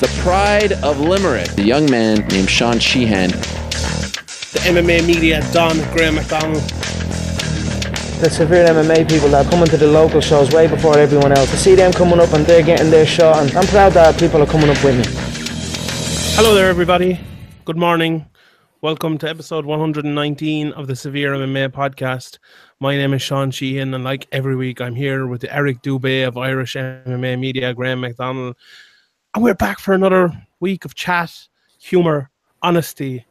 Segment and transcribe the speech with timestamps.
[0.00, 3.28] the pride of Limerick, a young man named Sean Sheehan.
[3.28, 6.62] The MMA media, Don Graham McDonald.
[8.22, 11.50] The severe MMA people that are coming to the local shows way before everyone else.
[11.50, 14.42] To see them coming up and they're getting their shot, and I'm proud that people
[14.42, 15.04] are coming up with me.
[16.34, 17.20] Hello there, everybody.
[17.66, 18.24] Good morning.
[18.80, 22.38] Welcome to episode 119 of the Severe MMA podcast.
[22.80, 26.38] My name is Sean Sheehan, and like every week, I'm here with Eric Dubé of
[26.38, 28.56] Irish MMA Media, Graham McDonald,
[29.34, 31.32] and we're back for another week of chat,
[31.78, 32.30] humor,
[32.62, 33.24] honesty,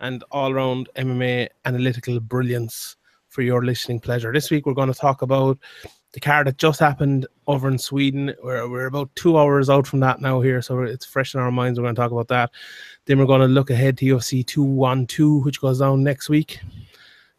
[0.00, 2.96] and all round MMA analytical brilliance
[3.28, 4.32] for your listening pleasure.
[4.32, 5.58] This week, we're going to talk about
[6.12, 8.34] the card that just happened over in Sweden.
[8.42, 11.50] We're, we're about two hours out from that now here, so it's fresh in our
[11.50, 11.78] minds.
[11.78, 12.50] We're going to talk about that.
[13.06, 16.60] Then we're going to look ahead to UFC 212, which goes down next week.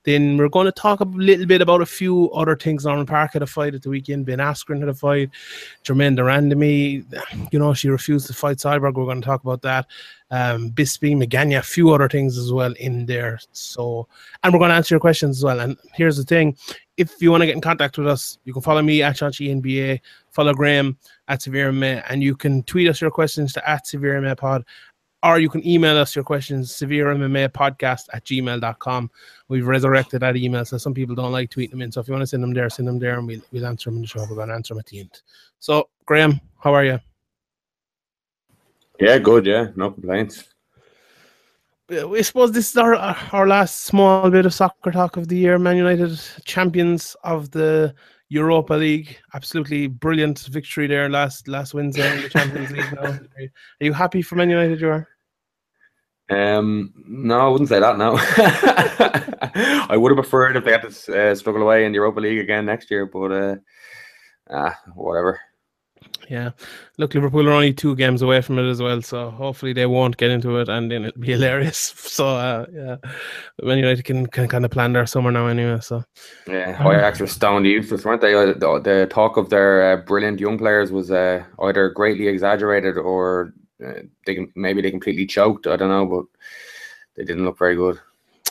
[0.08, 2.86] Then we're going to talk a little bit about a few other things.
[2.86, 4.26] Norman Parke had a fight at the weekend.
[4.26, 5.32] Ben Askren had a fight.
[5.86, 8.94] Germaine de Randamie, you know, she refused to fight Cyborg.
[8.94, 9.86] We're going to talk about that.
[10.32, 13.38] Um, Bisping, Magana, a few other things as well in there.
[13.52, 14.08] So,
[14.44, 15.60] and we're going to answer your questions as well.
[15.60, 16.56] And here's the thing
[16.96, 19.54] if you want to get in contact with us, you can follow me at Chachi
[19.54, 20.00] NBA,
[20.32, 24.66] follow Graham at Severe and you can tweet us your questions to at Severe Pod
[25.24, 29.10] or you can email us your questions severe mma podcast at gmail.com
[29.48, 31.92] we've resurrected that email so some people don't like tweeting them in.
[31.92, 33.90] So if you want to send them there send them there and we'll, we'll answer
[33.90, 34.26] them in the show.
[34.30, 35.22] We're going to answer them at the end.
[35.60, 37.00] So graham how are you?
[39.00, 39.68] Yeah good yeah.
[39.76, 40.46] No complaints.
[41.92, 45.38] Uh, I suppose this is our our last small bit of soccer talk of the
[45.38, 45.58] year.
[45.58, 47.94] Man United champions of the
[48.30, 49.18] Europa League.
[49.34, 52.94] Absolutely brilliant victory there last last Wednesday in the Champions League.
[52.94, 53.04] Now.
[53.04, 55.08] Are you happy for Man United, you are?
[56.30, 57.98] Um, no, I wouldn't say that.
[57.98, 58.18] No,
[59.90, 62.40] I would have preferred if they had to uh, struggle away in the Europa League
[62.40, 63.56] again next year, but uh,
[64.50, 65.40] ah, whatever.
[66.30, 66.52] Yeah,
[66.98, 70.18] look, Liverpool are only two games away from it as well, so hopefully they won't
[70.18, 71.78] get into it, and then it'll be hilarious.
[71.78, 72.96] So uh, yeah,
[73.62, 75.80] Man United can, can kind of plan their summer now anyway.
[75.80, 76.04] So
[76.46, 78.34] yeah, Ajax were stoned useless, weren't they?
[78.34, 82.98] Uh, the, the talk of their uh, brilliant young players was uh, either greatly exaggerated
[82.98, 83.54] or
[83.86, 85.66] uh, they maybe they completely choked.
[85.66, 86.26] I don't know, but
[87.16, 88.00] they didn't look very good.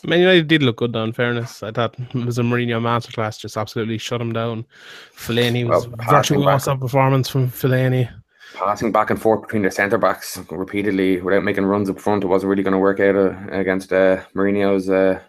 [0.05, 1.62] Man United did look good, though, in fairness.
[1.62, 4.67] I thought it was a Mourinho masterclass, just absolutely shut him down.
[5.15, 8.12] Fellaini was well, virtuoso performance from Fellaini.
[8.55, 12.29] Passing back and forth between the centre backs repeatedly without making runs up front, it
[12.29, 15.21] wasn't really going to work out uh, against uh, Mourinho's uh,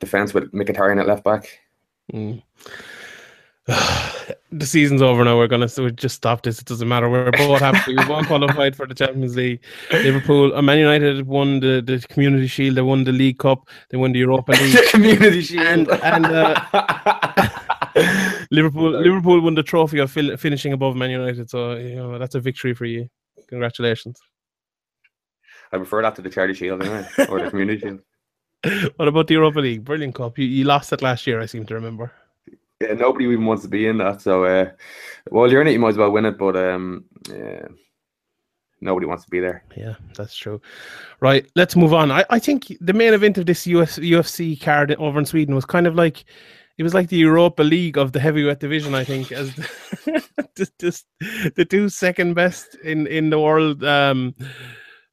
[0.00, 1.60] defence with Mkhitaryan at left back.
[2.12, 2.42] Mm.
[4.52, 5.36] the season's over now.
[5.38, 6.58] We're gonna so we just stop this.
[6.58, 7.08] It doesn't matter.
[7.08, 7.96] We're both happy.
[7.96, 9.62] We won qualified for the Champions League.
[9.90, 12.76] Liverpool, uh, Man United won the, the Community Shield.
[12.76, 13.68] They won the League Cup.
[13.90, 14.72] They won the Europa League.
[14.72, 15.66] the Community Shield.
[15.66, 17.48] And, and uh,
[18.50, 21.48] Liverpool, Liverpool won the trophy of fil- finishing above Man United.
[21.48, 23.08] So you know that's a victory for you.
[23.48, 24.20] Congratulations.
[25.72, 28.00] I prefer that to the Charity Shield anyway, or the Community Shield.
[28.96, 29.84] What about the Europa League?
[29.84, 30.38] Brilliant cup.
[30.38, 32.12] You, you lost it last year, I seem to remember
[32.82, 34.20] yeah, nobody even wants to be in that.
[34.20, 34.70] So, uh,
[35.30, 36.38] well, you're in it, you might as well win it.
[36.38, 37.66] But um, yeah,
[38.80, 39.64] nobody wants to be there.
[39.76, 40.60] Yeah, that's true.
[41.20, 42.10] Right, let's move on.
[42.10, 45.64] I, I think the main event of this US, UFC card over in Sweden was
[45.64, 46.24] kind of like
[46.78, 48.94] it was like the Europa League of the heavyweight division.
[48.94, 51.06] I think as the, just
[51.56, 53.84] the two second best in in the world.
[53.84, 54.34] Um,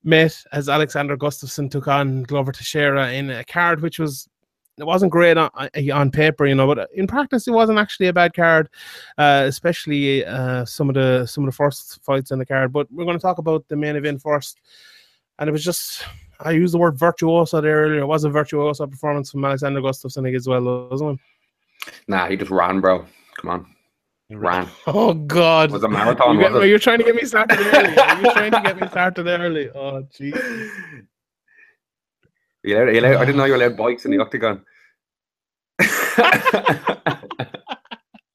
[0.02, 4.30] met as Alexander Gustafsson took on Glover Teixeira in a card which was
[4.80, 5.50] it wasn't great on,
[5.94, 8.70] on paper, you know, but in practice it wasn't actually a bad card,
[9.18, 12.72] uh, especially uh, some of the some of the first fights in the card.
[12.72, 14.60] But we're going to talk about the main event first,
[15.38, 16.04] and it was just
[16.42, 18.00] I used the word virtuoso there earlier.
[18.00, 21.94] It was a virtuoso performance from Alexander Gustafsson as well, wasn't it?
[22.08, 23.06] Nah, he just ran, bro.
[23.38, 23.76] Come on.
[24.30, 24.68] He ran.
[24.88, 25.70] Oh God!
[25.70, 26.40] It was a marathon?
[26.40, 27.94] You're, you're trying to get me started early.
[28.22, 29.70] You're trying to get me started early.
[29.72, 30.60] Oh, jeez.
[32.64, 34.66] You allowed, you allowed, I didn't know you allowed bikes in the octagon.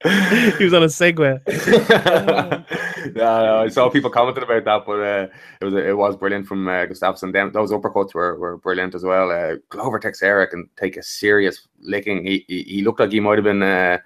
[0.05, 1.41] He was on a Segway.
[3.16, 5.28] yeah, I saw people commenting about that, but uh,
[5.60, 7.33] it was it was brilliant from uh, Gustafsson.
[7.33, 9.30] Them those uppercuts were, were brilliant as well.
[9.30, 12.24] Uh, Glover Eric and take a serious licking.
[12.24, 13.63] He, he, he looked like he might have been.
[13.63, 13.98] Uh,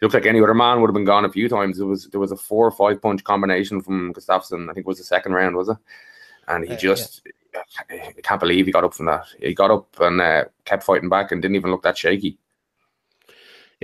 [0.00, 1.78] he looked like any other man would have been gone a few times.
[1.78, 4.70] It was there was a four or five punch combination from Gustafsson.
[4.70, 5.78] I think it was the second round, was it?
[6.48, 7.22] And he uh, just.
[7.24, 7.32] Yeah
[7.90, 9.26] I can't believe he got up from that.
[9.38, 12.38] He got up and uh, kept fighting back and didn't even look that shaky.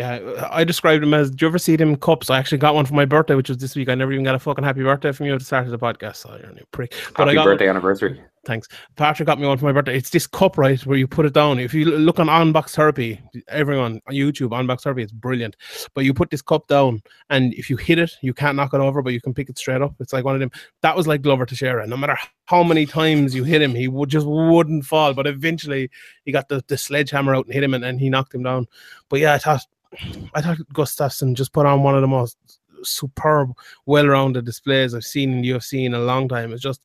[0.01, 1.31] Yeah, I described him as.
[1.31, 2.31] Do you ever see them cups?
[2.31, 3.91] I actually got one for my birthday, which was this week.
[3.91, 5.79] I never even got a fucking happy birthday from you at the start of the
[5.79, 6.17] podcast.
[6.17, 6.95] So you're a prick.
[7.15, 8.19] But happy I got birthday one, anniversary.
[8.47, 8.67] Thanks.
[8.97, 9.95] Patrick got me one for my birthday.
[9.95, 11.59] It's this cup, right, where you put it down.
[11.59, 15.55] If you look on Unbox Therapy, everyone on YouTube, Unbox Therapy, it's brilliant.
[15.93, 18.81] But you put this cup down, and if you hit it, you can't knock it
[18.81, 19.95] over, but you can pick it straight up.
[20.01, 20.51] It's like one of them.
[20.81, 21.87] That was like Glover Teixeira.
[21.87, 25.13] No matter how many times you hit him, he would just wouldn't fall.
[25.13, 25.91] But eventually,
[26.25, 28.67] he got the, the sledgehammer out and hit him, and, and he knocked him down.
[29.11, 29.67] But yeah, I thought,
[30.35, 32.37] I thought Gustafsson just put on one of the most
[32.83, 33.53] superb,
[33.87, 36.53] well-rounded displays I've seen in the UFC in a long time.
[36.53, 36.81] It's just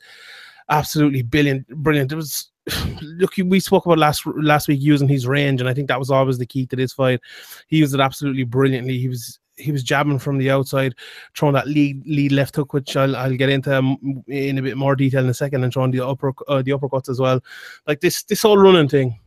[0.69, 1.67] absolutely brilliant.
[1.67, 2.11] Brilliant.
[2.11, 2.51] It was
[3.01, 3.33] look.
[3.37, 6.37] We spoke about last last week using his range, and I think that was always
[6.37, 7.21] the key to this fight.
[7.67, 8.97] He used it absolutely brilliantly.
[8.97, 10.95] He was he was jabbing from the outside,
[11.37, 14.77] throwing that lead lead left hook, which I'll, I'll get into um, in a bit
[14.77, 17.41] more detail in a second, and throwing the upper uh, the uppercuts as well.
[17.87, 19.19] Like this this whole running thing,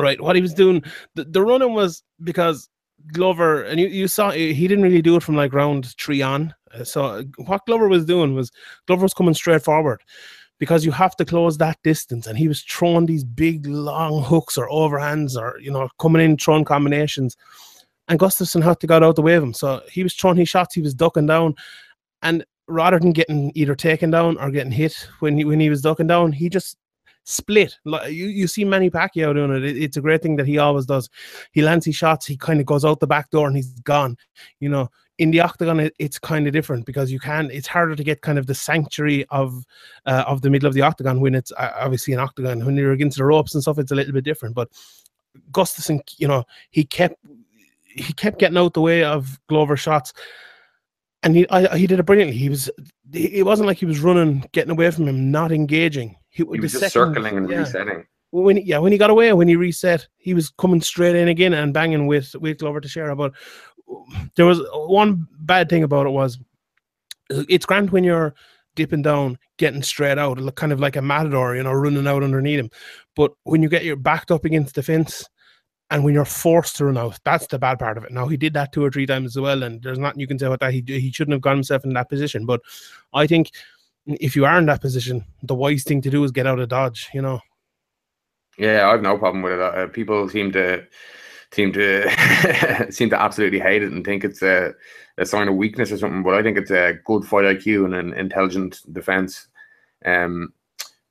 [0.00, 0.20] right?
[0.20, 0.82] What he was doing,
[1.14, 2.68] the, the running was because
[3.12, 6.54] Glover, and you, you saw he didn't really do it from like round three on.
[6.74, 8.50] Uh, so uh, what Glover was doing was
[8.86, 10.02] Glover was coming straight forward
[10.58, 12.26] because you have to close that distance.
[12.26, 16.36] And he was throwing these big long hooks or overhands or, you know, coming in,
[16.36, 17.36] throwing combinations.
[18.08, 19.54] And Gustafsson had to get out the way of him.
[19.54, 21.54] So he was throwing his shots, he was ducking down.
[22.22, 25.82] And rather than getting either taken down or getting hit when he, when he was
[25.82, 26.76] ducking down, he just
[27.28, 27.76] split.
[27.84, 29.64] You, you see Manny Pacquiao doing it.
[29.64, 29.76] it.
[29.76, 31.10] It's a great thing that he always does.
[31.52, 34.16] He lands his shots, he kind of goes out the back door and he's gone.
[34.60, 34.88] You know,
[35.18, 38.22] in the octagon it, it's kind of different because you can it's harder to get
[38.22, 39.64] kind of the sanctuary of
[40.06, 42.92] uh, of the middle of the octagon when it's uh, obviously an octagon when you're
[42.92, 44.70] against the ropes and stuff it's a little bit different but
[45.50, 47.16] Gustafsson you know he kept
[47.84, 50.12] he kept getting out the way of Glover shots
[51.24, 52.70] and he I, he did it brilliantly he was
[53.12, 56.72] it wasn't like he was running getting away from him not engaging he, he was
[56.72, 57.58] just second, circling and yeah.
[57.58, 61.28] resetting when yeah when he got away when he reset he was coming straight in
[61.28, 63.32] again and banging with with Glover Teixeira but
[64.36, 66.38] there was one bad thing about it was
[67.30, 68.34] it's grand when you're
[68.78, 72.22] dipping down, getting straight out, look kind of like a matador, you know, running out
[72.22, 72.70] underneath him.
[73.16, 75.28] But when you get your backed up against the fence
[75.90, 78.12] and when you're forced to run out, that's the bad part of it.
[78.12, 80.38] Now he did that two or three times as well, and there's nothing you can
[80.38, 80.72] say about that.
[80.72, 82.46] He he shouldn't have got himself in that position.
[82.46, 82.60] But
[83.12, 83.50] I think
[84.08, 86.68] if you are in that position, the wise thing to do is get out of
[86.68, 87.08] dodge.
[87.12, 87.40] You know.
[88.58, 89.60] Yeah, I've no problem with it.
[89.60, 90.84] Uh, people seem to
[91.52, 94.74] seem to seem to absolutely hate it and think it's a,
[95.16, 96.22] a sign of weakness or something.
[96.22, 99.48] But I think it's a good fight IQ and an intelligent defense
[100.04, 100.52] um,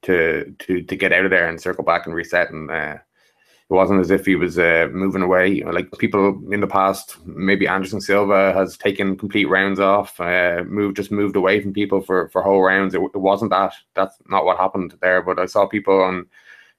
[0.04, 2.52] to to to get out of there and circle back and reset.
[2.52, 2.98] And uh,
[3.69, 5.62] it wasn't as if he was uh, moving away.
[5.62, 10.96] Like people in the past, maybe Anderson Silva has taken complete rounds off, uh, moved
[10.96, 12.96] just moved away from people for for whole rounds.
[12.96, 13.74] It, it wasn't that.
[13.94, 15.22] That's not what happened there.
[15.22, 16.28] But I saw people on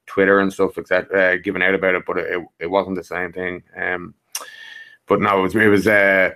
[0.07, 3.31] Twitter and stuff, etc., uh, giving out about it, but it, it wasn't the same
[3.31, 3.61] thing.
[3.79, 4.15] Um,
[5.05, 6.31] but no, it was it was uh,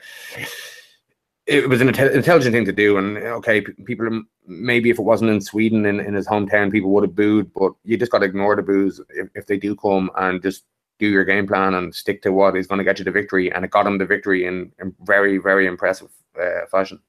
[1.46, 5.42] it was an intelligent thing to do, and okay, people maybe if it wasn't in
[5.42, 8.56] Sweden in, in his hometown, people would have booed, but you just got to ignore
[8.56, 10.64] the boos if, if they do come and just
[11.00, 13.52] do your game plan and stick to what is going to get you the victory,
[13.52, 16.10] and it got him the victory in, in very very impressive
[16.42, 17.00] uh, fashion.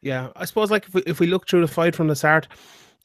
[0.00, 2.48] Yeah, I suppose like if we, if we look through the fight from the start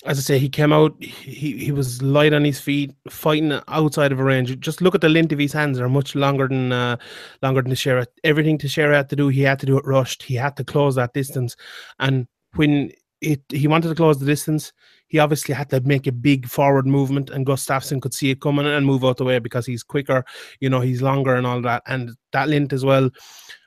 [0.06, 0.96] as I say, he came out.
[1.04, 4.58] He he was light on his feet, fighting outside of a range.
[4.60, 6.96] Just look at the length of his hands; they are much longer than uh,
[7.42, 8.08] longer than Teixeira.
[8.24, 10.24] Everything Teixeira had to do, he had to do it rushed.
[10.24, 11.58] He had to close that distance,
[12.00, 14.72] and when it he wanted to close the distance,
[15.10, 18.68] he obviously had to make a big forward movement, and Gustafsson could see it coming
[18.68, 20.24] and move out the way because he's quicker.
[20.62, 23.10] You know, he's longer and all that, and that length as well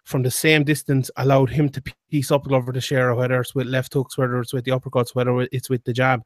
[0.05, 3.95] from the same distance allowed him to piece up Glover Teixeira, whether it's with left
[3.95, 6.23] hooks, whether it's with the uppercuts, whether it's with the jab.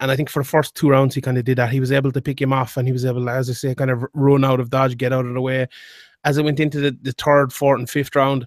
[0.00, 1.70] And I think for the first two rounds, he kind of did that.
[1.70, 3.90] He was able to pick him off and he was able, as I say, kind
[3.90, 5.68] of run out of dodge, get out of the way.
[6.24, 8.46] As it went into the, the third, fourth, and fifth round,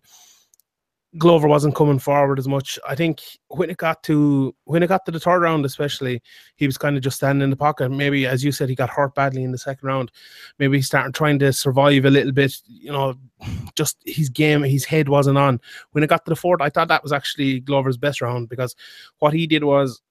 [1.17, 2.77] Glover wasn't coming forward as much.
[2.87, 6.21] I think when it got to when it got to the third round, especially,
[6.55, 7.89] he was kind of just standing in the pocket.
[7.89, 10.11] Maybe, as you said, he got hurt badly in the second round.
[10.59, 12.55] Maybe he started trying to survive a little bit.
[12.67, 13.15] You know,
[13.75, 15.59] just his game, his head wasn't on.
[15.91, 18.75] When it got to the fourth, I thought that was actually Glover's best round because
[19.19, 20.01] what he did was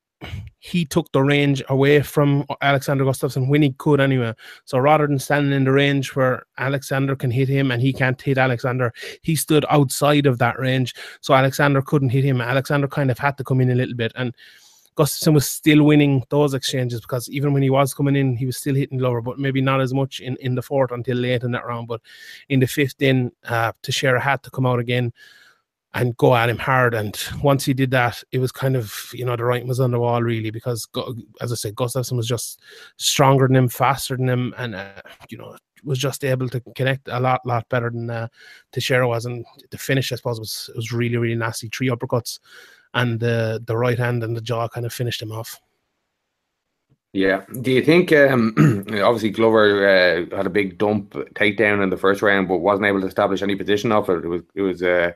[0.58, 4.34] he took the range away from Alexander Gustafsson when he could anyway.
[4.64, 8.20] So rather than standing in the range where Alexander can hit him and he can't
[8.20, 8.92] hit Alexander,
[9.22, 10.94] he stood outside of that range.
[11.20, 12.40] So Alexander couldn't hit him.
[12.40, 14.12] Alexander kind of had to come in a little bit.
[14.16, 14.34] And
[14.96, 18.56] Gustafsson was still winning those exchanges because even when he was coming in, he was
[18.56, 21.52] still hitting lower, but maybe not as much in, in the fourth until late in
[21.52, 21.86] that round.
[21.86, 22.00] But
[22.48, 25.12] in the fifth, then uh, Teixeira had to come out again
[25.96, 26.92] and go at him hard.
[26.92, 29.92] And once he did that, it was kind of, you know, the writing was on
[29.92, 30.86] the wall, really, because,
[31.40, 32.60] as I said, Gustafsson was just
[32.98, 35.00] stronger than him, faster than him, and, uh,
[35.30, 38.28] you know, was just able to connect a lot, lot better than uh,
[38.72, 39.24] Teixeira was.
[39.24, 41.68] And the finish, I suppose, was, was really, really nasty.
[41.68, 42.40] Three uppercuts
[42.92, 45.58] and the, the right hand and the jaw kind of finished him off.
[47.14, 47.46] Yeah.
[47.62, 48.54] Do you think um,
[49.02, 53.00] obviously Glover uh, had a big dump takedown in the first round, but wasn't able
[53.00, 54.24] to establish any position off it?
[54.24, 55.12] It was it was uh,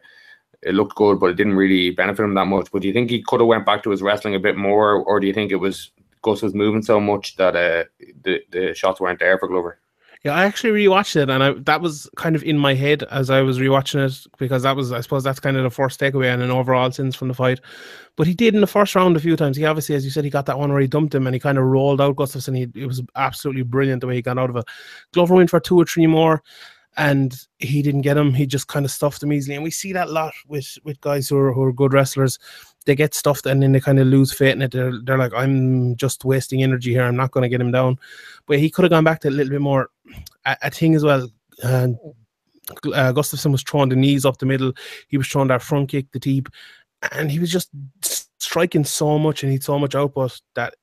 [0.62, 2.70] it looked good, but it didn't really benefit him that much.
[2.70, 4.94] But do you think he could have went back to his wrestling a bit more,
[4.94, 5.90] or do you think it was
[6.22, 7.84] Gus was moving so much that uh,
[8.22, 9.78] the the shots weren't there for Glover?
[10.22, 13.30] Yeah, I actually rewatched it, and I, that was kind of in my head as
[13.30, 16.26] I was rewatching it because that was, I suppose, that's kind of the first takeaway
[16.26, 17.58] and an overall sense from the fight.
[18.16, 19.56] But he did in the first round a few times.
[19.56, 21.40] He obviously, as you said, he got that one where he dumped him and he
[21.40, 22.54] kind of rolled out Gustafsson.
[22.54, 24.66] He, it was absolutely brilliant the way he got out of it.
[25.14, 26.42] Glover went for two or three more,
[26.96, 28.34] and he didn't get him.
[28.34, 31.00] He just kind of stuffed him easily, and we see that a lot with with
[31.00, 32.38] guys who are, who are good wrestlers
[32.86, 34.72] they get stuffed and then they kind of lose faith in it.
[34.72, 37.04] They're, they're like, I'm just wasting energy here.
[37.04, 37.98] I'm not going to get him down.
[38.46, 39.90] But he could have gone back to a little bit more.
[40.44, 41.28] I, I think as well,
[41.62, 41.88] uh,
[42.94, 44.72] uh, Gustafsson was throwing the knees up the middle.
[45.08, 46.48] He was throwing that front kick, the deep,
[47.12, 47.70] and he was just
[48.38, 50.74] striking so much and he had so much output that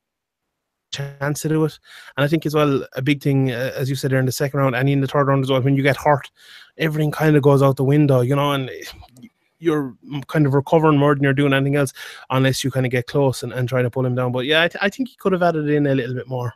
[0.90, 1.78] chance to do it.
[2.16, 4.32] And I think as well, a big thing, uh, as you said there in the
[4.32, 6.30] second round and in the third round as well, when you get hurt,
[6.76, 8.70] everything kind of goes out the window, you know, and
[9.60, 9.96] you're
[10.28, 11.92] kind of recovering more than you're doing anything else
[12.30, 14.30] unless you kind of get close and, and try to pull him down.
[14.30, 16.54] But yeah, I, th- I think he could have added in a little bit more.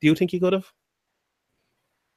[0.00, 0.72] Do you think he could have?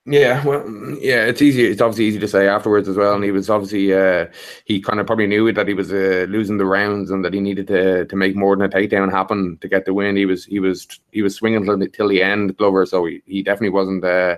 [0.05, 0.65] Yeah, well,
[0.99, 1.65] yeah, it's easy.
[1.65, 3.13] It's obviously easy to say afterwards as well.
[3.13, 4.25] And he was obviously uh,
[4.65, 7.39] he kind of probably knew that he was uh, losing the rounds and that he
[7.39, 10.15] needed to to make more than a takedown happen to get the win.
[10.15, 12.85] He was he was he was swinging till, till the end, Glover.
[12.87, 14.03] So he, he definitely wasn't.
[14.03, 14.37] Uh,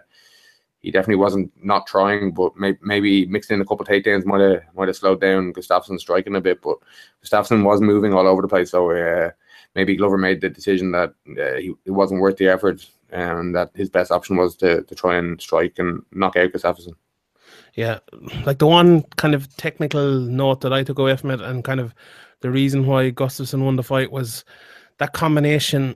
[0.81, 4.41] he definitely wasn't not trying, but may, maybe mixing in a couple of takedowns might
[4.41, 6.61] have might have slowed down Gustafsson striking a bit.
[6.61, 6.77] But
[7.23, 9.31] Gustafsson was moving all over the place, so uh,
[9.75, 13.71] maybe Glover made the decision that uh, he, it wasn't worth the effort, and that
[13.75, 16.93] his best option was to, to try and strike and knock out Gustafsson.
[17.75, 17.99] Yeah,
[18.45, 21.79] like the one kind of technical note that I took away from it, and kind
[21.79, 21.93] of
[22.41, 24.43] the reason why Gustafsson won the fight was
[24.97, 25.95] that combination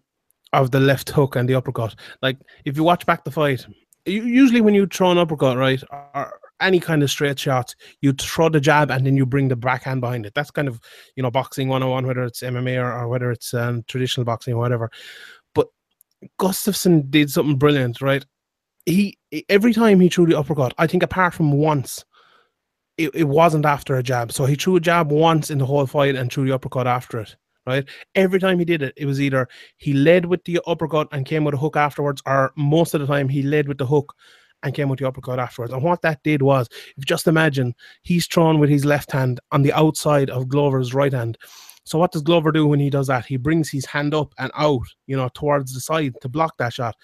[0.54, 1.96] of the left hook and the uppercut.
[2.22, 3.66] Like if you watch back the fight,
[4.06, 8.50] usually when you throw an uppercut, right, or any kind of straight shot, you throw
[8.50, 10.34] the jab and then you bring the backhand behind it.
[10.34, 10.80] That's kind of
[11.16, 14.60] you know boxing 101, whether it's MMA or, or whether it's um, traditional boxing or
[14.60, 14.92] whatever.
[15.54, 15.68] But
[16.40, 18.26] Gustafsson did something brilliant, right?
[18.86, 19.18] He
[19.50, 22.06] every time he threw the uppercut, I think apart from once,
[22.98, 24.32] it, it wasn't after a jab.
[24.32, 27.20] So he threw a jab once in the whole fight and threw the uppercut after
[27.20, 27.36] it
[27.66, 27.88] right?
[28.14, 29.48] Every time he did it, it was either
[29.78, 33.08] he led with the uppercut and came with a hook afterwards, or most of the
[33.08, 34.14] time he led with the hook
[34.66, 35.72] and came with the uppercut afterwards.
[35.72, 36.68] And what that did was,
[36.98, 41.14] if just imagine, he's thrown with his left hand on the outside of Glover's right
[41.14, 41.38] hand.
[41.86, 43.28] So what does Glover do when he does that?
[43.28, 46.74] He brings his hand up and out, you know, towards the side to block that
[46.74, 46.96] shot,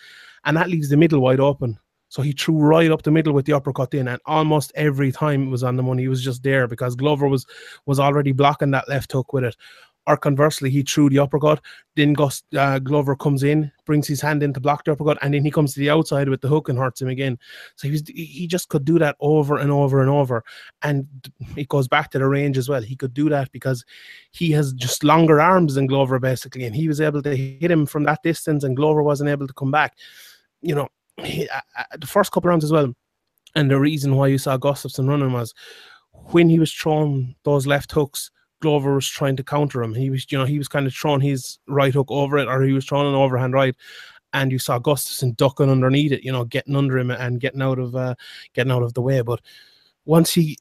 [0.44, 1.78] and that leaves the middle wide open.
[2.10, 5.48] So he threw right up the middle with the uppercut in, and almost every time
[5.48, 6.02] it was on the money.
[6.02, 7.46] He was just there because Glover was
[7.86, 9.56] was already blocking that left hook with it
[10.12, 11.62] or conversely, he threw the uppercut.
[11.96, 15.34] Then Gus uh, Glover comes in, brings his hand in to block the uppercut, and
[15.34, 17.40] then he comes to the outside with the hook and hurts him again.
[17.76, 20.44] So he was he just could do that over and over and over.
[20.84, 21.08] And
[21.56, 22.82] it goes back to the range as well.
[22.82, 23.86] He could do that because
[24.32, 27.86] he has just longer arms than Glover basically, and he was able to hit him
[27.86, 29.98] from that distance, and Glover wasn't able to come back.
[30.62, 32.94] You know, he, uh, the first couple rounds as well.
[33.56, 35.54] And the reason why you saw Gustafsson running was
[36.32, 39.94] when he was throwing those left hooks Glover was trying to counter him.
[39.94, 42.62] He was, you know, he was kind of throwing his right hook over it, or
[42.62, 43.76] he was throwing an overhand right,
[44.34, 47.80] and you saw Gustafsson ducking underneath it, you know, getting under him and getting out
[47.80, 48.16] of uh,
[48.54, 49.22] getting out of the way.
[49.22, 49.42] But
[50.06, 50.58] once he,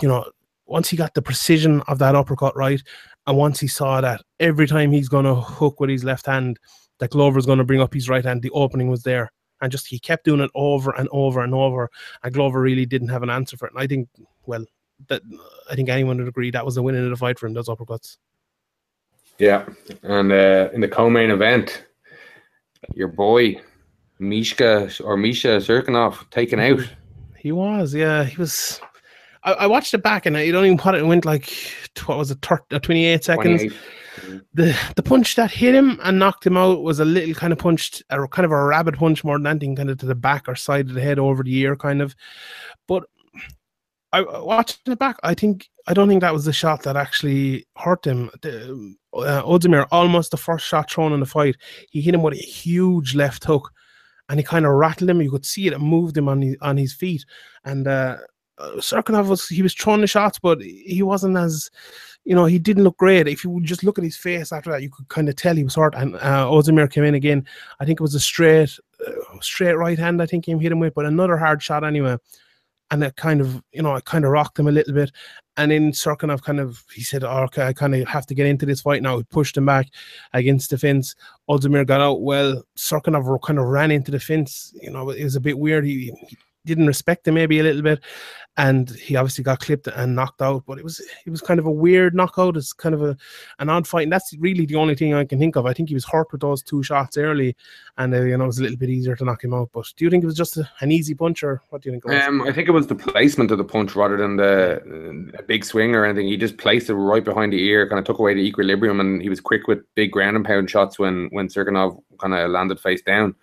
[0.00, 0.24] you know,
[0.66, 2.82] once he got the precision of that uppercut right,
[3.26, 6.58] and once he saw that every time he's going to hook with his left hand,
[6.98, 9.30] that Glover's going to bring up his right hand, the opening was there.
[9.62, 11.90] And just he kept doing it over and over and over.
[12.22, 13.74] And Glover really didn't have an answer for it.
[13.74, 14.08] And I think,
[14.46, 14.64] well,
[15.08, 15.22] that
[15.70, 17.54] I think anyone would agree that was the winning of the fight for him.
[17.54, 18.16] Those uppercuts.
[19.38, 19.66] Yeah,
[20.02, 21.86] and uh, in the co-main event,
[22.94, 23.60] your boy
[24.18, 26.80] Mishka or Misha Cirkunov taken out.
[27.36, 28.80] He was, yeah, he was.
[29.42, 31.00] I, I watched it back, and I don't even put it.
[31.00, 31.50] It went like
[32.04, 33.60] what was it, 30, uh, 28 seconds.
[33.62, 33.80] 28.
[34.52, 37.58] The the punch that hit him and knocked him out was a little kind of
[37.58, 40.46] punched, a kind of a rabbit punch more than anything, kind of to the back
[40.46, 42.14] or side of the head over the ear, kind of.
[42.86, 43.04] But
[44.12, 45.16] I watching it back.
[45.22, 48.30] I think I don't think that was the shot that actually hurt him.
[48.42, 49.42] The, uh,
[49.90, 51.56] almost the first shot thrown in the fight,
[51.90, 53.70] he hit him with a huge left hook,
[54.28, 55.22] and he kind of rattled him.
[55.22, 57.24] You could see it; it moved him on his, on his feet.
[57.64, 58.18] And uh,
[58.58, 61.70] uh Cirkunov was he was throwing the shots, but he wasn't as
[62.24, 63.28] you know, he didn't look great.
[63.28, 65.64] If you just look at his face after that, you could kind of tell he
[65.64, 65.94] was hurt.
[65.94, 67.46] And uh, came in again.
[67.80, 70.20] I think it was a straight, uh, straight right hand.
[70.20, 72.18] I think he hit him with, but another hard shot anyway
[72.90, 75.12] and it kind of you know it kind of rocked him a little bit.
[75.56, 78.46] And then Cirkunov kind of he said, oh, "Okay, I kind of have to get
[78.46, 79.88] into this fight now." He pushed him back
[80.32, 81.14] against the fence.
[81.48, 82.62] Ozdemir got out well.
[82.76, 84.72] Cirkunov kind of ran into the fence.
[84.80, 85.84] You know, it was a bit weird.
[85.84, 88.00] He, he didn't respect him maybe a little bit,
[88.56, 90.64] and he obviously got clipped and knocked out.
[90.66, 92.56] But it was it was kind of a weird knockout.
[92.56, 93.16] It's kind of a
[93.58, 95.66] an odd fight, and that's really the only thing I can think of.
[95.66, 97.56] I think he was hurt with those two shots early,
[97.96, 99.70] and uh, you know it was a little bit easier to knock him out.
[99.72, 101.92] But do you think it was just a, an easy punch, or what do you
[101.98, 102.22] think?
[102.22, 105.64] Um, I think it was the placement of the punch rather than the uh, big
[105.64, 106.28] swing or anything.
[106.28, 109.22] He just placed it right behind the ear, kind of took away the equilibrium, and
[109.22, 112.80] he was quick with big ground and pound shots when when Cirkunov kind of landed
[112.80, 113.34] face down.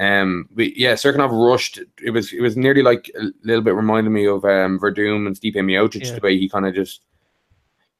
[0.00, 1.78] Um, but yeah, Cirkunov rushed.
[2.02, 5.38] It was it was nearly like a little bit reminded me of um Werdum and
[5.38, 6.14] Stipe Miocic Yeah.
[6.14, 7.02] the way he kind of just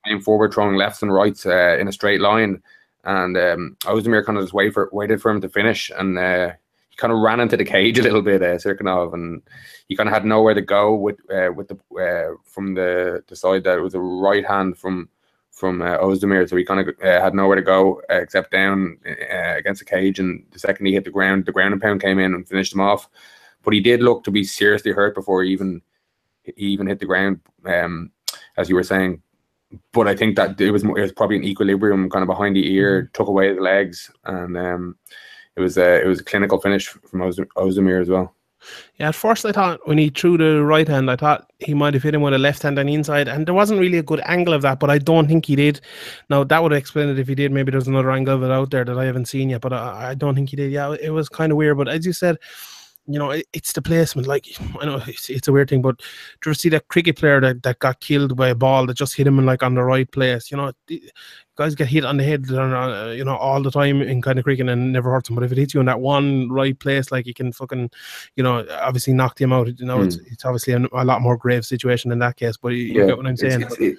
[0.06, 2.62] came forward, throwing lefts and rights uh, in a straight line,
[3.04, 6.52] and um, Ozdemir kind of just waited for waited for him to finish, and uh,
[6.88, 9.42] he kind of ran into the cage a little bit, uh, Cirkunov, and
[9.88, 13.36] he kind of had nowhere to go with uh, with the uh, from the the
[13.36, 15.10] side that it was a right hand from
[15.50, 18.98] from uh, Ozdemir, so he kind of uh, had nowhere to go uh, except down
[19.06, 20.18] uh, against the cage.
[20.18, 22.72] And the second he hit the ground, the ground and pound came in and finished
[22.72, 23.08] him off.
[23.62, 25.82] But he did look to be seriously hurt before he even
[26.42, 28.10] he even hit the ground, um,
[28.56, 29.22] as you were saying.
[29.92, 32.56] But I think that it was more, it was probably an equilibrium kind of behind
[32.56, 34.96] the ear, took away the legs, and um,
[35.56, 38.34] it was a it was a clinical finish from Oz- Ozdemir as well.
[38.98, 41.94] Yeah, at first I thought when he threw the right hand, I thought he might
[41.94, 44.02] have hit him with a left hand on the inside, and there wasn't really a
[44.02, 45.80] good angle of that, but I don't think he did.
[46.28, 47.52] Now that would explain it if he did.
[47.52, 50.10] Maybe there's another angle of it out there that I haven't seen yet, but I,
[50.10, 50.70] I don't think he did.
[50.72, 52.38] Yeah, it was kind of weird, but as you said,
[53.06, 54.28] you know, it, it's the placement.
[54.28, 54.46] Like
[54.80, 56.00] I know it's, it's a weird thing, but
[56.42, 59.16] do you see that cricket player that, that got killed by a ball that just
[59.16, 60.50] hit him in like on the right place?
[60.50, 60.72] You know,
[61.56, 64.44] guys get hit on the head, uh, you know, all the time in kind of
[64.44, 65.34] cricket and never hurts them.
[65.34, 67.90] But if it hits you in that one right place, like you can fucking,
[68.36, 69.66] you know, obviously knock them out.
[69.80, 72.56] You know, it's, it's obviously a, a lot more grave situation in that case.
[72.56, 73.62] But you, you get what I'm it's- saying?
[73.62, 73.98] It's, it-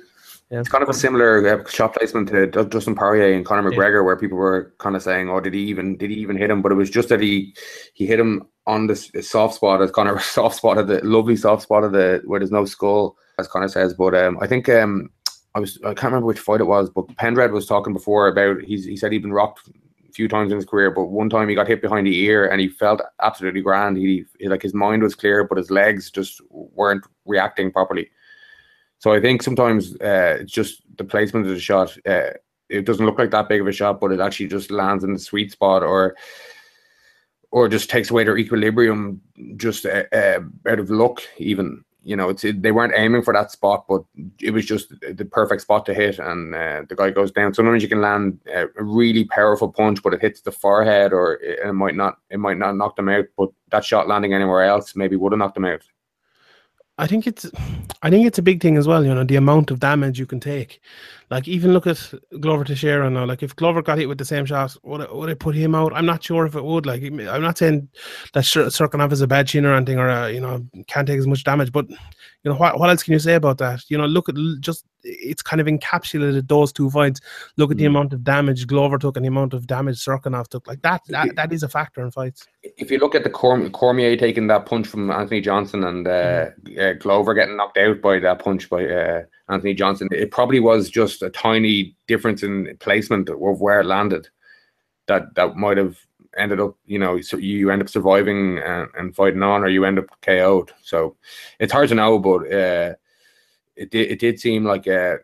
[0.51, 0.59] Yeah.
[0.59, 3.77] it's kind of a similar uh, shot placement to Dustin Poirier and Conor Yeah.
[3.77, 6.49] McGregor, where people were kind of saying, "Oh, did he even did he even hit
[6.51, 7.55] him?" But it was just that he
[7.93, 11.63] he hit him on the soft spot, as Conor soft spot of the lovely soft
[11.63, 13.93] spot of the where there's no skull, as Conor says.
[13.93, 15.09] But um, I think um,
[15.55, 18.61] I was I can't remember which fight it was, but Pendred was talking before about
[18.61, 19.69] he's he said he'd been rocked
[20.11, 22.45] a few times in his career, but one time he got hit behind the ear
[22.45, 23.97] and he felt absolutely grand.
[23.97, 28.09] He, he like his mind was clear, but his legs just weren't reacting properly.
[28.99, 31.97] So I think sometimes uh, it's just the placement of the shot.
[32.05, 32.31] Uh,
[32.69, 35.13] it doesn't look like that big of a shot, but it actually just lands in
[35.13, 36.15] the sweet spot, or
[37.51, 39.21] or just takes away their equilibrium
[39.57, 41.21] just uh, uh, out of luck.
[41.37, 44.03] Even you know, it's they weren't aiming for that spot, but
[44.41, 47.53] it was just the perfect spot to hit, and uh, the guy goes down.
[47.53, 51.33] Sometimes you can land a a really powerful punch, but it hits the forehead, or
[51.35, 52.17] it, it might not.
[52.29, 55.39] It might not knock them out, but that shot landing anywhere else maybe would have
[55.39, 55.83] knocked them out.
[56.97, 57.49] I think it's
[58.01, 60.25] I think it's a big thing as well, you know, the amount of damage you
[60.25, 60.81] can take.
[61.31, 63.23] Like even look at Glover Teixeira now.
[63.25, 65.73] Like if Glover got hit with the same shot, would it, would it put him
[65.73, 65.93] out?
[65.95, 66.85] I'm not sure if it would.
[66.85, 67.87] Like I'm not saying
[68.33, 71.25] that Cirkunov is a bad chin or anything, or uh, you know can't take as
[71.27, 71.71] much damage.
[71.71, 71.97] But you
[72.51, 72.77] know what?
[72.79, 73.79] What else can you say about that?
[73.87, 77.21] You know, look at just it's kind of encapsulated those two fights.
[77.57, 77.87] Look at the Mm.
[77.87, 80.67] amount of damage Glover took and the amount of damage Cirkunov took.
[80.67, 82.45] Like that, that, that is a factor in fights.
[82.61, 86.49] if you look at the Corm- Cormier taking that punch from Anthony Johnson and uh,
[86.79, 90.89] uh, Glover getting knocked out by that punch by uh, Anthony Johnson, it probably was
[90.89, 94.27] just a tiny difference in placement of where it landed
[95.07, 95.97] that that might have
[96.37, 99.85] ended up, you know, so you end up surviving and, and fighting on, or you
[99.85, 100.71] end up KO'd.
[100.83, 101.15] So
[101.59, 102.93] it's hard to know, but uh,
[103.75, 105.15] it did it did seem like uh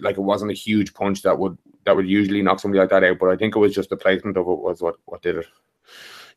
[0.00, 3.04] like it wasn't a huge punch that would that would usually knock somebody like that
[3.04, 3.18] out.
[3.18, 5.46] But I think it was just the placement of it was what what did it.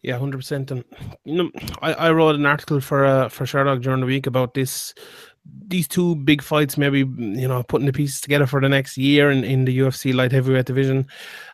[0.02, 0.72] Yeah, hundred percent.
[0.72, 0.84] And
[1.24, 4.54] you know, I, I wrote an article for uh, for Sherdog during the week about
[4.54, 4.94] this
[5.68, 9.32] these two big fights, maybe you know, putting the pieces together for the next year
[9.32, 11.08] in, in the UFC light heavyweight division.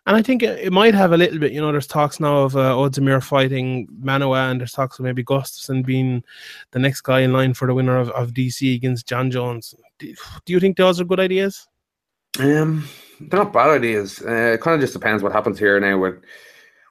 [0.05, 2.39] And I think it, it might have a little bit, you know, there's talks now
[2.39, 6.23] of uh, Ozdemir fighting Manuwa, and there's talks of maybe Gustafsson being
[6.71, 9.73] the next guy in line for the winner of, of DC against John Jones.
[9.99, 10.13] Do,
[10.45, 11.67] do you think those are good ideas?
[12.39, 12.87] Um,
[13.19, 14.21] they're not bad ideas.
[14.21, 16.23] Uh, it kind of just depends what happens here now with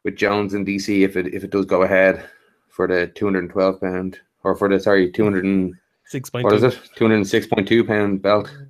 [0.04, 2.24] with Jones and DC if it if it does go ahead
[2.68, 5.74] for the two hundred and twelve pound or for the sorry two hundred and
[6.10, 8.52] Six point what is it two hundred and six point two pound belt.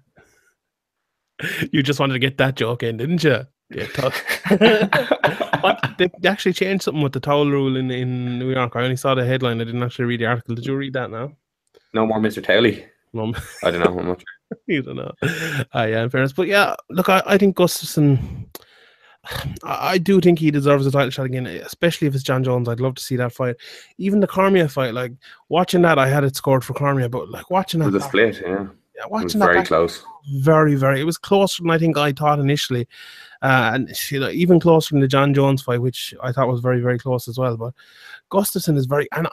[1.73, 3.47] You just wanted to get that joke in, didn't you?
[3.71, 4.23] Yeah, tough.
[5.63, 8.77] what, they, actually changed something with the towel rule in, in New York.
[8.77, 9.59] I only saw the headline.
[9.59, 10.55] I didn't actually read the article.
[10.55, 11.33] Did you read that now?
[11.95, 12.85] no more Mister Towley.
[13.15, 14.23] Mum, I don't know how much.
[14.67, 15.13] you don't know.
[15.23, 16.35] Uh, yeah, in fairness.
[16.35, 18.47] But yeah, look, I, I think Gustafsson,
[19.63, 22.69] I do think he deserves a title shot again, especially if it's Jon Jones.
[22.69, 23.57] I'd love to see that fight.
[23.99, 25.13] Even the Cormier fight, like
[25.49, 28.67] watching that, I had it scored for Cormier, but like watching that, the split, yeah,
[28.97, 30.03] yeah watching that, very back- close.
[30.39, 31.01] very, very.
[31.01, 32.89] It was closer than I think I thought initially,
[33.43, 36.61] uh, and you know, even closer than the Jon Jones fight, which I thought was
[36.61, 37.59] very, very close as well.
[37.59, 37.75] But
[38.31, 39.29] Gustafsson is very, and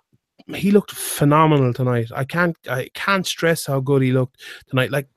[0.53, 2.09] he looked phenomenal tonight.
[2.13, 4.91] I can't, I can't stress how good he looked tonight.
[4.91, 5.07] Like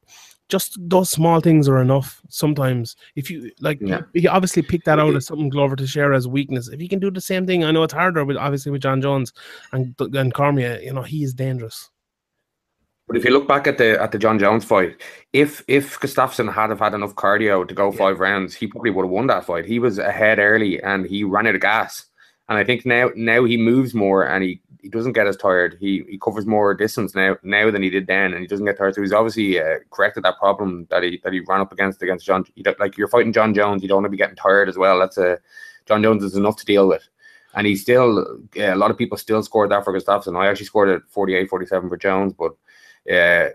[0.51, 2.21] just those small things are enough.
[2.29, 4.03] Sometimes, if you like, Yeah.
[4.13, 6.69] you obviously pick that out as something Glover Teixeira as weakness.
[6.69, 9.01] If he can do the same thing, I know it's harder, but obviously with Jon
[9.01, 9.33] Jones
[9.73, 11.91] and and Cormier, you know, he is dangerous.
[13.07, 15.01] But if you look back at the at the Jon Jones fight,
[15.33, 19.05] if if Gustafsson had have had enough cardio to go five rounds, he probably would
[19.05, 19.65] have won that fight.
[19.65, 22.07] He was ahead early and he ran out of gas.
[22.49, 25.77] And I think now now he moves more and he, he doesn't get as tired.
[25.81, 28.79] He he covers more distance now now than he did then, and he doesn't get
[28.79, 28.95] tired.
[28.95, 32.27] So he's obviously uh, corrected that problem that he that he ran up against against
[32.27, 32.45] Jon.
[32.55, 34.99] You like you're fighting Jon Jones, you don't want to be getting tired as well.
[34.99, 35.39] That's a
[35.87, 37.09] Jon Jones is enough to deal with.
[37.55, 40.39] And he still, yeah, a lot of people still scored that for Gustafsson.
[40.39, 42.53] I actually scored it 48 47 for Jones, but
[43.13, 43.49] uh,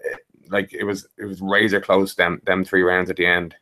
[0.49, 3.55] like it was it was razor close them them three rounds at the end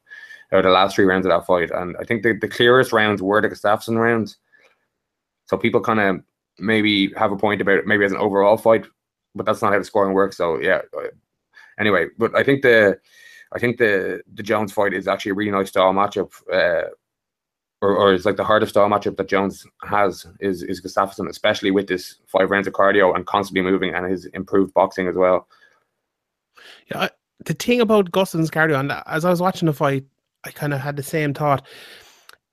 [0.51, 3.21] or the last three rounds of that fight and I think the, the clearest rounds
[3.21, 4.37] were the Gustafsson rounds
[5.45, 6.21] so people kind of
[6.59, 8.85] maybe have a point about it maybe as an overall fight
[9.35, 10.81] but that's not how the scoring works so yeah
[11.79, 12.99] anyway but I think the
[13.53, 16.89] I think the the Jones fight is actually a really nice style matchup uh,
[17.81, 21.71] or, or it's like the hardest style matchup that Jones has is is Gustafsson especially
[21.71, 25.47] with this five rounds of cardio and constantly moving and his improved boxing as well
[26.91, 27.09] Yeah, I,
[27.45, 30.05] the thing about Gustin's cardio, and as I was watching the fight,
[30.43, 31.65] I kind of had the same thought.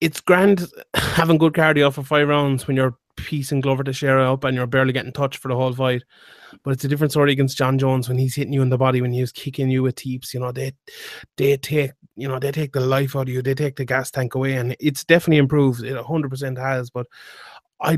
[0.00, 4.56] It's grand having good cardio for five rounds when you're piecing Glover Teixeira up and
[4.56, 6.02] you're barely getting touched for the whole fight.
[6.64, 9.00] But it's a different story against Jon Jones when he's hitting you in the body,
[9.00, 10.34] when he's kicking you with teeps.
[10.34, 10.72] You know, they
[11.36, 14.10] they take you know they take the life out of you, they take the gas
[14.10, 15.82] tank away, and it's definitely improved.
[15.84, 17.06] It 100% has, but.
[17.82, 17.96] I,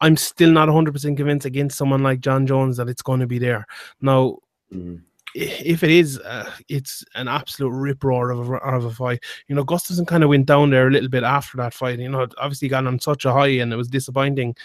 [0.00, 3.38] I'm still not 100% convinced against someone like Jon Jones that it's going to be
[3.38, 3.66] there.
[4.00, 4.38] Now,
[4.72, 5.02] Mm.
[5.34, 9.22] If it is, uh, it's an absolute rip roar of a, of a fight.
[9.48, 11.98] You know, Gustafsson kind of went down there a little bit after that fight.
[11.98, 14.56] You know, obviously got on such a high and it was disappointing.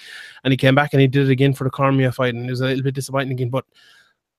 [0.44, 2.52] And he came back and he did it again for the Cormier fight and it
[2.52, 3.50] was a little bit disappointing again.
[3.50, 3.66] But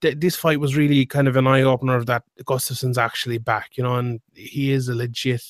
[0.00, 3.84] th- this fight was really kind of an eye opener that Gustafsson's actually back, you
[3.84, 5.44] know, and he is a legit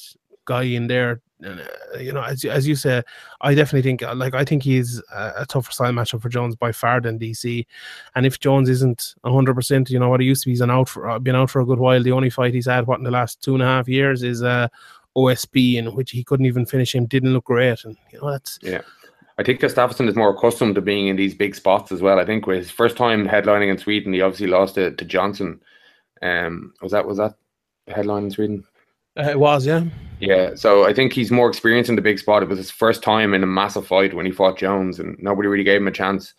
[0.44, 1.20] guy in there.
[1.44, 3.02] Uh, you know, as as you say,
[3.42, 6.72] I definitely think uh, like I think he's a, tougher style matchup for Jones by
[6.72, 7.66] far than DC.
[8.14, 10.70] And if Jones isn't hundred percent, you know what he used to be, he's an
[10.70, 12.02] out for uh, been out for a good while.
[12.02, 14.42] The only fight he's had, what in the last two and a half years, is
[14.42, 14.68] uh,
[15.14, 17.04] OSP, in which he couldn't even finish him.
[17.04, 18.80] Didn't look great, and you know that's yeah.
[19.38, 22.18] I think Gustafsson is more accustomed to being in these big spots as well.
[22.18, 25.60] I think with his first time headlining in Sweden, he obviously lost it to Johnson.
[26.22, 27.34] Um, was that was that
[27.88, 28.64] headline in Sweden?
[29.16, 29.84] Uh, it was yeah.
[30.18, 32.42] Yeah, so I think he's more experienced in the big spot.
[32.42, 35.48] It was his first time in a massive fight when he fought Jones, and nobody
[35.48, 36.32] really gave him a chance.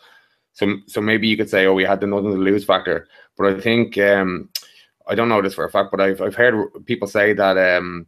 [0.53, 3.07] So, so maybe you could say, oh, he had the nothing to lose factor.
[3.37, 4.49] But I think um,
[5.07, 8.07] I don't know this for a fact, but I've I've heard people say that um,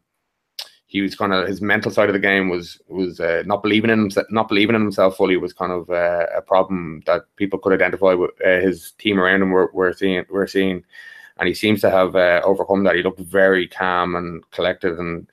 [0.87, 3.91] he was kind of his mental side of the game was was uh, not believing
[3.91, 7.59] in himself, not believing in himself fully was kind of uh, a problem that people
[7.59, 9.51] could identify with uh, his team around him.
[9.51, 10.83] Were, were seeing were seeing
[11.39, 12.95] and he seems to have uh, overcome that.
[12.95, 15.27] He looked very calm and collected, and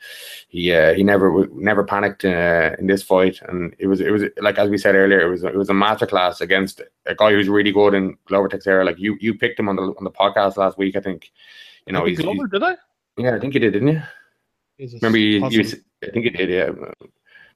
[0.48, 3.40] he uh, he never never panicked uh, in this fight.
[3.48, 5.74] And it was it was like as we said earlier, it was it was a
[5.74, 8.84] masterclass against a guy who's really good in Glover Teixeira.
[8.84, 11.30] Like you you picked him on the on the podcast last week, I think.
[11.86, 12.76] You know, he's, think he's- Glover, did I?
[13.22, 14.02] yeah, I think you did, didn't you?
[14.78, 15.60] Jesus, Remember you, you
[16.02, 16.70] I think you did, yeah.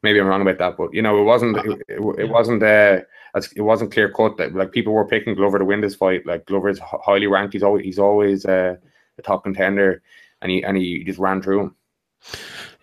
[0.02, 3.00] Maybe I'm wrong about that, but you know, it wasn't it, it, it wasn't uh
[3.34, 6.26] it wasn't clear cut that like people were picking Glover to win this fight.
[6.26, 7.52] Like Glover's highly ranked.
[7.52, 8.76] He's always he's always uh,
[9.18, 10.02] a top contender,
[10.42, 11.76] and he and he just ran through him.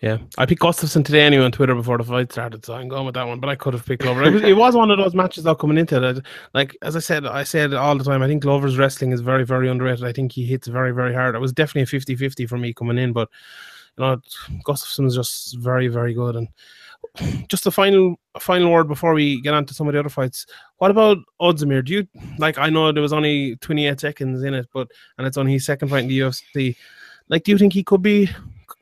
[0.00, 3.04] Yeah, I picked Gustafsson today anyway on Twitter before the fight started, so I'm going
[3.04, 3.40] with that one.
[3.40, 4.22] But I could have picked Glover.
[4.22, 6.24] It was, it was one of those matches though coming into it.
[6.54, 8.22] Like as I said, I said all the time.
[8.22, 10.04] I think Glover's wrestling is very, very underrated.
[10.04, 11.34] I think he hits very, very hard.
[11.34, 13.28] It was definitely a 50-50 for me coming in, but
[13.96, 14.20] you know,
[14.64, 16.36] Gustafsson is just very, very good.
[16.36, 16.46] And
[17.48, 20.46] just a final, final word before we get on to some of the other fights.
[20.78, 21.84] What about Ozdemir?
[21.84, 22.08] Do you
[22.38, 22.58] like?
[22.58, 25.88] I know there was only 28 seconds in it, but and it's only his second
[25.88, 26.76] fight in the UFC.
[27.28, 28.30] Like, do you think he could be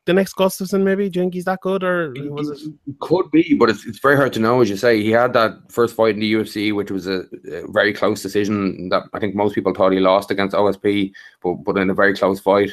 [0.05, 0.83] the next Gustafsson?
[0.83, 2.72] Maybe do you think he's that good, or was it?
[3.00, 4.61] Could be, but it's, it's very hard to know.
[4.61, 7.66] As you say, he had that first fight in the UFC, which was a, a
[7.70, 11.79] very close decision that I think most people thought he lost against OSP, but but
[11.79, 12.70] in a very close fight.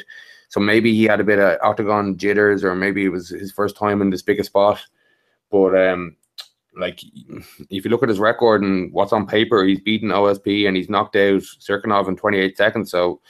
[0.48, 3.76] So maybe he had a bit of octagon jitters, or maybe it was his first
[3.76, 4.80] time in this bigger spot.
[5.54, 6.16] But um,
[6.76, 7.00] like
[7.70, 10.90] if you look at his record and what's on paper, he's beaten OSP and he's
[10.90, 12.90] knocked out Cirkunov in 28 seconds.
[12.90, 13.20] So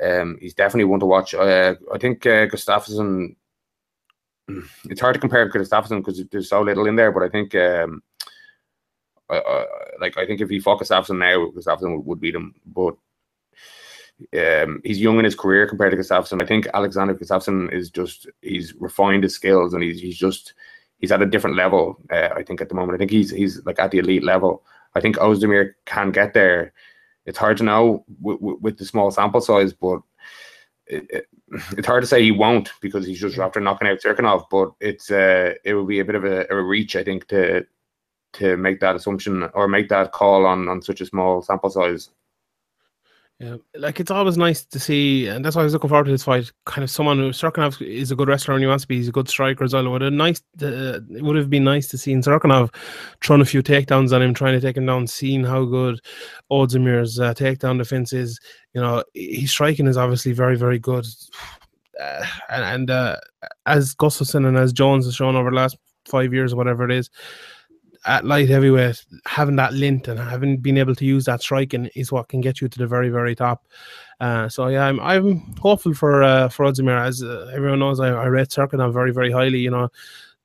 [0.00, 1.34] um, he's definitely one to watch.
[1.34, 3.34] Uh, I think uh, Gustafsson
[4.84, 7.10] it's hard to compare Gustafsson because there's so little in there.
[7.10, 8.04] But I think, um,
[9.28, 9.64] uh,
[10.00, 12.54] like I think if he fought Gustafsson now, Gustafsson would, would beat him.
[12.66, 12.94] But
[14.38, 16.40] um, he's young in his career compared to Gustafsson.
[16.40, 20.54] I think Alexander Gustafsson is just he's refined his skills and he's he's just
[20.98, 21.98] he's at a different level.
[22.10, 24.64] Uh, I think at the moment, I think he's he's like at the elite level.
[24.94, 26.72] I think Ozdemir can get there.
[27.26, 30.00] It's hard to know with, with the small sample size, but
[30.86, 31.28] it, it,
[31.76, 34.44] it's hard to say he won't because he's just after knocking out Cirkunov.
[34.50, 37.66] But it's uh, it would be a bit of a, a reach, I think, to
[38.34, 42.10] to make that assumption or make that call on on such a small sample size.
[43.40, 46.10] Yeah, like it's always nice to see, and that's why I was looking forward to
[46.10, 46.50] this fight.
[46.66, 49.06] Kind of someone who Cirkunov is a good wrestler and he wants to be, he's
[49.06, 49.88] a good striker as well.
[49.90, 52.74] Would have nice, to, it would have been nice to see Cirkunov
[53.22, 56.00] throwing a few takedowns on him, trying to take him down, seeing how good
[56.50, 58.40] Ozdemir's uh, takedown defense is.
[58.74, 61.06] You know, his striking is obviously very, very good,
[62.00, 63.16] uh, and, and uh,
[63.66, 66.90] as Gustafsson and as Jones has shown over the last five years, or whatever it
[66.90, 67.08] is,
[68.06, 72.12] at light heavyweight, having that lint and having been able to use that striking is
[72.12, 73.66] what can get you to the very, very top.
[74.20, 77.00] Uh, so yeah, I'm I'm hopeful for uh, for Ozdemir.
[77.00, 79.58] As uh, everyone knows, I, I rate Cirkunov very, very highly.
[79.58, 79.88] You know,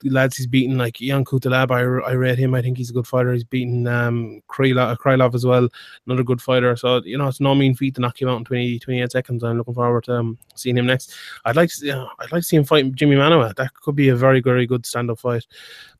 [0.09, 2.53] lads he's beaten like Ion Cutelaba, I, I rate him.
[2.53, 3.33] I think he's a good fighter.
[3.33, 5.67] He's beaten um, Krylov, Krylov as well,
[6.05, 6.75] another good fighter.
[6.75, 9.43] So you know, it's no mean feat to knock him out in 20, 28 seconds.
[9.43, 11.13] I'm looking forward to um, seeing him next.
[11.45, 13.55] I'd like to, you know, I'd like to see him fight Jimmy Manuwa.
[13.55, 15.45] That could be a very, very good stand-up fight.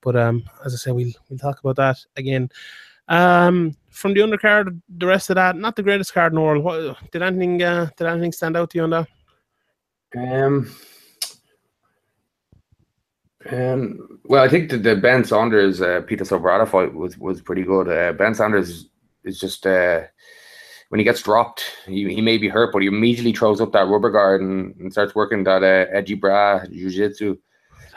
[0.02, 2.50] But um, as I said, we'll we'll talk about that again.
[3.08, 6.64] Um, from the undercard, the rest of that, not the greatest card in the world.
[6.64, 9.08] What did anything uh, did anything stand out to you on that?
[10.16, 10.74] Um,
[13.52, 17.64] um, well, I think the, the Ben Saunders uh, Peter Sobotta fight was was pretty
[17.64, 17.88] good.
[17.90, 18.90] Uh, ben Saunders
[19.24, 20.02] is just uh,
[20.90, 23.88] when he gets dropped, he, he may be hurt, but he immediately throws up that
[23.88, 27.36] rubber guard and, and starts working that uh, Eddie Bravo jiu jitsu.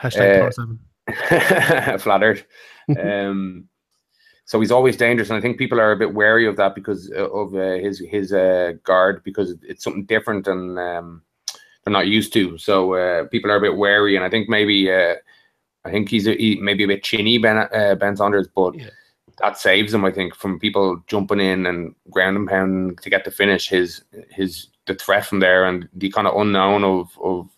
[0.01, 2.47] Hashtag uh, flattered.
[2.99, 3.69] um,
[4.47, 7.13] so he's always dangerous, and I think people are a bit wary of that because
[7.15, 11.23] uh, of uh, his his uh, guard because it's something different and um,
[11.85, 12.57] they're not used to.
[12.57, 15.17] So uh, people are a bit wary, and I think maybe uh,
[15.87, 18.91] I think he's a, he, maybe a bit chinny Ben uh, Ben Saunders, but yeah.
[19.39, 20.05] that saves him.
[20.05, 23.69] I think from people jumping in and ground and pound to get the finish.
[23.69, 27.49] His his the threat from there and the kind of unknown of of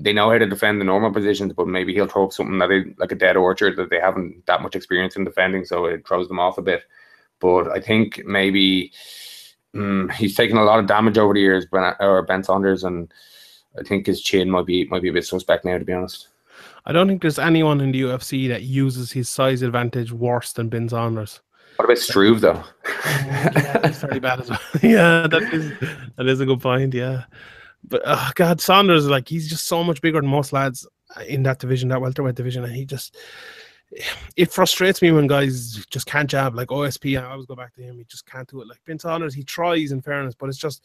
[0.00, 2.66] they know how to defend the normal positions, but maybe he'll throw up something that
[2.66, 6.06] they like a dead orchard that they haven't that much experience in defending, so it
[6.06, 6.82] throws them off a bit.
[7.40, 8.92] But I think maybe
[9.74, 13.12] um, he's taken a lot of damage over the years, Ben or Ben Saunders, and
[13.78, 16.28] I think his chin might be might be a bit suspect now, to be honest.
[16.86, 20.68] I don't think there's anyone in the UFC that uses his size advantage worse than
[20.68, 21.40] Ben Saunders.
[21.76, 22.62] What about Struve though?
[22.86, 24.60] Oh, yeah, that's very bad as well.
[24.82, 25.72] yeah, that is
[26.16, 26.92] that is a good point.
[26.92, 27.24] Yeah,
[27.86, 30.86] but oh God, Saunders like he's just so much bigger than most lads
[31.26, 33.16] in that division, that welterweight division, and he just
[34.36, 37.20] it frustrates me when guys just can't jab like OSP.
[37.20, 37.98] I always go back to him.
[37.98, 38.68] He just can't do it.
[38.68, 40.84] Like Ben Saunders, he tries in fairness, but it's just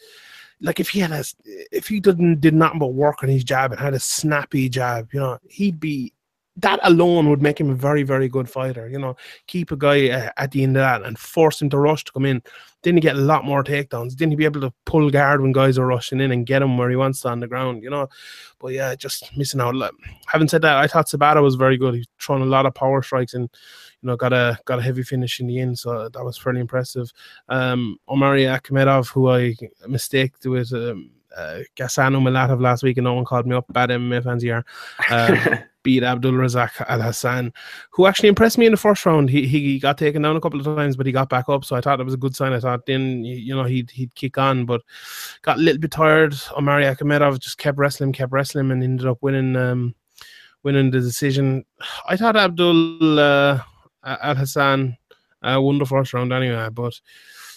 [0.61, 3.71] like if he had a if he didn't did nothing but work on his jab
[3.71, 6.13] and had a snappy jab, you know, he'd be
[6.57, 8.87] that alone would make him a very, very good fighter.
[8.87, 9.15] You know,
[9.47, 12.11] keep a guy uh, at the end of that and force him to rush to
[12.11, 12.41] come in.
[12.83, 14.15] Then he get a lot more takedowns.
[14.15, 16.77] Didn't he be able to pull guard when guys are rushing in and get him
[16.77, 17.81] where he wants to on the ground.
[17.81, 18.07] You know,
[18.59, 19.75] but yeah, just missing out.
[20.27, 21.95] Having said that, I thought Sobotta was very good.
[21.95, 23.49] He's throwing a lot of power strikes and
[24.01, 26.61] you know got a got a heavy finish in the end, so that was fairly
[26.61, 27.11] impressive.
[27.49, 29.55] Um, Omari Akhmedov, who I
[29.87, 30.73] mistaked with.
[30.73, 33.65] Um, uh, Umalatov last week, and no one called me up.
[33.73, 34.63] Bad MMA fans here.
[35.09, 37.53] Uh, beat Abdul Razak Al Hassan,
[37.91, 39.29] who actually impressed me in the first round.
[39.29, 41.65] He he got taken down a couple of times, but he got back up.
[41.65, 42.53] So I thought it was a good sign.
[42.53, 44.81] I thought then you know he'd he'd kick on, but
[45.41, 46.35] got a little bit tired.
[46.57, 49.93] Omari Akhmedov just kept wrestling, kept wrestling, and ended up winning um
[50.63, 51.65] winning the decision.
[52.07, 53.59] I thought Abdul uh,
[54.03, 54.97] Al Hassan
[55.41, 56.99] uh, won the first round anyway, but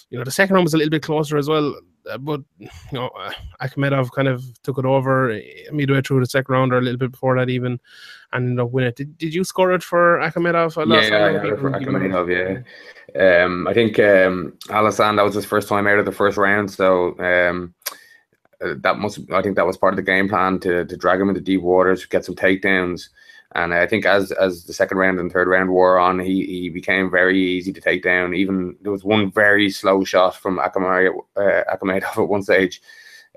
[0.09, 1.75] you know the second round was a little bit closer as well.
[2.09, 5.39] Uh, but you know, uh, Akhmedov kind of took it over uh,
[5.71, 7.79] midway through the second round or a little bit before that even,
[8.33, 8.95] and ended up winning it.
[8.95, 10.75] Did, did you score it for Akhmedov?
[10.87, 12.63] Yeah, yeah, yeah for Akhmedov,
[13.15, 13.43] yeah.
[13.43, 16.69] Um, I think um, Alhassan, that was his first time out of the first round,
[16.69, 17.73] so um,
[18.59, 21.29] that must I think that was part of the game plan to to drag him
[21.29, 23.09] into deep waters, get some takedowns.
[23.55, 26.69] And I think as as the second round and third round wore on, he, he
[26.69, 28.33] became very easy to take down.
[28.33, 32.81] Even there was one very slow shot from Akhmedov uh, at one stage,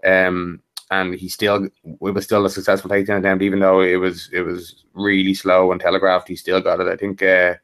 [0.04, 1.70] um, and he still it
[2.00, 5.80] was still a successful takedown attempt, even though it was it was really slow and
[5.80, 6.28] telegraphed.
[6.28, 6.88] He still got it.
[6.88, 7.22] I think.
[7.22, 7.54] Uh,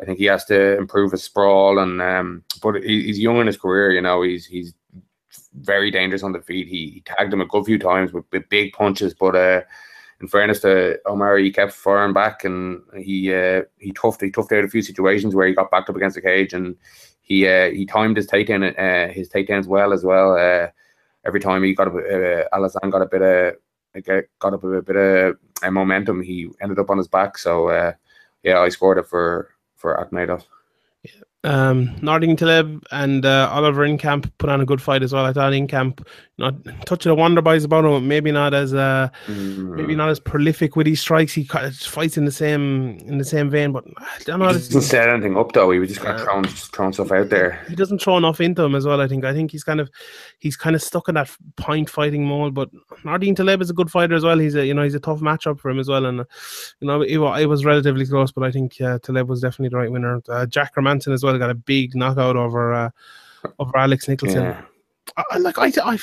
[0.00, 3.46] I think he has to improve his sprawl, and um, but he, he's young in
[3.46, 3.92] his career.
[3.92, 4.74] You know, he's he's
[5.54, 6.66] very dangerous on the feet.
[6.66, 9.62] He, he tagged him a good few times with, with big punches, but uh,
[10.22, 14.56] in fairness to Omar, he kept firing back and he uh, he toughed he toughed
[14.56, 16.76] out a few situations where he got backed up against the cage and
[17.22, 20.36] he uh, he timed his takedown uh, his takedowns well as well.
[20.36, 20.68] Uh,
[21.26, 25.36] every time he got a uh, got a bit of got up a bit of
[25.62, 27.36] uh, momentum, he ended up on his back.
[27.36, 27.92] So uh,
[28.44, 30.44] yeah, I scored it for for Akhmedov.
[31.44, 35.24] Um, Nordin Taleb and uh, Oliver Enkamp put on a good fight as well.
[35.24, 36.06] I thought Enkamp,
[36.38, 36.54] not
[36.86, 39.74] touch of the wonder boys about him, maybe not as uh, mm.
[39.74, 41.32] maybe not as prolific with his strikes.
[41.32, 44.48] He fights in the same in the same vein, but I don't know.
[44.48, 45.72] He doesn't set anything up though.
[45.72, 47.64] He was just kind of throwing throwing stuff out there.
[47.68, 49.00] He doesn't throw enough into him as well.
[49.00, 49.24] I think.
[49.24, 49.90] I think he's kind of
[50.38, 52.54] he's kind of stuck in that point fighting mold.
[52.54, 52.70] But
[53.02, 54.38] Nordin Taleb is a good fighter as well.
[54.38, 56.06] He's a you know he's a tough matchup for him as well.
[56.06, 56.24] And uh,
[56.78, 59.78] you know it, it, was relatively close, but I think uh, Taleb was definitely the
[59.78, 60.22] right winner.
[60.28, 62.90] Uh, Jack Hermansson as well got a big knockout over uh,
[63.58, 64.42] over Alex Nicholson.
[64.42, 64.62] Yeah.
[65.30, 65.98] I, like I, I,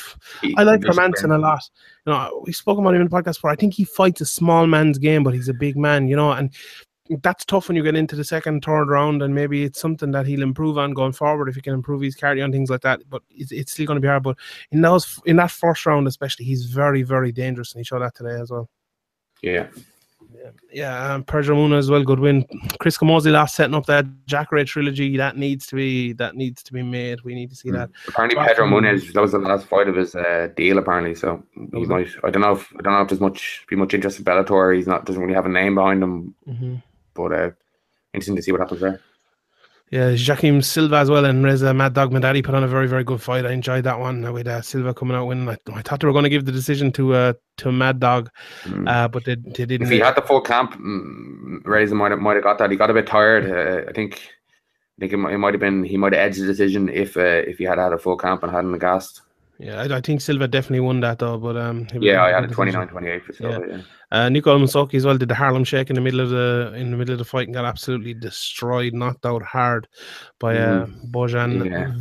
[0.58, 1.62] I like Hermansson a lot.
[2.06, 3.50] You know, we spoke about him in the podcast before.
[3.50, 6.08] I think he fights a small man's game, but he's a big man.
[6.08, 6.54] You know, and
[7.24, 10.28] that's tough when you get into the second, third round, and maybe it's something that
[10.28, 13.02] he'll improve on going forward if he can improve his carry and things like that.
[13.10, 14.22] But it's, it's still going to be hard.
[14.22, 14.38] But
[14.72, 18.16] in those, in that first round especially, he's very, very dangerous, and he showed that
[18.16, 18.70] today as well.
[19.42, 19.70] Yeah,
[20.72, 22.04] yeah, um, Pedro Munhoz as well.
[22.04, 22.46] Good win.
[22.80, 25.18] Chris Camozzi last setting up that Jacare trilogy.
[25.18, 27.22] That needs to be that needs to be made.
[27.22, 27.74] We need to see mm.
[27.74, 27.90] that.
[28.08, 30.78] Apparently, Pedro Munhoz that was the last fight of his uh, deal.
[30.78, 32.08] Apparently, so he might.
[32.24, 34.76] I don't know if I don't know if there's much be much interest in Bellator.
[34.76, 36.36] He's not doesn't really have a name behind him.
[36.48, 36.76] Mm-hmm.
[37.14, 37.52] But uh,
[38.14, 39.02] interesting to see what happens there.
[39.92, 43.04] Yeah, Joaquim Silva as well and Reza Mad Dog Madadi put on a very, very
[43.04, 43.46] good fight.
[43.46, 45.50] I enjoyed that one with uh, Silva coming out winning.
[45.50, 48.30] I, I, thought they were going to give the decision to uh, to Mad Dog,
[48.66, 48.88] mm.
[48.88, 49.88] uh, but they, they didn't.
[49.88, 52.70] If he had the full camp, mm, Reza might have, might have got that.
[52.70, 53.50] He got a bit tired.
[53.50, 54.22] Uh, I think
[54.98, 57.18] I think it might, it might have been he might have edged the decision if
[57.18, 59.22] uh, if he had had a full camp and hadn't gassed.
[59.60, 61.38] Yeah, I, I, think Silva definitely won that though.
[61.38, 63.66] But um, yeah, I had a 29-28 for Silva.
[63.68, 63.76] Yeah.
[63.76, 63.82] yeah.
[64.12, 66.92] Uh, Nico Musoke as well did the Harlem Shake in the middle of the in
[66.92, 69.88] the middle of the fight and got absolutely destroyed, knocked out hard
[70.40, 71.12] by uh, mm.
[71.12, 71.92] Bojan yeah.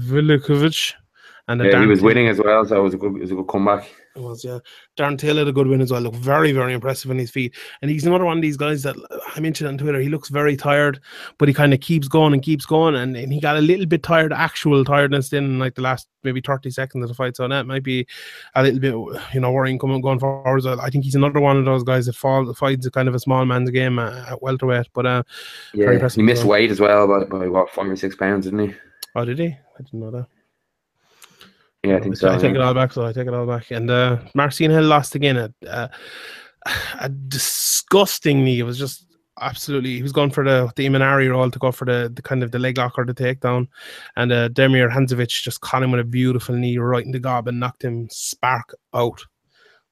[1.49, 3.35] And yeah, he was winning as well, so it was a good, it was a
[3.35, 3.91] good comeback.
[4.19, 4.59] It was, yeah.
[4.99, 6.01] Darren Taylor had a good win as well.
[6.01, 7.55] Looked very, very impressive on his feet.
[7.81, 8.97] And he's another one of these guys that
[9.37, 10.01] I mentioned on Twitter.
[10.01, 11.01] He looks very tired,
[11.39, 12.97] but he kind of keeps going and keeps going.
[12.97, 16.41] And, and he got a little bit tired, actual tiredness in like the last maybe
[16.41, 17.37] 30 seconds of the fight.
[17.37, 18.09] So that might be
[18.57, 20.65] a little bit, you know, worrying coming going forward.
[20.65, 23.15] So I think he's another one of those guys that fall, fights a kind of
[23.15, 24.89] a small man's game at welterweight.
[24.93, 25.23] But uh,
[25.75, 28.75] yeah, he missed weight as well by, by what, five or six pounds, didn't he?
[29.15, 29.47] Oh, did he?
[29.47, 30.27] I didn't know that.
[31.89, 32.31] Yeah, I think so.
[32.31, 32.93] I take it all back.
[32.93, 33.71] So I take it all back.
[33.71, 35.37] And uh, Marcin Held lost again.
[35.37, 35.91] A, a,
[37.01, 39.07] a disgustingly, it was just
[39.41, 39.97] absolutely.
[39.97, 42.51] He was going for the the Imanari roll to go for the, the kind of
[42.51, 43.69] the leg lock or the takedown,
[44.17, 47.49] and uh, Damir Hadzovic just caught him with a beautiful knee right in the gob
[47.49, 49.25] and knocked him spark out.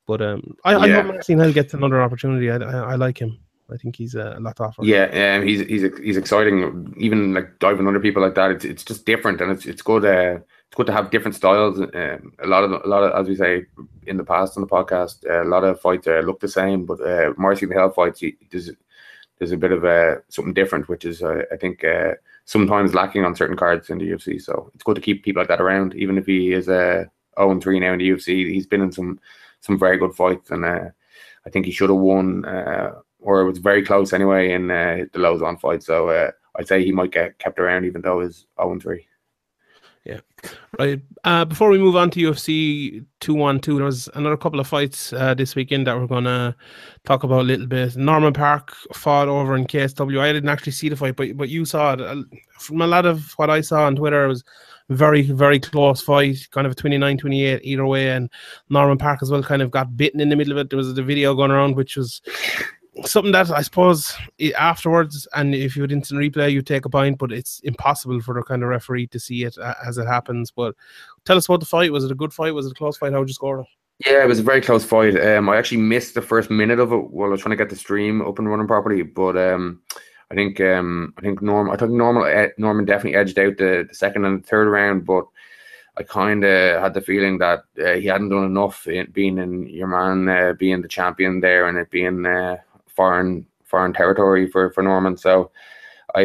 [0.07, 0.79] But um, I, yeah.
[0.79, 2.51] I hope Marcin Held gets another opportunity.
[2.51, 3.39] I, I, I like him.
[3.73, 4.85] I think he's uh, a lot tougher.
[4.85, 6.95] Yeah, um, he's he's he's exciting.
[6.99, 10.05] Even like diving under people like that, it's it's just different, and it's it's good.
[10.05, 10.41] Uh,
[10.77, 11.81] good to have different styles.
[11.81, 13.65] Um, a lot of a lot of as we say
[14.07, 16.85] in the past on the podcast, uh, a lot of fights uh, look the same,
[16.85, 18.71] but uh, Marcin Held fights he, there's
[19.39, 22.13] there's a bit of uh, something different, which is uh, I think uh,
[22.45, 24.41] sometimes lacking on certain cards in the UFC.
[24.41, 27.05] So it's good to keep people like that around, even if he is uh,
[27.39, 28.53] 0 3 now in the UFC.
[28.53, 29.19] He's been in some
[29.61, 30.91] some very good fights, and uh,
[31.47, 32.45] I think he should have won,
[33.21, 35.83] or it was very close anyway in the Lauzon fight.
[35.83, 39.07] So uh, I'd say he might get kept around, even though he's 0 3.
[40.07, 40.21] Yeah.
[40.79, 41.01] Right.
[41.25, 45.35] Uh, before we move on to UFC 212, there was another couple of fights uh,
[45.35, 46.55] this weekend that we're going to
[47.05, 47.97] talk about a little bit.
[47.97, 50.21] Norman Parke fought over in KSW.
[50.21, 52.01] I didn't actually see the fight, but, but you saw it.
[52.01, 54.45] Uh, from a lot of what I saw on Twitter, it was
[54.91, 58.11] very, very close fight, kind of a 29 28 either way.
[58.11, 58.31] And
[58.71, 60.71] Norman Parke as well kind of got bitten in the middle of it.
[60.71, 62.23] There was a video going around, which was
[63.05, 64.17] something that I suppose
[64.57, 68.35] afterwards, and if you would instant replay, you take a point, but it's impossible for
[68.35, 70.51] the kind of referee to see it as it happens.
[70.51, 70.75] But
[71.25, 71.93] tell us about the fight.
[71.93, 72.55] Was it a good fight?
[72.55, 73.13] Was it a close fight?
[73.13, 73.67] How would you score it?
[74.07, 75.19] Yeah, it was a very close fight.
[75.19, 77.71] Um, I actually missed the first minute of it while I was trying to get
[77.71, 79.03] the stream up and running properly.
[79.03, 79.81] But um,
[80.31, 83.95] I think um, I think Norm, I think Norman, Norman definitely edged out the, the
[83.95, 85.27] second and the third round, but
[85.99, 89.67] I kind of had the feeling that uh, he hadn't done enough in being in
[89.67, 92.59] your man uh, being the champion there and it being uh,
[92.97, 95.17] foreign foreign territory for for Norman.
[95.17, 95.51] So
[96.15, 96.23] I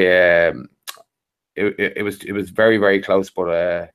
[0.47, 0.69] um,
[1.55, 3.87] it, it, it was it was very very close, but uh,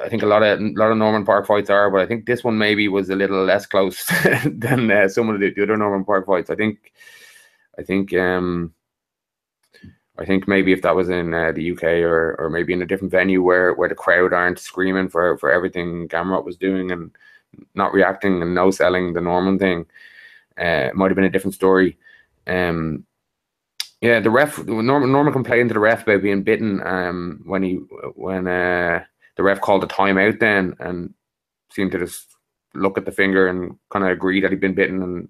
[0.00, 2.26] I think a lot of a lot of Norman Parke fights are, but I think
[2.26, 4.06] this one maybe was a little less close
[4.44, 6.50] than uh, some of the, the, other Norman Parke fights.
[6.50, 6.92] I think
[7.78, 8.72] I think um
[10.18, 12.86] I think maybe if that was in uh, the UK or or maybe in a
[12.86, 17.10] different venue where where the crowd aren't screaming for for everything Gamrot was doing and
[17.74, 19.86] not reacting and no selling the Norman thing
[20.58, 21.98] uh, might have been a different story.
[22.46, 23.06] Um,
[24.00, 27.74] yeah, the ref Norman, Norman complained to the ref about being bitten um, when he
[28.16, 29.04] when uh,
[29.36, 31.14] the ref called a timeout then and
[31.70, 32.26] seemed to just
[32.74, 35.28] look at the finger and kind of agree that he'd been bitten and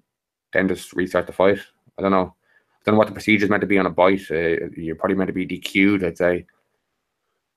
[0.53, 1.59] then just restart the fight.
[1.99, 2.35] I don't know.
[2.35, 4.29] I don't know what the procedure is meant to be on a bite.
[4.29, 6.45] Uh, you're probably meant to be DQ'd, I'd say.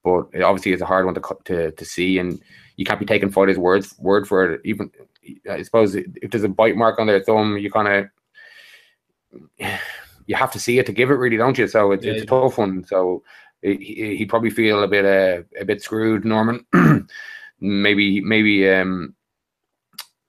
[0.04, 2.40] But it obviously it's a hard one to to to see, and
[2.76, 4.60] you can't be taking fighters' words word for it.
[4.64, 4.90] Even
[5.50, 8.08] I suppose if there's a bite mark on their thumb, you kind
[9.58, 9.70] of
[10.26, 11.68] you have to see it to give it, really, don't you?
[11.68, 12.12] So it's, yeah.
[12.12, 12.84] it's a tough one.
[12.84, 13.22] So
[13.62, 16.66] he, he'd probably feel a bit uh, a bit screwed, Norman.
[17.60, 19.14] maybe maybe um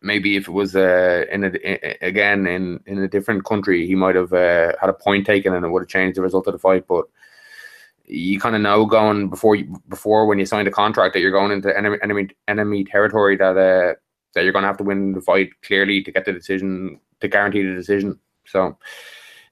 [0.01, 4.15] maybe if it was uh in a, again in in a different country, he might
[4.15, 6.59] have uh, had a point taken and it would have changed the result of the
[6.59, 6.87] fight.
[6.87, 7.05] But
[8.05, 11.31] you kind of know going before you before when you sign the contract that you're
[11.31, 13.95] going into enemy enemy enemy territory that uh
[14.37, 17.27] that you're going to have to win the fight clearly to get the decision to
[17.27, 18.19] guarantee the decision.
[18.45, 18.77] So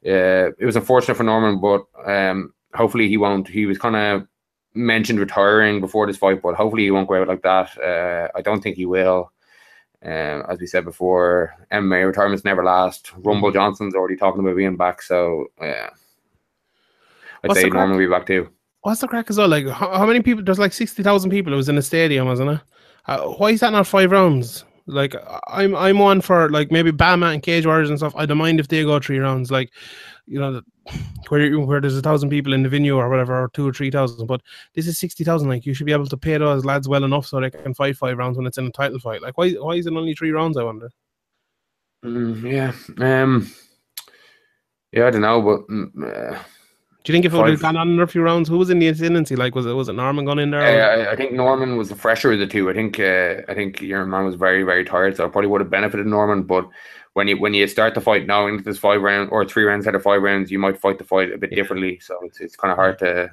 [0.05, 3.47] uh, it was unfortunate for Norman, but um, hopefully he won't.
[3.47, 4.27] He was kind of
[4.75, 7.75] mentioned retiring before this fight, but hopefully he won't go out like that.
[7.77, 9.31] Uh, I don't think he will.
[10.03, 13.11] Um, as we said before, MMA retirements never last.
[13.17, 13.51] Rumble.
[13.51, 15.89] Johnson's already talking about being back, so yeah,
[17.43, 18.49] I'd What's say Norman will be back too.
[18.81, 19.47] What's the crack as well?
[19.47, 20.43] Like, how, how many people?
[20.43, 21.51] There's like sixty thousand people.
[21.53, 22.59] It was in a stadium, wasn't it?
[23.07, 24.63] Uh, why is that not five rounds?
[24.88, 25.15] Like
[25.47, 28.13] I'm I'm one for like maybe BAMMA and Cage Warriors and stuff.
[28.15, 29.49] I don't mind if they go three rounds.
[29.49, 29.71] Like
[30.27, 30.61] you know
[31.29, 33.89] where where there's a thousand people in the venue or whatever, or two or three
[33.89, 34.27] thousand.
[34.27, 34.41] But
[34.75, 35.49] this is sixty thousand.
[35.49, 37.97] Like you should be able to pay those lads well enough so they can fight
[37.97, 39.23] five rounds when it's in a title fight.
[39.23, 40.55] Like why why is it only three rounds?
[40.55, 40.91] I wonder.
[42.03, 43.23] Mm, yeah.
[43.23, 43.51] Um.
[44.91, 45.67] Yeah, I don't know, but.
[45.67, 46.39] Mm, uh
[47.05, 48.79] do you think if it would have gone on a few rounds, who was in
[48.79, 49.35] the ascendancy?
[49.35, 50.61] Like, was it was it Norman going in there?
[50.61, 52.67] Yeah, I, I, think Norman was the fresher of the two.
[52.67, 55.61] I think uh, I think your man was very very tired, so it probably would
[55.61, 56.41] have benefited Norman.
[56.41, 56.67] But
[57.13, 59.93] when you when you start the fight knowing there's five rounds or three rounds out
[59.93, 61.57] of five rounds, you might fight the fight a bit yeah.
[61.57, 61.99] differently.
[61.99, 63.29] So it's it's kind of hard to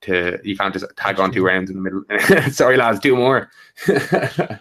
[0.00, 2.50] to you can't just tag on two rounds in the middle.
[2.50, 3.50] Sorry, lads, two more.
[3.86, 4.58] yeah,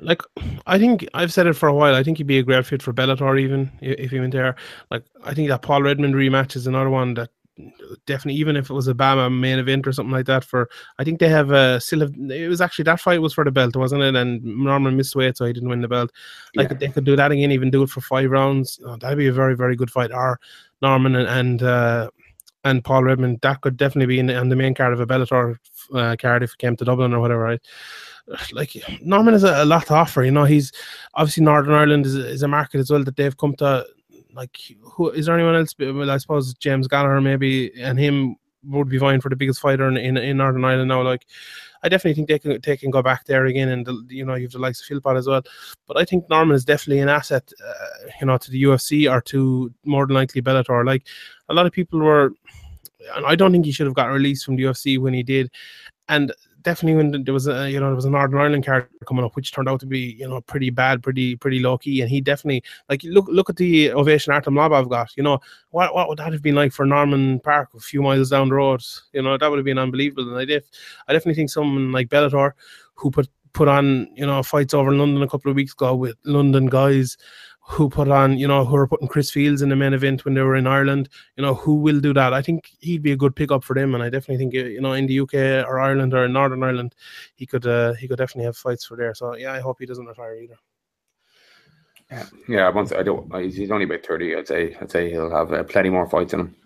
[0.00, 0.22] like
[0.66, 1.94] I think I've said it for a while.
[1.94, 4.56] I think he'd be a great fit for Bellator, even if he went there.
[4.90, 7.30] Like I think that Paul Redmond rematch is another one that
[8.06, 11.04] definitely even if it was a BAMMA main event or something like that for I
[11.04, 13.76] think they have a still have it was actually that fight was for the belt
[13.76, 14.16] wasn't it?
[14.16, 16.10] And Norman missed weight so he didn't win the belt.
[16.56, 16.76] Like yeah.
[16.78, 18.80] they could do that again even do it for five rounds.
[18.84, 20.12] Oh, that'd be a very very good fight.
[20.12, 20.40] Or
[20.82, 22.10] Norman and and, uh,
[22.64, 25.06] and Paul Redmond that could definitely be in the, on the main card of a
[25.06, 25.58] Bellator
[25.94, 27.60] uh, card if it came to Dublin or whatever right?
[28.52, 30.44] Like Norman has a, a, lot to offer you know?
[30.44, 30.72] He's
[31.14, 33.86] obviously Northern Ireland is, is a market as well that they've come to
[34.34, 35.74] like who is there anyone else?
[35.78, 39.88] Well, I suppose James Gallagher maybe, and him would be vying for the biggest fighter
[39.88, 41.02] in, in, in Northern Ireland now.
[41.02, 41.26] Like,
[41.82, 44.34] I definitely think they can they can go back there again, and the, you know
[44.34, 45.42] you have the likes of Philpott as well.
[45.86, 49.20] But I think Norman is definitely an asset, uh, you know, to the UFC or
[49.22, 50.84] to more than likely Bellator.
[50.84, 51.06] Like
[51.48, 52.32] a lot of people were,
[53.14, 55.50] and I don't think he should have got released from the UFC when he did,
[56.08, 56.32] and
[56.64, 59.36] definitely when there was a you know there was a Northern Ireland card coming up,
[59.36, 62.20] which turned out to be you know pretty bad, pretty pretty low key, and he
[62.20, 65.16] definitely like look look at the ovation Artem Lobov got.
[65.16, 65.38] You know
[65.70, 68.56] what what would that have been like for Norman Parke a few miles down the
[68.56, 68.82] road?
[69.12, 70.28] You know that would have been unbelievable.
[70.28, 70.64] And I def
[71.06, 72.52] I definitely think someone like Bellator
[72.94, 75.94] who put put on you know fights over in London a couple of weeks ago
[75.94, 77.16] with London guys
[77.66, 80.34] who put on, you know, who are putting Chris Fields in the main event when
[80.34, 82.34] they were in Ireland, you know, who will do that.
[82.34, 84.92] I think he'd be a good pickup for them, and I definitely think, you know,
[84.92, 86.94] in the UK or Ireland or in Northern Ireland,
[87.34, 89.14] he could uh, he could definitely have fights for there.
[89.14, 90.58] So yeah, I hope he doesn't retire either.
[92.10, 92.68] Yeah, yeah.
[92.68, 94.36] Once I don't, he's only about thirty.
[94.36, 96.56] I'd say I'd say he'll have uh, plenty more fights in him.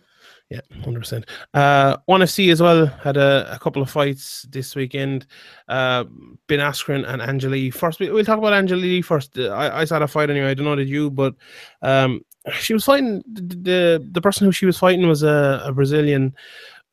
[0.50, 1.26] Yeah, hundred percent.
[1.52, 5.26] Uh, ONE FC as well had a, a, couple of fights this weekend.
[5.68, 6.04] Uh,
[6.46, 7.70] Ben Askren and Angela Lee.
[7.70, 9.38] First, we'll talk about Angela Lee first.
[9.38, 10.50] I, I saw the fight anyway.
[10.50, 11.34] I don't know did you, but
[11.82, 12.22] um,
[12.54, 16.34] she was fighting the, the, the person who she was fighting was a, a Brazilian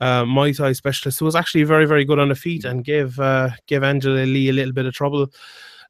[0.02, 3.18] uh, Muay Thai specialist who was actually very very good on the feet and gave
[3.22, 5.28] uh, gave Angela Lee a little bit of trouble.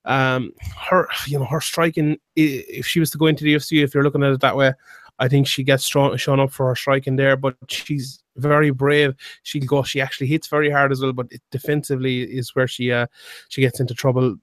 [0.06, 3.96] Um, her you know her striking if she was to go into the UFC if
[3.96, 4.74] you're looking at it that way
[5.20, 9.16] I think she gets strong, shown up for her striking there, but she's very brave.
[9.44, 9.84] She'll go.
[9.84, 13.08] She actually hits very hard as well, but defensively is where she uh
[13.50, 14.36] she gets into trouble.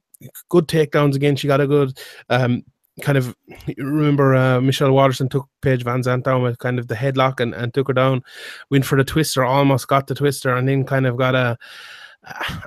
[0.49, 1.37] Good takedowns again.
[1.37, 1.99] She got a good
[2.31, 2.65] um
[3.01, 3.35] kind of
[3.79, 7.73] remember uh, Michelle Waterson took Paige VanZant down with kind of the headlock and, and
[7.73, 8.23] took her down,
[8.71, 11.59] went for the twister, almost got the twister, and then kind of got a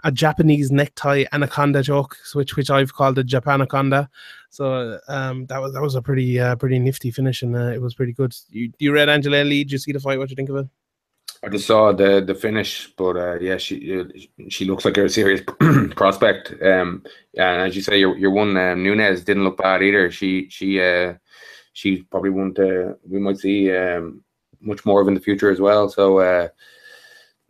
[0.03, 4.09] a Japanese necktie anaconda choke, which which I've called the Japanaconda.
[4.55, 7.81] So um, that was that was a pretty uh, pretty nifty finish, and uh, it
[7.81, 8.33] was pretty good.
[8.47, 9.65] You you read Angela Lee?
[9.65, 10.17] Did you see the fight?
[10.17, 10.67] What do you think of it?
[11.43, 14.05] I just saw the the finish, but uh, yeah, she uh,
[14.47, 15.41] she looks like a serious
[15.97, 16.53] prospect.
[16.63, 17.03] Um,
[17.37, 20.09] and as you say, your your one um, Nunes didn't look bad either.
[20.09, 21.15] She she uh
[21.73, 22.57] she probably won't.
[22.57, 24.23] Uh, we might see um,
[24.61, 25.89] much more of in the future as well.
[25.89, 26.47] So uh,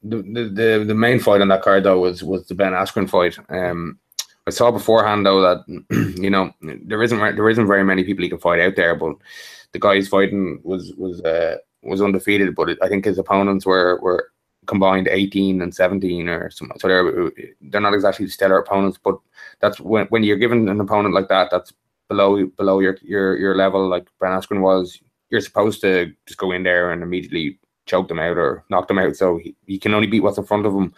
[0.01, 3.37] the, the the main fight on that card though was was the Ben Askren fight.
[3.49, 3.99] Um,
[4.47, 5.65] I saw beforehand though that
[6.21, 9.15] you know there isn't there isn't very many people he can fight out there, but
[9.71, 12.55] the guy he's fighting was was uh, was undefeated.
[12.55, 14.31] But I think his opponents were were
[14.65, 16.79] combined 18 and 17 or something.
[16.79, 17.31] So they're
[17.61, 19.17] they're not exactly stellar opponents, but
[19.59, 21.73] that's when when you're given an opponent like that, that's
[22.07, 24.99] below below your your your level, like Ben Askren was.
[25.29, 28.99] You're supposed to just go in there and immediately choke them out or knock them
[28.99, 29.15] out.
[29.15, 30.93] So he, he can only beat what's in front of him.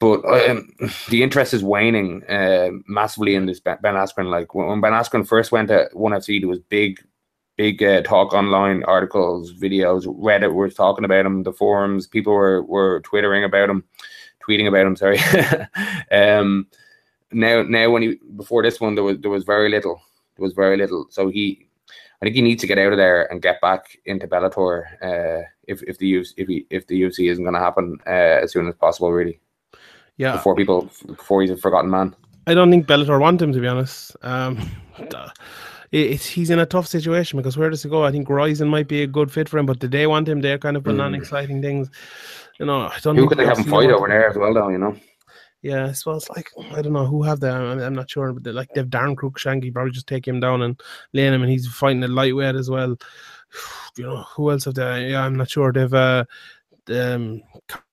[0.00, 0.70] But um,
[1.08, 4.30] the interest is waning uh, massively in this Ben Askren.
[4.30, 7.00] Like when Ben Askren first went to ONE FC, there was big,
[7.56, 10.06] big uh, talk online, articles, videos.
[10.06, 11.42] Reddit was talking about him.
[11.42, 13.84] The forums, people were were twittering about him,
[14.46, 14.96] tweeting about him.
[14.96, 15.18] Sorry.
[16.12, 16.66] um,
[17.30, 20.00] now, now when he before this one, there was there was very little.
[20.36, 21.06] There was very little.
[21.10, 21.68] So he,
[22.22, 24.84] I think he needs to get out of there and get back into Bellator.
[25.02, 28.10] Uh, if if the UFC if he, if the UFC isn't going to happen uh,
[28.42, 29.40] as soon as possible, really.
[30.18, 30.32] Yeah.
[30.32, 32.14] Before people, before he's a forgotten man.
[32.46, 34.16] I don't think Bellator want him to be honest.
[34.22, 34.58] Um,
[35.92, 38.04] it's he's in a tough situation because where does he go?
[38.04, 40.40] I think Rizin might be a good fit for him, but do they want him?
[40.40, 41.04] They're kind of putting mm.
[41.04, 41.88] on exciting things.
[42.58, 43.16] You know, I don't.
[43.16, 44.68] Who could they have him fight over there as well, though?
[44.68, 44.96] You know.
[45.62, 47.54] Yeah, so it's like I don't know who have that.
[47.54, 50.80] I'm, I'm not sure, but like they've Daron Cruickshank, probably just take him down and
[51.12, 52.96] lay him, and he's fighting a lightweight as well.
[53.96, 55.10] You know who else have they?
[55.10, 55.72] Yeah, I'm not sure.
[55.72, 56.24] They've uh,
[56.90, 57.42] um,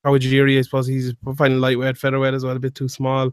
[0.04, 3.32] Kawajiri, I suppose he's fighting lightweight, featherweight as well, a bit too small.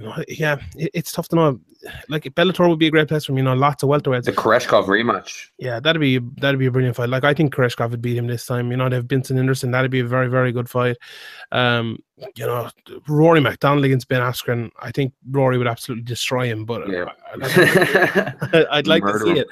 [0.00, 1.60] You know, yeah, it, it's tough to know.
[2.08, 3.38] Like Bellator would be a great place for him.
[3.38, 4.24] You know, lots of welterweights.
[4.24, 5.48] The Koreshkov rematch.
[5.58, 7.10] Yeah, that'd be that'd be a brilliant fight.
[7.10, 8.70] Like I think Koreshkov would beat him this time.
[8.70, 9.70] You know, they've Benson Henderson.
[9.70, 10.96] That'd be a very very good fight.
[11.52, 11.98] Um,
[12.36, 12.70] you know,
[13.08, 14.70] Rory MacDonald against Ben Askren.
[14.80, 16.64] I think Rory would absolutely destroy him.
[16.64, 17.12] But yeah.
[17.34, 19.18] I, I'd like Murder.
[19.18, 19.48] to see it.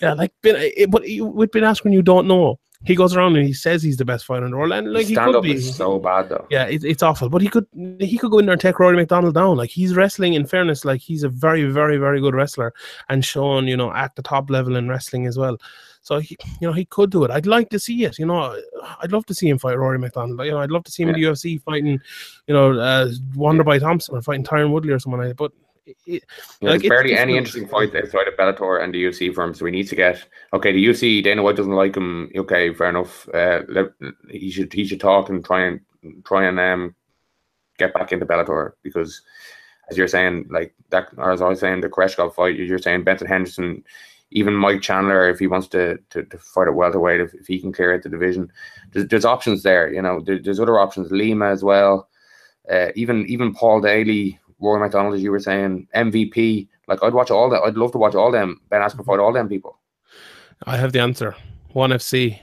[0.00, 3.52] Yeah, like Ben, but with Ben Askren, you don't know he goes around and he
[3.52, 5.54] says he's the best fighter in the world, and like he stand could up be.
[5.54, 6.46] is so bad though.
[6.48, 7.28] Yeah, it, it's awful.
[7.28, 7.66] But he could
[7.98, 9.56] he could go in there and take Rory MacDonald down.
[9.56, 10.34] Like he's wrestling.
[10.34, 12.72] In fairness, like he's a very very very good wrestler
[13.08, 15.58] and shown you know at the top level in wrestling as well.
[16.02, 17.30] So he, you know, he could do it.
[17.30, 18.18] I'd like to see it.
[18.18, 18.58] You know,
[19.00, 20.40] I'd love to see him fight Rory MacDonald.
[20.44, 21.14] You know, I'd love to see him yeah.
[21.16, 22.00] in the UFC fighting,
[22.46, 23.80] you know, uh, Wonderboy.
[23.80, 25.36] Thompson or fighting Tyron Woodley or someone like that.
[25.36, 25.52] But
[26.06, 26.24] it,
[26.60, 29.54] yeah, like, there's barely any interesting fights outside of Bellator and the UFC for him.
[29.54, 30.72] So we need to get okay.
[30.72, 32.30] The UFC Dana White doesn't like him.
[32.36, 33.28] Okay, fair enough.
[33.28, 33.62] Uh,
[34.28, 35.80] he should he should talk and try and
[36.24, 36.94] try and um
[37.78, 39.22] get back into Bellator because
[39.90, 43.04] as you're saying, like that, or as I was saying, the Koreshkov fight, you're saying
[43.04, 43.82] Benson Henderson,
[44.30, 47.58] even Mike Chandler, if he wants to to, to fight at welterweight, if, if he
[47.58, 48.52] can clear out the division,
[48.92, 49.92] there's, there's options there.
[49.92, 51.10] You know, there, there's other options.
[51.10, 52.08] Lima as well.
[52.70, 56.68] Uh, even even Paul Daley Rory MacDonald, as you were saying, MVP.
[56.88, 57.62] Like I'd watch all that.
[57.62, 58.60] I'd love to watch all them.
[58.70, 59.78] Ben Askren all them people.
[60.64, 61.36] I have the answer.
[61.72, 62.40] One FC,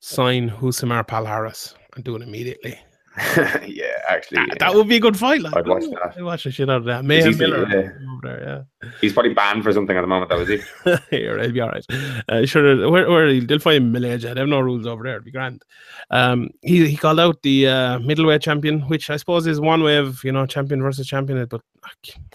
[0.00, 2.78] sign Rousimar Palhares and do it immediately.
[3.66, 4.54] yeah, actually, that, yeah.
[4.58, 5.42] that, would be a good fight.
[5.42, 6.14] Like, I'd watch that.
[6.16, 7.04] I'd watch the shit out of that.
[7.04, 7.90] Mayhem Miller yeah.
[8.22, 8.90] there, yeah.
[9.02, 10.60] He's probably banned for something at the moment, though, is he?
[11.12, 11.84] yeah, right, he'll be all right.
[12.28, 14.32] Uh, sure, where, where they'll find Malaysia.
[14.32, 15.16] They have no rules over there.
[15.16, 15.62] It'd be grand.
[16.10, 19.98] Um, he he called out the uh, middleweight champion, which I suppose is one way
[19.98, 21.44] of you know champion versus champion.
[21.44, 21.60] But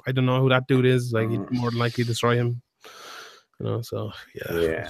[0.05, 1.11] I don't know who that dude is.
[1.11, 2.61] Like, he'd more than likely destroy him.
[3.59, 4.59] You know, so yeah.
[4.59, 4.89] Yeah.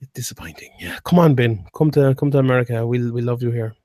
[0.00, 0.70] It's disappointing.
[0.80, 1.64] Yeah, come on, Ben.
[1.72, 2.84] Come to come to America.
[2.84, 3.76] We'll we love you here.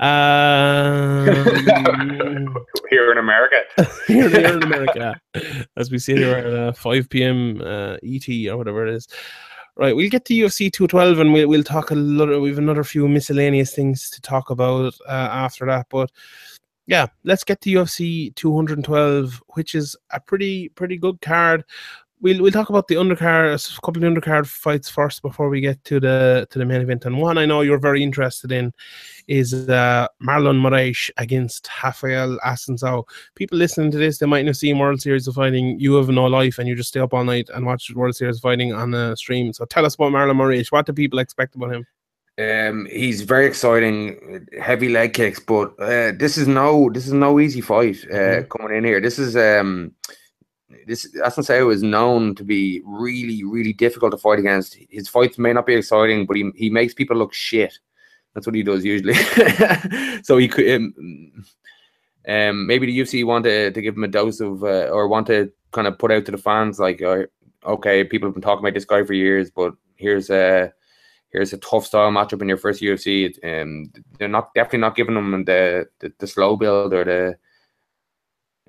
[0.00, 1.26] Um,
[2.88, 3.56] here in America.
[4.06, 5.20] here, here, in America.
[5.76, 7.60] As we see here at uh, 5 p.m.
[7.60, 9.06] Uh, ET or whatever it is.
[9.76, 12.40] Right, we'll get to UFC 212 and we'll, we'll talk a little.
[12.40, 15.86] We have another few miscellaneous things to talk about uh, after that.
[15.90, 16.10] But
[16.86, 21.64] yeah, let's get to UFC 212, which is a pretty pretty good card
[22.20, 25.82] we'll we'll talk about the undercard, a couple of undercard fights first before we get
[25.84, 27.04] to the to the main event.
[27.04, 28.72] And one I know you're very interested in
[29.26, 33.04] is uh, Marlon Moraes against Rafael Assunção.
[33.34, 35.78] People listening to this, they might not seen World Series of Fighting.
[35.78, 38.36] You have no life, and you just stay up all night and watch World Series
[38.36, 39.52] of Fighting on the stream.
[39.52, 40.72] So tell us about Marlon Moraes.
[40.72, 41.86] What do people expect about him?
[42.38, 47.38] Um, he's very exciting, heavy leg kicks, but uh, this is no this is no
[47.38, 48.48] easy fight uh, mm-hmm.
[48.48, 49.00] coming in here.
[49.00, 49.92] This is um
[50.90, 54.76] this Assunção is known to be really, really difficult to fight against.
[54.88, 57.78] His fights may not be exciting, but he, he makes people look shit.
[58.34, 59.14] That's what he does usually.
[60.24, 61.44] so he could um,
[62.28, 65.28] um, maybe the UFC want to, to give him a dose of uh, or want
[65.28, 67.22] to kind of put out to the fans like, uh,
[67.64, 70.72] okay, people have been talking about this guy for years, but here's a
[71.30, 73.32] here's a tough style matchup in your first UFC.
[73.44, 77.36] Um, they're not definitely not giving him the, the, the slow build or the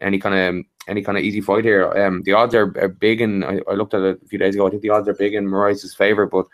[0.02, 1.92] any kind of any kind of easy fight here.
[1.92, 4.56] Um, the odds are, are big, and I, I, looked at it a few days
[4.56, 4.68] ago.
[4.68, 6.48] I think the odds are big in Moraes' favor, but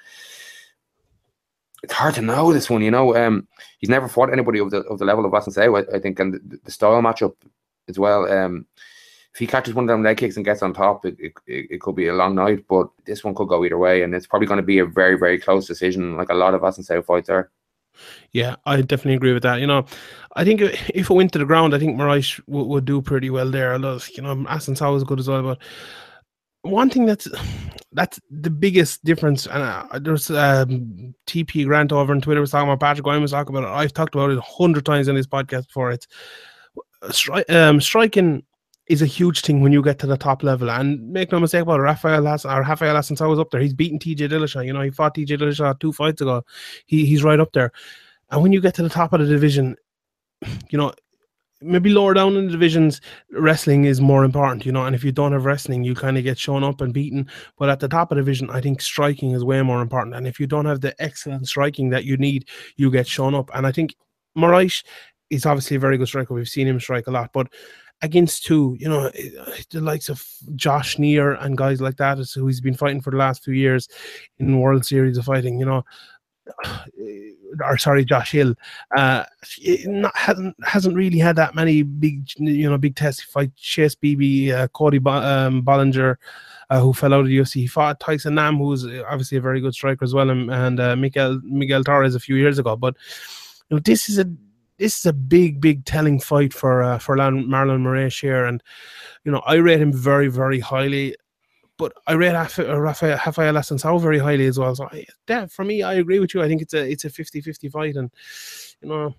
[1.84, 2.82] it's hard to know this one.
[2.82, 3.47] You know, um,
[3.80, 6.34] he's never fought anybody of the of the level of Assunção, I, I think, and
[6.34, 7.36] the, the, style matchup
[7.88, 8.30] as well.
[8.32, 8.65] Um,
[9.34, 11.82] if he catches one of them leg kicks and gets on top, it, it, it
[11.82, 12.65] could be a long night.
[12.67, 15.17] But this one could go either way, and it's probably going to be a very
[15.17, 17.51] very close decision, like a lot of Assunção fights are.
[18.31, 19.59] Yeah, I definitely agree with that.
[19.59, 19.85] You know,
[20.35, 23.29] I think if it went to the ground, I think Moraes would, would do pretty
[23.29, 23.73] well there.
[23.73, 25.59] I love, you know, Assunção is good as well, but
[26.61, 27.27] one thing that's
[27.93, 32.69] that's the biggest difference, and uh, there's um, TP Grant over on Twitter was talking
[32.69, 33.75] about Patrick I was talking about it.
[33.75, 35.91] I've talked about it a hundred times in this podcast before.
[35.91, 36.07] It's
[37.05, 38.43] stri- um, striking
[38.89, 40.71] is a huge thing when you get to the top level.
[40.71, 43.61] And make no mistake about it, Rafael Has or Rafael Assunção was up there.
[43.61, 44.65] He's beaten TJ Dillashaw.
[44.65, 46.43] You know, he fought TJ Dillashaw two fights ago.
[46.85, 47.71] He he's right up there.
[48.29, 49.75] And when you get to the top of the division,
[50.69, 50.93] you know,
[51.61, 54.85] maybe lower down in the divisions, wrestling is more important, you know.
[54.85, 57.27] And if you don't have wrestling, you kind of get shown up and beaten.
[57.57, 60.15] But at the top of the division, I think striking is way more important.
[60.15, 63.49] And if you don't have the excellent striking that you need, you get shown up.
[63.53, 63.95] And I think
[64.38, 64.83] Moraes
[65.29, 66.33] is obviously a very good striker.
[66.33, 67.47] We've seen him strike a lot, but
[68.01, 69.29] against two, you know, eh,
[69.71, 70.25] the likes of
[70.55, 73.87] Josh Neer and guys like that, who he's been fighting for the last few years
[74.37, 75.83] in World Series of Fighting, you know,
[77.63, 78.55] or sorry, Josh Hill,
[78.95, 79.23] uh,
[79.85, 83.55] not, hasn't hasn't really had that many big, you know, big test fight.
[83.55, 86.17] Chase BB, uh, Cody um, Bollinger,
[86.69, 87.55] uh, who fell out of the UFC.
[87.55, 90.95] He fought Tyson Nam, who's obviously a very good striker as well, and, and uh,
[90.95, 92.75] Miguel Miguel Torres a few years ago.
[92.75, 92.95] But
[93.69, 94.29] you know, this is a
[94.78, 98.61] this is a big, big telling fight for uh, for Marlon Moraes here, and
[99.23, 101.15] you know I rate him very, very highly.
[101.78, 104.73] But I rate Rafael, Rafael, Assunção very highly as well.
[104.73, 106.41] So I, yeah, for me, I agree with you.
[106.41, 108.09] I think it's a it's a 50-50 fight, and
[108.82, 109.13] you know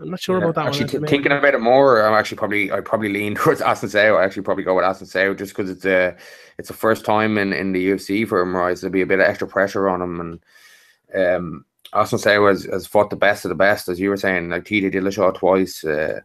[0.00, 0.66] I'm not sure yeah, about that.
[0.66, 4.18] Actually, one, thinking about it more, I'm actually probably I probably lean towards Assunção.
[4.18, 6.16] I actually probably go with Assunção just because it's a
[6.58, 8.54] it's the first time in, in the UFC for him.
[8.54, 11.64] Right, there'll be a bit of extra pressure on him, and um,
[11.94, 14.92] Assunção has, has fought the best of the best, as you were saying, like TJ
[14.92, 15.84] Dillashaw twice.
[15.84, 16.20] Uh,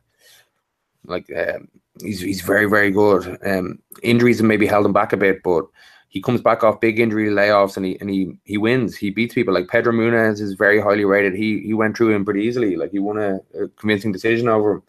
[1.05, 1.67] like um,
[2.01, 3.37] he's he's very very good.
[3.45, 5.65] Um, injuries have maybe held him back a bit, but
[6.09, 8.95] he comes back off big injury layoffs and he and he he wins.
[8.95, 11.35] He beats people like Pedro Munhoz is very highly rated.
[11.35, 12.75] He he went through him pretty easily.
[12.75, 14.83] Like he won a, a convincing decision over him.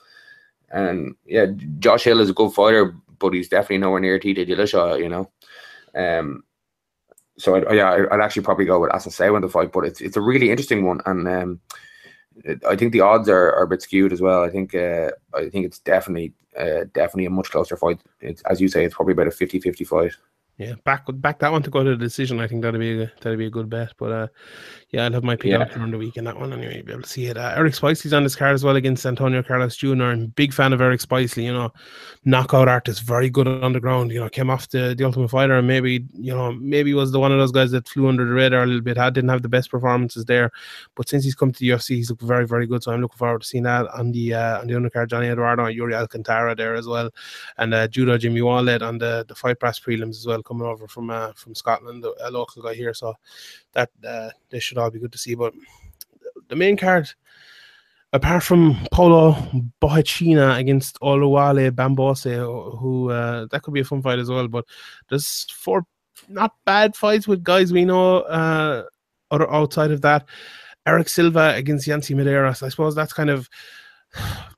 [0.71, 1.47] And yeah,
[1.79, 4.99] Josh Hill is a good fighter, but he's definitely nowhere near TJ Dillashaw.
[4.99, 5.31] You know,
[5.95, 6.43] um,
[7.41, 10.17] so I, yeah, I'd actually probably go with Assunção in the fight, but it's it's
[10.17, 11.61] a really interesting one, and um,
[12.69, 14.43] I think the odds are, are a bit skewed as well.
[14.43, 18.01] I think uh, I think it's definitely uh, definitely a much closer fight.
[18.21, 20.13] It's as you say, it's probably about a 50-50 fight
[20.61, 22.39] yeah, back back that one to go to the decision.
[22.39, 23.95] I think that'd be a that'd be a good bet.
[23.97, 24.27] But uh,
[24.91, 25.63] yeah, I'll have my pick yeah.
[25.63, 26.77] out during the week in that one anyway.
[26.77, 27.39] You'll be able to see it.
[27.39, 30.03] Uh, Eric Spicely's on this card as well against Antonio Carlos Jr.
[30.03, 31.45] I'm big fan of Eric Spicely.
[31.45, 31.73] You know,
[32.27, 34.13] knockout artist, very good on the ground.
[34.13, 37.21] You know, came off the, the Ultimate Fighter and maybe you know maybe was the
[37.21, 38.99] one of those guys that flew under the radar a little bit.
[38.99, 40.51] Had didn't have the best performances there,
[40.95, 42.83] but since he's come to the UFC, he's looked very very good.
[42.83, 45.09] So I'm looking forward to seeing that on the uh, on the undercard.
[45.09, 47.09] Johnny Eduardo and Yuri Alcantara there as well,
[47.57, 50.89] and uh, Judo Jimmy Wallhead on the the fight pass prelims as well coming over
[50.89, 51.11] from.
[51.11, 52.95] Uh, from Scotland, a local guy here.
[52.95, 53.15] So
[53.73, 55.35] that uh, this should all be good to see.
[55.35, 55.55] But
[56.49, 57.09] the main card,
[58.13, 59.33] apart from Paulo
[59.81, 64.49] Borrachinha against Oluwale Bamgbose, who uh, that could be a fun fight as well.
[64.49, 64.67] But
[65.09, 65.87] there's four
[66.29, 68.85] not bad fights with guys we know uh,
[69.33, 70.27] outside of that.
[70.87, 72.63] Erick Silva against Yancy Medeiros.
[72.63, 73.49] I suppose that's kind of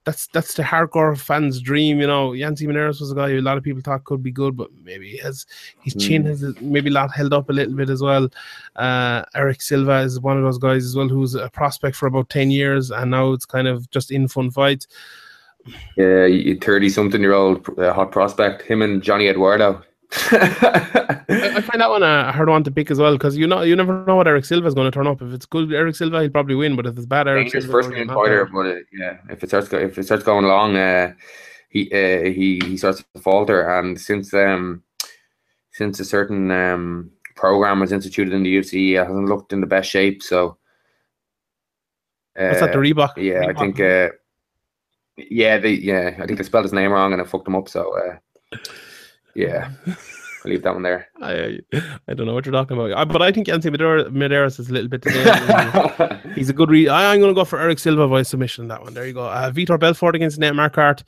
[0.04, 2.32] that's that's the hardcore fans' dream, you know.
[2.32, 4.68] Yancy Medeiros was a guy who a lot of people thought could be good, but
[4.82, 5.46] maybe has
[5.80, 6.28] his chin mm.
[6.28, 8.28] has maybe a lot held up a little bit as well.
[8.76, 12.30] Uh, Erick Silva is one of those guys as well who's a prospect for about
[12.30, 14.86] ten years, and now it's kind of just in fun fights.
[15.96, 16.28] Yeah,
[16.60, 18.62] thirty something year old uh, hot prospect.
[18.62, 19.82] Him and Johnny Eduardo.
[20.14, 23.62] I, I, find that one a hard one to pick as well because you know
[23.62, 25.22] you never know what Erick Silva is going to turn up.
[25.22, 26.76] If it's good Erick Silva, he'll probably win.
[26.76, 28.44] But if it's bad Erick Silva, first game fighter.
[28.52, 31.14] But uh, yeah, if it starts go, if it starts going along, uh,
[31.70, 33.78] he uh, he he starts to falter.
[33.78, 34.82] And since um
[35.70, 39.66] since a certain um program was instituted in the UFC, he hasn't looked in the
[39.66, 40.22] best shape.
[40.22, 40.58] So
[42.38, 42.72] uh, what's that?
[42.72, 43.16] The Reebok.
[43.16, 43.56] Yeah, Reebok.
[43.56, 43.80] I think.
[43.80, 44.08] Uh,
[45.16, 47.70] yeah, they yeah, I think they spelled his name wrong and it fucked him up.
[47.70, 47.96] So.
[47.96, 48.58] Uh,
[49.34, 49.70] yeah.
[50.44, 51.08] I'll leave that one there.
[51.22, 51.60] I
[52.08, 54.88] I don't know what you're talking about, but I think Yancy Medeiros is a little
[54.88, 56.20] bit today.
[56.34, 56.88] He's a good read.
[56.88, 58.68] I'm going to go for Erick Silva by submission.
[58.68, 58.94] That one.
[58.94, 59.26] There you go.
[59.26, 61.02] Uh, Vitor Belfort against Nate Marquardt.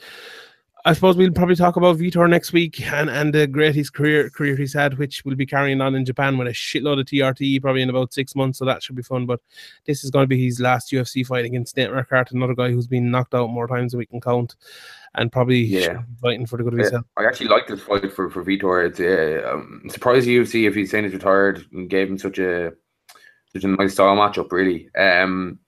[0.86, 4.28] I suppose we'll probably talk about Vitor next week and, and the great his career
[4.28, 7.62] career he's had, which will be carrying on in Japan with a shitload of TRT
[7.62, 8.58] probably in about six months.
[8.58, 9.24] So that should be fun.
[9.24, 9.40] But
[9.86, 12.86] this is going to be his last UFC fight against Nate Marquardt, another guy who's
[12.86, 14.56] been knocked out more times than we can count,
[15.14, 16.02] and probably Yeah.
[16.20, 17.06] fighting for the good of himself.
[17.16, 18.86] I actually like this fight for for Vitor.
[18.86, 22.38] It's uh, um, surprised the UFC if he's saying he's retired and gave him such
[22.38, 22.74] a
[23.54, 24.52] such a nice style matchup.
[24.52, 25.58] Really, um,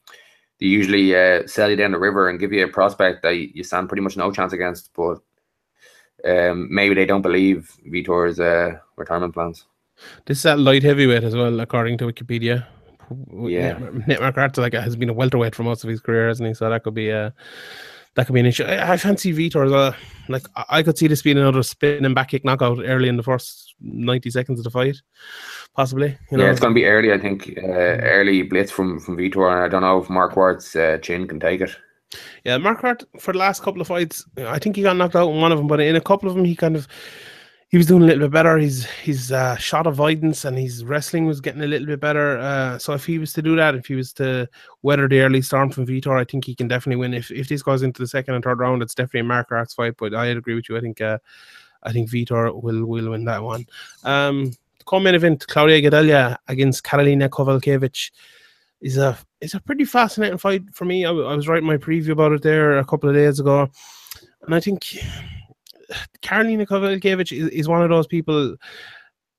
[0.58, 3.62] they usually uh, sell you down the river and give you a prospect that you
[3.62, 4.90] stand pretty much no chance against.
[4.94, 5.18] But
[6.24, 9.66] um, maybe they don't believe Vitor's uh, retirement plans.
[10.26, 12.66] This is at light heavyweight as well, according to Wikipedia.
[13.30, 13.78] Yeah.
[14.06, 16.54] Nate Marquardt like has been a welterweight for most of his career, hasn't he?
[16.54, 17.32] So that could be a
[18.16, 18.64] that could be an issue.
[18.64, 19.94] I, I fancy Vitor as well.
[20.28, 23.74] Like I, could see this being another spinning back kick knockout early in the first
[23.80, 24.96] ninety seconds of the fight,
[25.76, 26.18] possibly.
[26.30, 27.12] You know, yeah, it's going to be early.
[27.12, 30.98] I think uh, early blitz from from Vitor, and I don't know if Marquardt's uh,
[30.98, 31.76] chin can take it.
[32.44, 35.40] Yeah, Marquardt for the last couple of fights, I think he got knocked out in
[35.40, 36.88] one of them, but in a couple of them, he kind of
[37.68, 38.56] he was doing a little bit better.
[38.58, 42.38] His his uh, shot avoidance and his wrestling was getting a little bit better.
[42.38, 44.48] Uh, so if he was to do that, if he was to
[44.82, 47.14] weather the early storm from Vitor, I think he can definitely win.
[47.14, 49.96] If if this goes into the second and third round, it's definitely a Marquardt's fight.
[49.98, 50.76] But I agree with you.
[50.76, 51.18] I think uh,
[51.82, 53.66] I think Vitor will will win that one.
[54.04, 58.12] Um, the co-main event: Claudia Gadelha against Karolina Kowalkiewicz
[58.80, 61.04] is a is a pretty fascinating fight for me.
[61.04, 63.68] I was writing my preview about it there a couple of days ago,
[64.42, 64.96] and I think
[66.22, 68.56] Karolina Kowalkiewicz is, is one of those people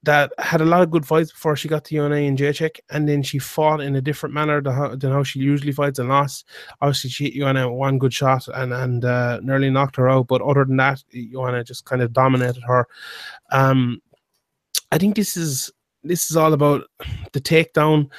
[0.03, 3.09] that had a lot of good fights before she got to Joanna and Jacek, and
[3.09, 6.07] then she fought in a different manner than how, than how she usually fights and
[6.07, 6.45] lost.
[6.81, 10.41] Obviously, she hit Joanna one good shot and and uh, nearly knocked her out, but
[10.41, 12.87] other than that, Joanna just kind of dominated her.
[13.51, 14.01] Um,
[14.91, 15.71] I think this is
[16.03, 16.83] this is all about
[17.33, 18.09] the takedown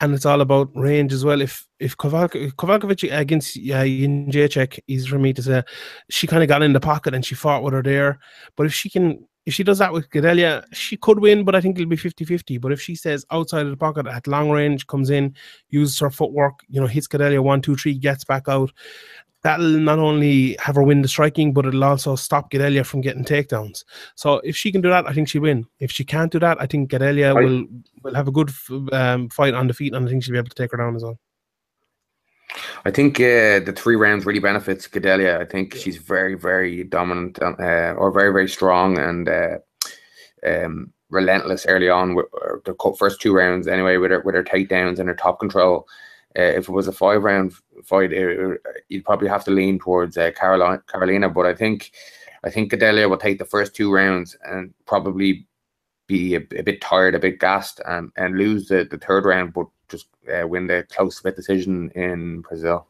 [0.00, 1.40] and it's all about range as well.
[1.40, 3.84] If if Kovalk- Kovalkovic against uh,
[4.30, 5.62] Jacek, easy for me to say,
[6.08, 8.18] she kind of got in the pocket and she fought with her there.
[8.56, 11.60] But if she can, if she does that with Gadelha, she could win, but I
[11.60, 12.58] think it'll be 50 50.
[12.58, 15.34] But if she says outside of the pocket at long range, comes in,
[15.68, 18.72] uses her footwork, you know, hits Gadelha one, two, three, gets back out,
[19.42, 23.24] that'll not only have her win the striking, but it'll also stop Gadelha from getting
[23.24, 23.84] takedowns.
[24.14, 25.66] So if she can do that, I think she'll win.
[25.78, 27.44] If she can't do that, I think Gadelha Right.
[27.44, 27.66] will
[28.02, 28.50] will have a good
[28.92, 30.96] um, fight on the feet, and I think she'll be able to take her down
[30.96, 31.18] as well.
[32.84, 35.40] I think uh, the three rounds really benefits Gadelha.
[35.40, 39.58] I think she's very, very dominant uh, or very, very strong and uh,
[40.44, 44.44] um, relentless early on with uh, the first two rounds anyway with her with her
[44.44, 45.86] takedowns and her top control.
[46.38, 47.52] Uh, if it was a five round
[47.84, 51.32] fight, it, you'd probably have to lean towards uh, Karolina, Karolina.
[51.32, 51.90] But I think
[52.44, 55.46] I think Gadelha will take the first two rounds and probably
[56.06, 59.52] be a, a bit tired, a bit gassed, and, and lose the, the third round,
[59.52, 62.86] but just uh, win the close split decision in Brazil.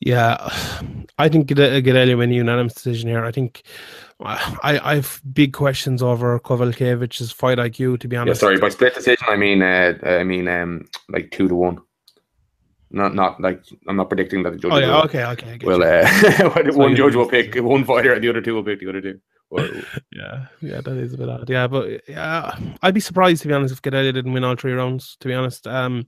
[0.00, 0.36] Yeah,
[1.18, 3.24] I think Gade- Gadelha win a unanimous decision here.
[3.24, 3.62] I think
[4.20, 8.00] I I have big questions over Kowalkiewicz's fight IQ.
[8.00, 11.30] To be Yeah, honest, sorry, by split decision, I mean, uh, I mean, um, like
[11.30, 11.80] two to one.
[12.90, 15.52] Not, not like I'm not predicting that the judge Oh yeah, will, okay, okay.
[15.52, 18.62] I get will uh, one judge will pick one fighter and the other two will
[18.62, 19.18] pick the other two.
[20.12, 21.48] Yeah, yeah, that is a bit odd.
[21.48, 24.72] Yeah, but yeah, I'd be surprised to be honest if Gadelha didn't win all three
[24.72, 25.16] rounds.
[25.20, 26.06] To be honest, um,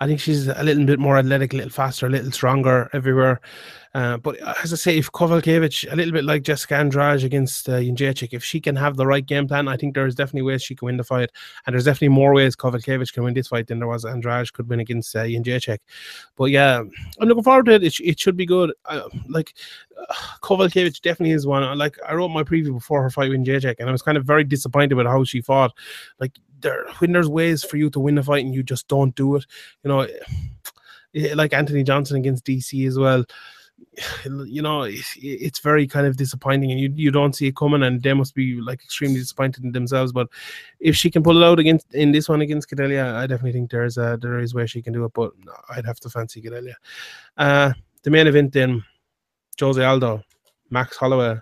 [0.00, 3.40] I think she's a little bit more athletic, a little faster, a little stronger everywhere.
[3.94, 7.80] Uh, but as I say, if Kowalkiewicz, a little bit like Jessica Andrade against uh,
[7.80, 10.76] Jędrzejczyk, if she can have the right game plan, I think there's definitely ways she
[10.76, 11.30] can win the fight,
[11.66, 14.68] and there's definitely more ways Kowalkiewicz can win this fight than there was Andrade could
[14.68, 15.78] win against uh, Jędrzejczyk.
[16.36, 16.82] But yeah,
[17.18, 17.82] I'm looking forward to it.
[17.82, 18.72] It, it should be good.
[18.84, 19.54] Uh, like
[20.42, 21.76] Kowalkiewicz definitely is one.
[21.78, 24.24] Like I wrote my preview before her fight with Jacek, and I was kind of
[24.24, 25.72] very disappointed with how she fought.
[26.18, 29.14] Like there, when there's ways for you to win a fight and you just don't
[29.14, 29.46] do it,
[29.84, 30.00] you know,
[31.14, 33.24] eh, like Anthony Johnson against DC as well.
[34.24, 38.02] You know, it's, very kind of disappointing, and you you don't see it coming, and
[38.02, 40.12] they must be like extremely disappointed in themselves.
[40.12, 40.28] But
[40.80, 43.70] if she can pull it out against in this one against Gadelha, I definitely think
[43.70, 45.12] there's a there is where she can do it.
[45.14, 45.32] But
[45.70, 46.74] I'd have to fancy Gadelha.
[47.36, 47.72] Uh,
[48.02, 48.84] the main event then.
[49.60, 50.22] Jose Aldo,
[50.70, 51.38] Max Holloway.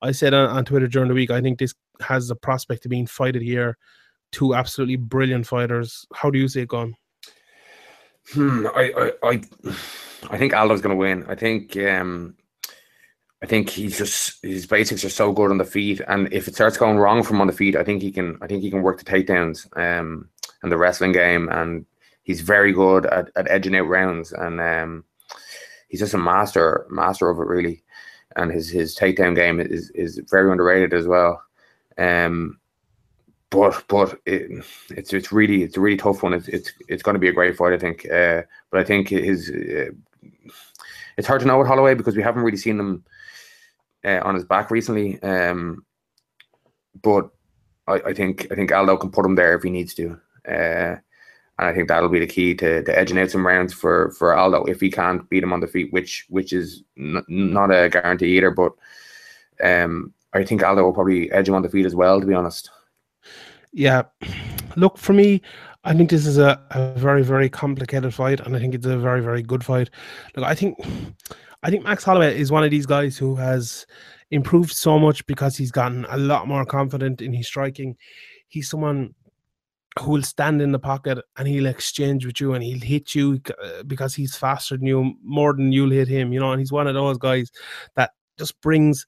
[0.00, 2.90] I said on, on Twitter during the week, I think this has the prospect of
[2.90, 3.76] being fighted here.
[4.30, 6.06] Two absolutely brilliant fighters.
[6.14, 6.94] How do you see it going?
[8.32, 9.42] Hmm, I, I, I,
[10.30, 11.24] I think Aldo's going to win.
[11.28, 12.36] I think, um,
[13.42, 16.54] I think he's just his basics are so good on the feet, and if it
[16.54, 18.36] starts going wrong from on the feet, I think he can.
[18.42, 20.28] I think he can work the takedowns, um,
[20.62, 21.86] and the wrestling game, and
[22.24, 25.04] he's very good at, at edging out rounds, and um,
[25.88, 27.82] he's just a master, master of it really,
[28.36, 31.42] and his his takedown game is is very underrated as well.
[31.96, 32.58] Um,
[33.50, 36.34] but but it, it's it's really it's a really tough one.
[36.34, 38.04] It's it's it's going to be a great fight, I think.
[38.10, 39.90] Uh, but I think his uh,
[41.16, 43.04] it's hard to know with Holloway because we haven't really seen him
[44.04, 45.20] uh, on his back recently.
[45.22, 45.84] Um,
[47.02, 47.30] but
[47.86, 50.20] I, I, think I think Aldo can put him there if he needs to.
[51.58, 54.34] And I think that'll be the key to, to edging out some rounds for, for
[54.34, 57.88] Aldo if he can't beat him on the feet, which which is n- not a
[57.88, 58.50] guarantee either.
[58.50, 58.72] But
[59.62, 62.20] um, I think Aldo will probably edge him on the feet as well.
[62.20, 62.70] To be honest.
[63.72, 64.02] Yeah,
[64.76, 65.42] look for me.
[65.84, 68.98] I think this is a, a very very complicated fight, and I think it's a
[68.98, 69.90] very very good fight.
[70.36, 70.78] Look, I think
[71.62, 73.86] I think Max Holloway is one of these guys who has
[74.30, 77.96] improved so much because he's gotten a lot more confident in his striking.
[78.48, 79.14] He's someone
[79.98, 83.40] who will stand in the pocket and he'll exchange with you and he'll hit you
[83.62, 86.72] uh, because he's faster than you more than you'll hit him you know and he's
[86.72, 87.50] one of those guys
[87.96, 89.06] that just brings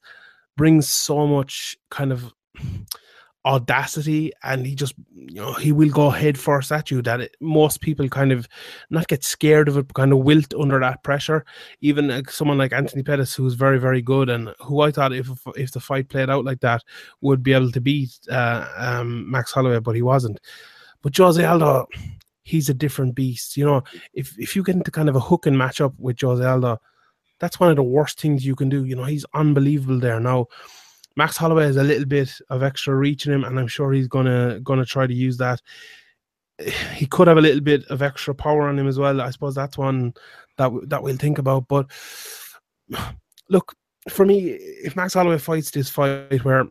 [0.57, 2.33] brings so much kind of
[3.45, 7.35] audacity and he just you know he will go head first at you that it,
[7.39, 8.47] most people kind of
[8.91, 11.43] not get scared of it but kind of wilt under that pressure.
[11.81, 15.29] Even like someone like Anthony Pettis who's very very good and who I thought if
[15.55, 16.83] if the fight played out like that
[17.21, 20.39] would be able to beat uh, um, Max Holloway but he wasn't
[21.01, 21.87] but Jose Aldo
[22.43, 23.83] he's a different beast you know
[24.13, 26.79] if if you get into kind of a hook hooking matchup with Jose Aldo
[27.39, 30.47] that's one of the worst things you can do you know he's unbelievable there now
[31.15, 34.07] Max Holloway has a little bit of extra reach in him, and I'm sure he's
[34.07, 35.61] gonna gonna try to use that.
[36.95, 39.19] He could have a little bit of extra power on him as well.
[39.19, 40.13] I suppose that's one
[40.57, 41.67] that that we'll think about.
[41.67, 41.87] But
[43.49, 43.75] look,
[44.09, 46.65] for me, if Max Holloway fights this fight where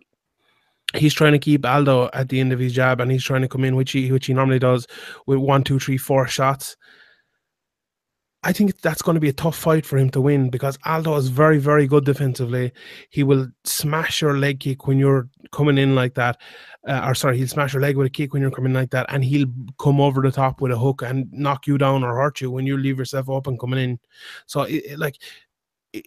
[0.94, 3.48] he's trying to keep Aldo at the end of his jab and he's trying to
[3.48, 4.86] come in, which he which he normally does
[5.26, 6.76] with one, two, three, four shots,
[8.42, 11.14] I think that's going to be a tough fight for him to win because Aldo
[11.16, 12.72] is very, very good defensively.
[13.10, 16.40] He will smash your leg kick when you're coming in like that.
[16.88, 19.04] Uh, or sorry, he'll smash your leg with a kick when you're coming like that,
[19.10, 19.46] and he'll
[19.78, 22.66] come over the top with a hook and knock you down or hurt you when
[22.66, 23.98] you leave yourself open coming in.
[24.46, 25.16] So, it, it, like,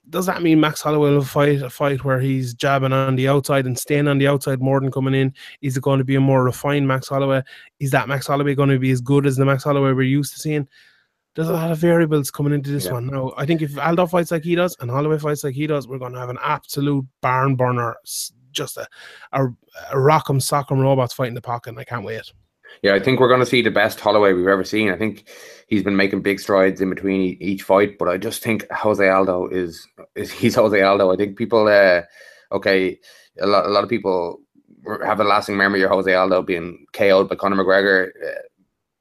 [0.10, 3.66] does that mean Max Holloway will fight a fight where he's jabbing on the outside
[3.66, 5.34] and staying on the outside more than coming in?
[5.62, 7.44] Is it going to be a more refined Max Holloway?
[7.80, 10.34] Is that Max Holloway going to be as good as the Max Holloway we're used
[10.34, 10.68] to seeing?
[11.36, 12.94] there's a lot of variables coming into this yeah.
[12.94, 13.34] one now.
[13.38, 15.98] I think if Aldo fights like he does and Holloway fights like he does, we're
[15.98, 17.96] going to have an absolute barn burner,
[18.52, 18.88] just a,
[19.32, 21.72] a, a rock'em sock'em robots fighting the pocket.
[21.72, 22.32] And I can't wait.
[22.82, 24.90] Yeah, I think we're going to see the best Holloway we've ever seen.
[24.90, 25.30] I think
[25.68, 29.48] he's been making big strides in between each fight, but I just think Jose Aldo
[29.48, 31.12] is, is he's Jose Aldo.
[31.12, 32.02] I think people, uh,
[32.52, 33.00] okay,
[33.40, 34.42] a lot, a lot of people
[35.06, 38.10] have a lasting memory of Jose Aldo being KO'd by Conor McGregor.
[38.22, 38.42] Uh,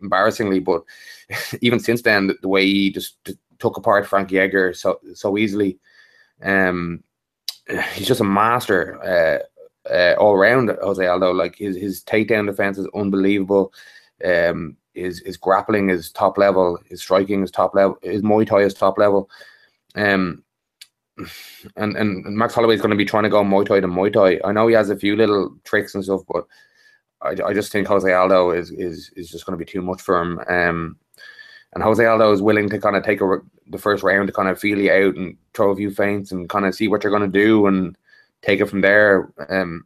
[0.03, 0.59] embarrassingly.
[0.59, 0.83] But
[1.61, 3.17] even since then, the, way he just,
[3.59, 5.79] took apart Frankie Edgar so so easily,
[6.43, 7.03] um,
[7.95, 9.39] he's just a master uh,
[9.91, 10.71] uh, all around.
[10.83, 13.73] Jose Aldo, like his his takedown defense is unbelievable.
[14.25, 16.79] Um, his his grappling is top level.
[16.87, 17.99] His striking is top level.
[18.03, 19.31] His Muay Thai is top level.
[19.95, 20.43] Um,
[21.77, 24.13] and and Max Holloway is going to be trying to go Muay Thai to Muay
[24.13, 24.41] Thai.
[24.47, 26.47] I know he has a few little tricks and stuff, but
[27.23, 30.01] I, I just think Jose Aldo is is is just going to be too much
[30.01, 30.41] for him.
[30.49, 30.97] Um,
[31.75, 34.49] and Jose Aldo is willing to kind of take a, the first round to kind
[34.49, 37.17] of feel you out and throw a few feints and kind of see what you're
[37.17, 37.97] going to do and
[38.43, 39.33] take it from there.
[39.49, 39.85] Um,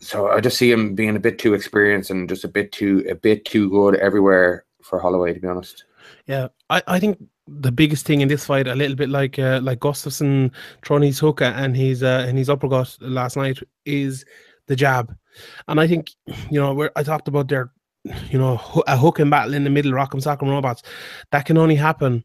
[0.00, 3.04] so I just see him being a bit too experienced and just a bit too
[3.08, 5.84] a bit too good everywhere for Holloway, to be honest.
[6.26, 9.60] Yeah, I, I think the biggest thing in this fight, a little bit like uh,
[9.62, 10.50] like Gustafsson
[10.84, 14.24] throwing his hook and his uh, and his uppercut last night, is
[14.66, 15.14] the jab.
[15.68, 16.10] And I think,
[16.50, 17.72] you know, where I talked about their,
[18.30, 20.82] you know, a hook and battle in the middle, rock and Rock'em Sock'em Robots.
[21.32, 22.24] That can only happen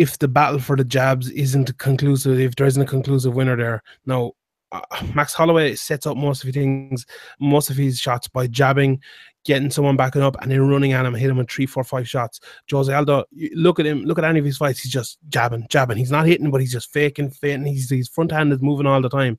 [0.00, 3.82] if the battle for the jabs isn't conclusive, if there isn't a conclusive winner there.
[4.06, 4.32] Now,
[4.72, 4.80] uh,
[5.14, 7.04] Max Holloway sets up most of his things,
[7.38, 9.02] most of his shots by jabbing,
[9.44, 12.08] getting someone backing up, and then running at him, hit him with three, four, five
[12.08, 12.40] shots.
[12.70, 13.24] Jose Aldo,
[13.54, 15.96] look at him, look at any of his fights, he's just jabbing, jabbing.
[15.96, 17.64] He's not hitting, but he's just faking, faking.
[17.64, 19.38] He's his front hand is moving all the time.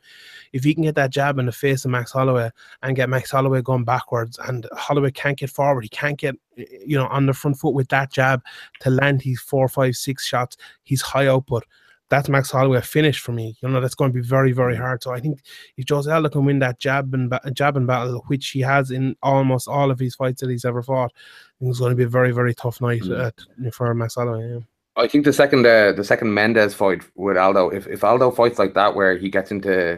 [0.53, 2.49] If he can get that jab in the face of Max Holloway
[2.83, 6.97] and get Max Holloway going backwards, and Holloway can't get forward, he can't get you
[6.97, 8.41] know on the front foot with that jab
[8.81, 10.57] to land his four, five, six shots.
[10.83, 11.65] He's high output
[12.12, 13.55] that's Max Holloway finish for me.
[13.62, 15.01] You know, that's going to be very, very hard.
[15.01, 15.39] So I think
[15.78, 18.91] if Jose Aldo can win that jab and ba- jab and battle, which he has
[18.91, 21.14] in almost all of his fights that he's ever fought,
[21.62, 23.74] it's going to be a very, very tough night mm.
[23.74, 24.55] for Max Holloway.
[24.55, 24.59] Yeah.
[24.97, 28.59] I think the second uh, the second Mendes fight with Aldo, if, if Aldo fights
[28.59, 29.97] like that, where he gets into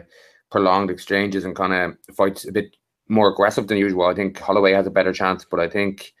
[0.52, 2.76] prolonged exchanges and kind of fights a bit
[3.08, 5.44] more aggressive than usual, I think Holloway has a better chance.
[5.44, 6.14] But I think,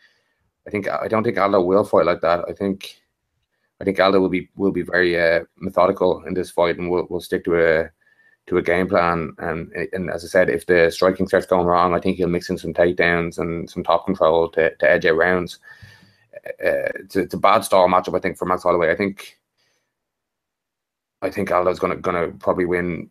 [0.66, 2.44] I think I don't think Aldo will fight like that.
[2.48, 3.00] I think
[3.84, 7.06] I think Aldo will be will be very uh, methodical in this fight, and will
[7.10, 7.90] will stick to a
[8.46, 9.34] to a game plan.
[9.36, 12.48] And and as I said, if the striking starts going wrong, I think he'll mix
[12.48, 15.58] in some takedowns and some top control to, to edge out rounds.
[16.34, 18.90] Uh, it's, a, it's a bad style matchup, I think, for Max Holloway.
[18.90, 19.38] I think
[21.20, 23.10] I think Aldo's gonna gonna probably win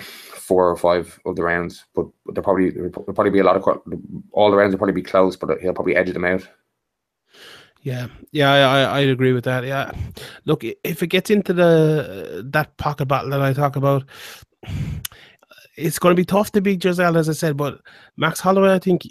[0.00, 3.62] four or five of the rounds, but there probably there'll probably be a lot of
[4.32, 6.48] all the rounds will probably be close, but he'll probably edge them out.
[7.82, 9.64] Yeah, yeah, I I agree with that.
[9.64, 9.90] Yeah,
[10.44, 14.04] look, if it gets into the that pocket battle that I talk about,
[15.76, 17.56] it's going to be tough to beat Giselle, as I said.
[17.56, 17.80] But
[18.18, 19.06] Max Holloway, I think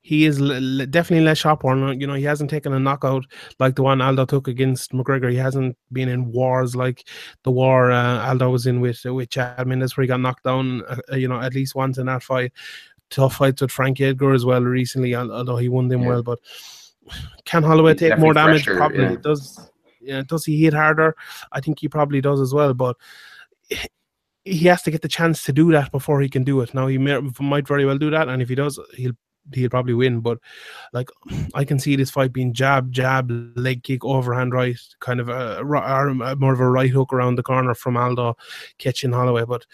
[0.00, 2.00] he is l- definitely less sharp-worn.
[2.00, 3.26] You know, he hasn't taken a knockout
[3.58, 5.30] like the one Aldo took against McGregor.
[5.30, 7.06] He hasn't been in wars like
[7.44, 10.82] the war uh, Aldo was in with with Chad Mendes, where he got knocked down.
[10.88, 12.52] Uh, you know, at least once in that fight.
[13.10, 16.08] Tough fights with Frankie Edgar as well recently, although he won them yeah.
[16.08, 16.38] well, but
[17.44, 18.64] can Holloway take more damage?
[18.64, 19.16] Pressure, probably yeah.
[19.20, 19.70] does.
[20.02, 21.14] Yeah, does he hit harder?
[21.52, 22.72] I think he probably does as well.
[22.72, 22.96] But
[24.44, 26.72] he has to get the chance to do that before he can do it.
[26.74, 29.12] Now he may, might very well do that, and if he does, he'll
[29.52, 30.20] he'll probably win.
[30.20, 30.38] But
[30.92, 31.08] like
[31.54, 35.60] I can see this fight being jab, jab, leg kick, overhand right, kind of a,
[35.60, 38.36] a uh, more of a right hook around the corner from Aldo
[38.78, 39.44] catching Holloway.
[39.44, 39.66] But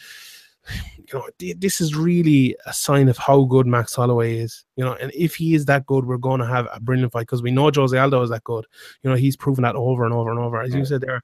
[0.96, 4.64] you know, this is really a sign of how good Max Holloway is.
[4.76, 7.22] You know, and if he is that good, we're going to have a brilliant fight
[7.22, 8.66] because we know Jose Aldo is that good.
[9.02, 10.60] You know, he's proven that over and over and over.
[10.60, 11.22] As you said there,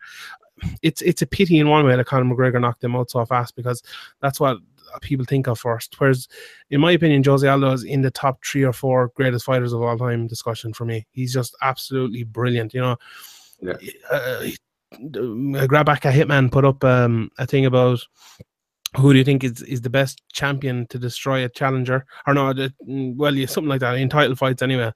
[0.83, 3.57] it's it's a pity in one way that Conor McGregor knocked him out so fast
[3.57, 3.83] because
[4.21, 4.59] that's what
[5.01, 5.99] people think of first.
[5.99, 6.29] Whereas,
[6.71, 9.83] in my opinion, Jose Aldo is in the top three or four greatest fighters of
[9.83, 11.07] all time discussion for me.
[11.13, 12.75] He's just absolutely brilliant.
[12.75, 12.97] You know,
[13.61, 13.75] yeah.
[14.11, 14.47] uh,
[14.93, 18.01] Grabaka Hitman put up um, a thing about
[18.97, 22.05] who do you think is, is the best champion to destroy a challenger?
[22.27, 24.93] Or no mm, well yeah something like that in title fights anyway.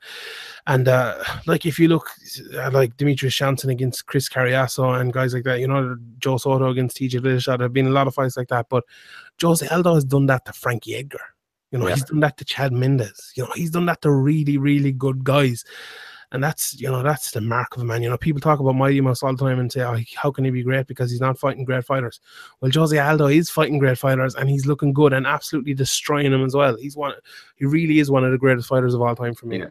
[0.66, 2.10] And uh like if you look
[2.58, 6.68] at like Demetrious Johnson against Chris Cariaso and guys like that you know Joe Soto
[6.68, 8.84] against TJ Dillashaw there have been a lot of fights like that but
[9.40, 11.20] Jose Aldo has done that to Frankie Edgar.
[11.70, 11.94] You know yeah.
[11.94, 15.24] he's done that to Chad Mendes you know he's done that to really really good
[15.24, 15.64] guys
[16.36, 18.02] and that's you know that's the mark of a man.
[18.02, 20.44] You know, people talk about Mighty Mouse all the time and say, "Oh, how can
[20.44, 22.20] he be great because he's not fighting great fighters?"
[22.60, 26.44] Well, Jose Aldo is fighting great fighters, and he's looking good and absolutely destroying them
[26.44, 26.76] as well.
[26.76, 27.14] He's one.
[27.56, 29.60] He really is one of the greatest fighters of all time for me.
[29.60, 29.68] Yeah.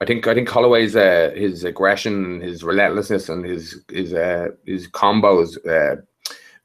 [0.00, 4.88] I think I think Holloway's uh, his aggression, his relentlessness, and his his uh, his
[4.88, 5.56] combos.
[5.64, 6.02] Uh,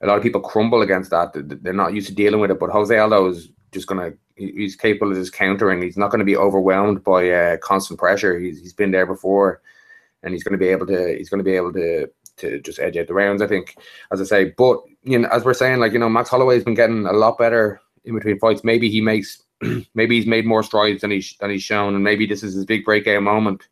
[0.01, 1.29] a lot of people crumble against that.
[1.61, 2.59] They're not used to dealing with it.
[2.59, 5.81] But Jose Aldo is just going to he's capable of just countering.
[5.81, 8.39] He's not going to be overwhelmed by uh, constant pressure.
[8.39, 9.61] He's he's been there before,
[10.23, 12.79] and he's going to be able to he's going to be able to to just
[12.79, 13.41] edge out the rounds.
[13.41, 13.77] I think,
[14.11, 16.73] as I say, but you know, as we're saying, like you know, Max Holloway's been
[16.73, 18.63] getting a lot better in between fights.
[18.63, 19.43] Maybe he makes
[19.93, 22.65] maybe he's made more strides than he's than he's shown, and maybe this is his
[22.65, 23.67] big breakout moment.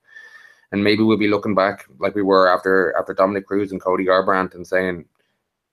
[0.74, 4.06] And maybe we'll be looking back like we were after after Dominick Cruz and Cody
[4.06, 5.04] Garbrandt and saying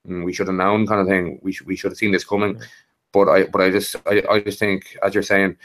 [0.08, 1.38] mm, we should have known, kind of thing.
[1.42, 2.60] We should we should have seen this coming.
[3.12, 5.56] But I but I just I, I just think as you're saying,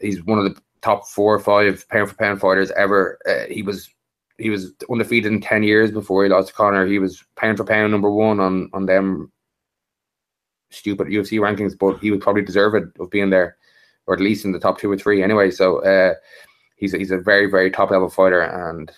[0.00, 3.18] he's one of the top four or five pound for pound fighters ever.
[3.28, 3.90] Uh, he was
[4.38, 6.86] he was undefeated in ten years before he lost to Conor.
[6.86, 9.32] He was pound for pound number one on on them
[10.70, 13.56] stupid UFC rankings, but he would probably deserve it of being there,
[14.06, 15.50] or at least in the top two or three anyway.
[15.50, 16.14] So uh,
[16.76, 18.90] he's a, he's a very very top level fighter, and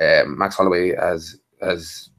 [0.00, 2.10] uh, Max Holloway has has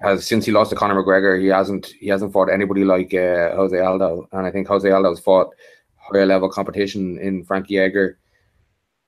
[0.00, 3.54] has since he lost to Conor McGregor, he hasn't he hasn't fought anybody like uh,
[3.56, 5.54] Jose Aldo, and I think Jose Aldo has fought
[5.96, 8.18] higher level competition in Frankie Edgar,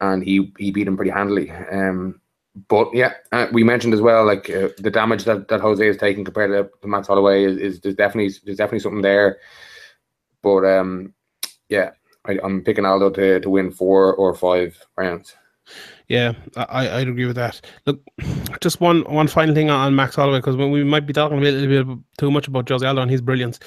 [0.00, 1.50] and he he beat him pretty handily.
[1.50, 2.20] Um,
[2.68, 5.96] but yeah, uh, we mentioned as well like uh, the damage that, that Jose is
[5.96, 9.38] taking compared to, to Max Holloway is, is there's definitely there's definitely something there.
[10.42, 11.14] But um,
[11.68, 11.92] yeah,
[12.26, 15.34] I, I'm picking Aldo to to win four or five rounds.
[16.12, 17.62] Yeah, I I'd agree with that.
[17.86, 17.98] Look,
[18.60, 21.86] just one one final thing on Max Holloway because we might be talking a little
[21.86, 23.58] bit too much about Jose Aldo and his brilliance.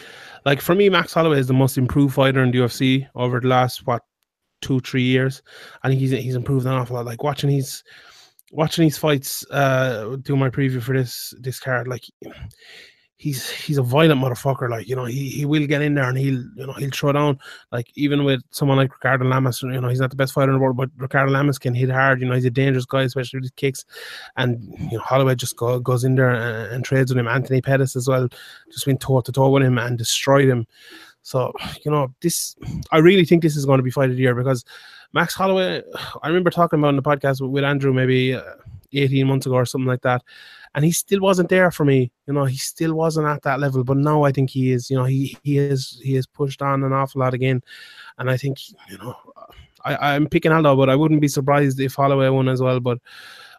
[0.45, 3.47] Like for me, Max Holloway is the most improved fighter in the UFC over the
[3.47, 4.03] last what
[4.61, 5.41] two three years.
[5.81, 7.07] I think he's he's improved an awful lot.
[7.07, 7.83] Like watching his
[8.51, 12.03] watching these fights, uh, do my preview for this this card, like
[13.17, 14.69] he's he's a violent motherfucker.
[14.69, 17.11] Like you know, he he will get in there and he'll you know he'll throw
[17.11, 17.39] down.
[17.71, 20.57] Like even with someone like Ricardo Lamas, you know, he's not the best fighter in
[20.57, 22.21] the world, but Ricardo Lamas can hit hard.
[22.21, 23.85] You know, he's a dangerous guy, especially with his kicks.
[24.37, 24.61] And
[24.91, 27.27] you know, Holloway just go, goes in there and, and trades with him.
[27.27, 28.27] Anthony Pettis as well,
[28.71, 30.67] just went toe to toe with him and destroyed him.
[31.21, 31.53] So
[31.83, 32.55] you know, this
[32.91, 34.63] I really think this is going to be fight of the year because
[35.13, 35.81] Max Holloway.
[36.21, 38.43] I remember talking about in the podcast with, Andrew maybe uh,
[38.91, 40.21] 18 months ago or something like that
[40.75, 42.11] and he still wasn't there for me.
[42.27, 43.83] You know, he still wasn't at that level.
[43.83, 44.89] But now I think he is.
[44.89, 47.63] You know, he he is he is pushed on an awful lot again,
[48.17, 48.59] and I think
[48.89, 49.15] you know,
[49.85, 52.81] I I'm picking Aldo, but I wouldn't be surprised if Holloway won as well.
[52.81, 52.99] But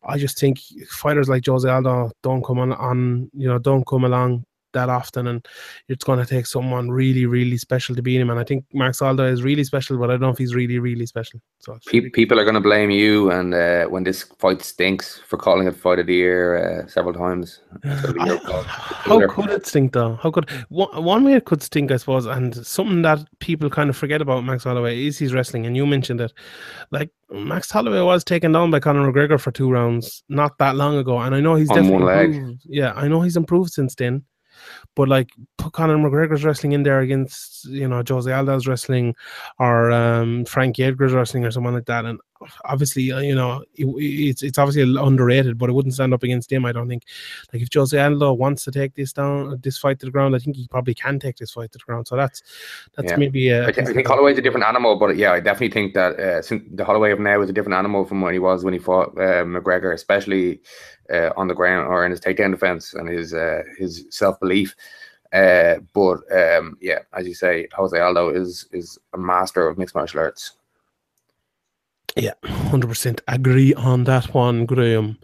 [0.05, 0.61] I just think
[0.91, 4.45] fighters like Jose Aldo don't come on, on you know don't come along
[4.77, 5.47] that often, and
[5.89, 8.31] it's going to take someone really, really special to beat him.
[8.31, 10.79] And I think Max Holloway is really special, but I don't know if he's really,
[10.79, 11.41] really special.
[11.59, 15.37] So Pe- people are going to blame you, and uh, when this fight stinks for
[15.37, 17.61] calling it fight of the year uh, several times.
[17.85, 20.17] How could it stink though?
[20.23, 23.91] How could one, one way it could stink, I suppose, and something that people kind
[23.91, 26.33] of forget about Max Holloway is his wrestling, and you mentioned it.
[26.91, 30.97] Like Max Holloway was taken down by Conor McGregor for two rounds not that long
[30.97, 32.35] ago, and I know he's On definitely one leg.
[32.35, 32.63] improved.
[32.67, 34.25] Yeah, I know he's improved since then.
[34.97, 39.15] But like put Conor McGregor's wrestling in there against you know Jose Aldo's wrestling
[39.59, 42.19] or um, Frankie Edgar's wrestling or someone like that, and
[42.65, 46.51] obviously uh, you know it, it's it's obviously underrated, but it wouldn't stand up against
[46.51, 46.65] him.
[46.65, 47.05] I don't think.
[47.53, 50.39] Like if Jose Aldo wants to take this down, this fight to the ground, I
[50.39, 52.09] think he probably can take this fight to the ground.
[52.09, 52.43] So that's
[52.97, 53.17] that's Yeah.
[53.17, 55.95] maybe uh, I, th- I think Holloway's a different animal, but yeah, I definitely think
[55.95, 58.65] that uh, since the Holloway of now is a different animal from what he was
[58.65, 60.61] when he fought uh, McGregor, especially
[61.13, 64.75] uh, on the ground or in his takedown defense and his uh, his self belief.
[65.33, 69.95] Uh, but um, yeah, as you say, Jose Aldo is is a master of mixed
[69.95, 70.53] martial arts.
[72.17, 75.19] Yeah, hundred percent agree on that one, Graham.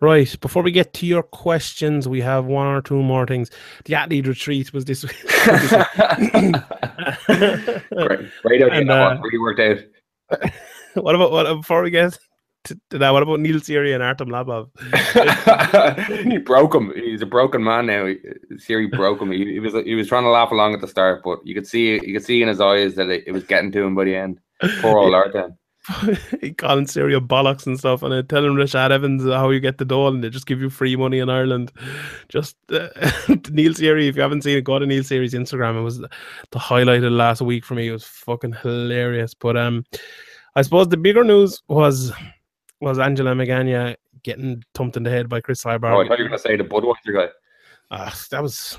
[0.00, 3.50] Right, before we get to your questions, we have one or two more things.
[3.84, 5.12] The athlete retreat was this week.
[7.26, 8.70] great, great idea.
[8.70, 9.20] And, uh, one.
[9.22, 9.78] really worked out.
[10.94, 12.16] what about what before we get
[12.90, 13.10] that?
[13.10, 14.68] What about Neil Seery and Artem Lobov?
[16.30, 16.92] he broke him.
[16.94, 18.12] He's a broken man now.
[18.56, 19.30] Seery broke him.
[19.30, 21.66] He, he was he was trying to laugh along at the start, but you could
[21.66, 24.04] see you could see in his eyes that it, it was getting to him by
[24.04, 24.40] the end.
[24.80, 25.56] Poor old Artem.
[26.40, 29.84] he calling Syria bollocks and stuff, and I telling Rashad Evans how you get the
[29.84, 31.72] dole, and they just give you free money in Ireland.
[32.28, 32.88] Just uh,
[33.50, 35.78] Neil Seery, if you haven't seen it, go to Neil Seery's Instagram.
[35.78, 36.10] It was the
[36.50, 37.88] the highlight of last week for me.
[37.88, 39.34] It was fucking hilarious.
[39.34, 39.84] But um,
[40.56, 42.12] I suppose the bigger news was
[42.80, 46.28] was Angela Magana getting thumped in the head by Cris Oh, I thought you were
[46.28, 47.28] gonna say the Budweiser guy.
[47.90, 48.78] Ah, that was.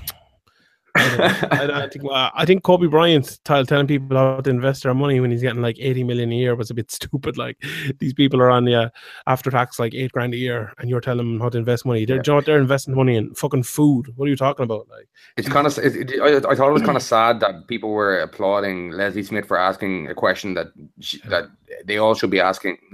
[0.96, 1.52] I don't.
[1.52, 5.20] I, don't think, well, I think Kobe Bryant telling people how to invest their money
[5.20, 7.36] when he's getting like 80 million a year was a bit stupid.
[7.38, 7.62] Like
[7.98, 8.88] these people are on the uh,
[9.26, 12.04] after tax like eight grand a year, and you're telling them how to invest money.
[12.04, 12.22] They're, Yeah.
[12.26, 13.34] you know they're investing money in?
[13.34, 14.12] Fucking food.
[14.16, 14.88] What are you talking about?
[14.88, 15.78] Like, It's kind of.
[15.78, 19.22] It, it, I, I thought it was kind of sad that people were applauding Leslie
[19.22, 20.68] Smith for asking a question that
[21.00, 21.44] she, that
[21.84, 22.78] they all should be asking.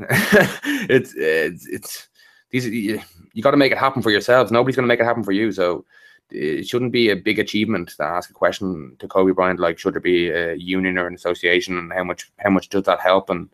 [0.89, 2.09] it's it's it's
[2.51, 2.67] these.
[2.67, 3.01] You,
[3.33, 4.51] you got to make it happen for yourselves.
[4.51, 5.53] Nobody's going to make it happen for you.
[5.53, 5.85] So
[6.31, 9.95] it shouldn't be a big achievement to ask a question to Kobe Bryant like should
[9.95, 13.31] there be a union or an association and how much how much does that help
[13.31, 13.49] and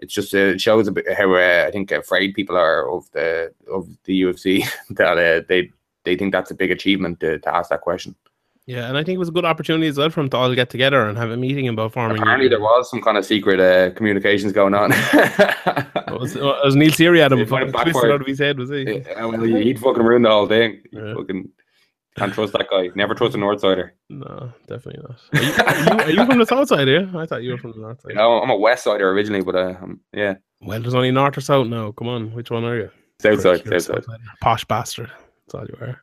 [0.00, 3.10] it's just uh, it shows a bit how uh, I think afraid people are of
[3.12, 5.70] the of the UFC that uh, they
[6.04, 8.14] they think that's a big achievement to, to ask that question.
[8.66, 10.54] yeah, and I think it was a good opportunity as well for them to all
[10.54, 12.22] get together and have a meeting about farming.
[12.22, 14.92] Apparently, there was some kind of secret uh, communications going on.
[14.92, 18.70] It was, it was Neil Seery had him fucking twisted out of his head, was
[18.70, 18.82] he?
[18.84, 20.80] Yeah, well, he'd fucking ruined the whole thing.
[20.90, 21.14] Yeah.
[21.14, 21.50] fucking
[22.16, 22.88] can't trust that guy.
[22.94, 23.94] Never trust a North Sider.
[24.08, 25.20] No, definitely not.
[25.32, 27.10] Are you, are you, are you from the south side here?
[27.14, 28.14] I thought you were from the north side.
[28.14, 31.40] Know, I'm a West Sider originally, but uh, I'm, yeah, Well, there's only north or
[31.40, 31.92] south now.
[31.92, 32.90] Come on, which one are you?
[33.20, 34.20] South side, South side.
[34.40, 35.10] Posh bastard.
[35.54, 36.02] All you are.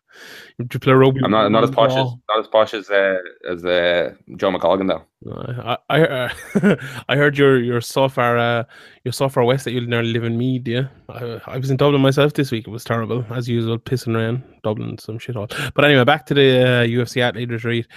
[0.57, 1.21] You play rugby.
[1.23, 3.17] I'm not not as posh as not as posh as uh,
[3.49, 5.03] as uh, Joe McColgan though.
[5.21, 5.33] no,
[5.63, 6.75] I I, uh,
[7.09, 8.63] I heard you're you're so far uh,
[9.03, 10.67] you're so far west that you nearly live in Meath.
[10.67, 12.67] Yeah, I, I was in Dublin myself this week.
[12.67, 14.43] It was terrible as usual, pissing rain.
[14.63, 15.47] Dublin, some shit all.
[15.73, 17.87] But anyway, back to the uh, UFC athlete retreat.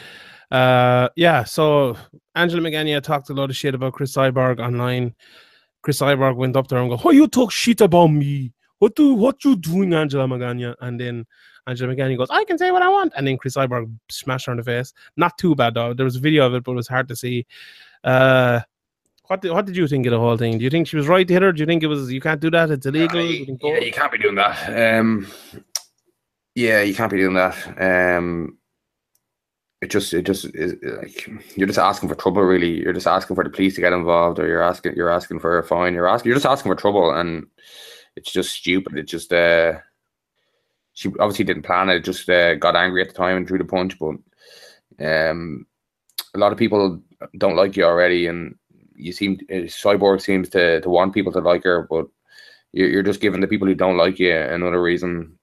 [0.51, 1.45] Uh, yeah.
[1.45, 1.97] So
[2.35, 5.15] Angela Magana talked a lot of shit about Cris Cyborg online.
[5.83, 8.53] Cris Cyborg went up there and go, "Oh, you talk shit about me.
[8.81, 11.27] What do what you doing, Angela Magana?" And then
[11.67, 14.53] Angela Magana goes, "I can say what I want." And then Cris Cyborg smashed her
[14.53, 14.93] in the face.
[15.17, 15.95] Not too bad though.
[15.95, 17.47] There was a video of it, but it was hard to see.
[18.03, 18.61] Uh,
[19.27, 20.59] what did, what did you think of the whole thing?
[20.59, 21.53] Do you think she was right to hit her?
[21.53, 22.71] Do you think it was you can't do that?
[22.71, 23.21] It's illegal.
[23.21, 24.99] Do you yeah, you can't be doing that.
[24.99, 25.29] Um,
[26.57, 28.17] yeah, you can't be doing that.
[28.19, 28.59] Um,
[29.81, 32.43] it just, it just is like you're just asking for trouble.
[32.43, 35.39] Really, you're just asking for the police to get involved, or you're asking, you're asking
[35.39, 35.95] for a fine.
[35.95, 37.47] You're asking, you're just asking for trouble, and
[38.21, 38.99] it's just stupid.
[38.99, 39.79] It just, uh,
[40.93, 42.05] she obviously didn't plan it.
[42.05, 43.99] Just uh, got angry at the time and drew the punch.
[43.99, 44.17] But
[45.05, 45.67] um,
[46.35, 47.01] a lot of people
[47.39, 48.57] don't like you already, and
[48.95, 52.07] you seem uh, Cyborg seems to to want people to like her, but
[52.73, 55.39] you're, you're just giving the people who don't like you another reason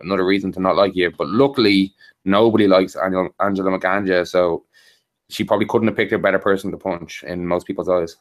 [0.00, 1.10] another reason to not like you.
[1.16, 4.64] But luckily, nobody likes Angela, Angela McGanja, so
[5.28, 8.16] she probably couldn't have picked a better person to punch in most people's eyes.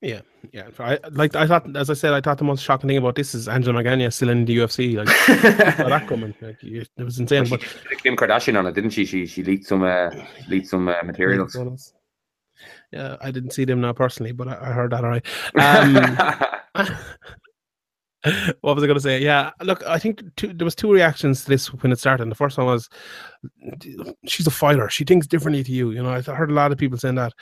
[0.00, 0.20] Yeah,
[0.52, 0.68] yeah.
[0.78, 1.34] I like.
[1.34, 3.82] I thought, as I said, I thought the most shocking thing about this is Angela
[3.82, 4.96] Magana still in the UFC.
[4.96, 5.08] Like,
[5.76, 6.34] that coming.
[6.40, 7.46] Like, it was insane.
[7.46, 9.04] she But did Kim Kardashian on it, didn't she?
[9.04, 10.10] She she leaked some uh,
[10.48, 11.92] leaked some uh, materials.
[12.92, 15.26] Yeah, I didn't see them now personally, but I, I heard that all right.
[15.56, 15.94] Um,
[18.60, 19.20] what was I going to say?
[19.20, 22.22] Yeah, look, I think two, there was two reactions to this when it started.
[22.22, 22.88] And the first one was,
[24.26, 24.88] she's a fighter.
[24.88, 25.90] She thinks differently to you.
[25.90, 27.32] You know, I heard a lot of people saying that.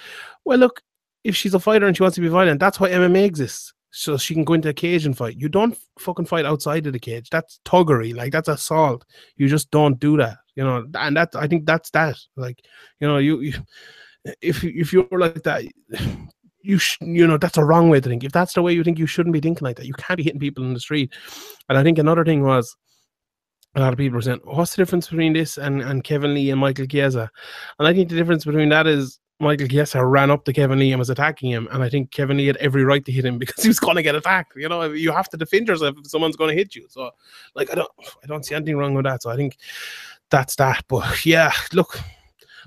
[0.44, 0.82] Well, look,
[1.26, 3.72] if she's a fighter and she wants to be violent, that's why MMA exists.
[3.90, 5.36] So she can go into a cage and fight.
[5.38, 7.30] You don't fucking fight outside of the cage.
[7.30, 8.14] That's tuggery.
[8.14, 9.04] Like that's assault.
[9.36, 10.36] You just don't do that.
[10.54, 12.16] You know, and that I think that's that.
[12.36, 12.60] Like,
[13.00, 13.54] you know, you, you
[14.42, 15.64] if if you're like that,
[16.60, 18.22] you sh- you know that's a wrong way to think.
[18.22, 19.86] If that's the way you think, you shouldn't be thinking like that.
[19.86, 21.14] You can't be hitting people in the street.
[21.68, 22.76] And I think another thing was
[23.76, 26.50] a lot of people were saying, "What's the difference between this and and Kevin Lee
[26.50, 27.30] and Michael Chiesa?"
[27.78, 30.92] And I think the difference between that is Michael Chiesa ran up to Kevin Lee
[30.92, 33.38] and was attacking him, and I think Kevin Lee had every right to hit him
[33.38, 34.56] because he was going to get attacked.
[34.56, 36.86] You know, you have to defend yourself if someone's going to hit you.
[36.88, 37.10] So,
[37.54, 37.90] like, I don't,
[38.22, 39.22] I don't see anything wrong with that.
[39.22, 39.56] So I think
[40.30, 40.84] that's that.
[40.88, 42.00] But yeah, look,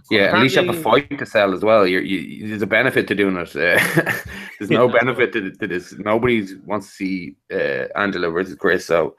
[0.09, 1.85] yeah, at least you have a fight to sell as well.
[1.85, 3.55] You're, you, there's a benefit to doing it.
[3.55, 4.11] Uh,
[4.59, 5.93] there's no benefit to, to, this.
[5.99, 8.85] Nobody wants to see uh, Angela versus Cris.
[8.85, 9.15] So,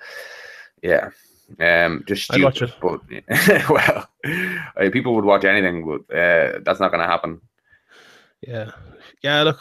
[0.83, 1.09] yeah,
[1.59, 2.73] um, just stupid.
[2.81, 3.01] But
[3.71, 7.41] well, uh, people would watch anything, but uh, that's not going to happen.
[8.47, 8.71] Yeah,
[9.23, 9.43] yeah.
[9.43, 9.61] Look,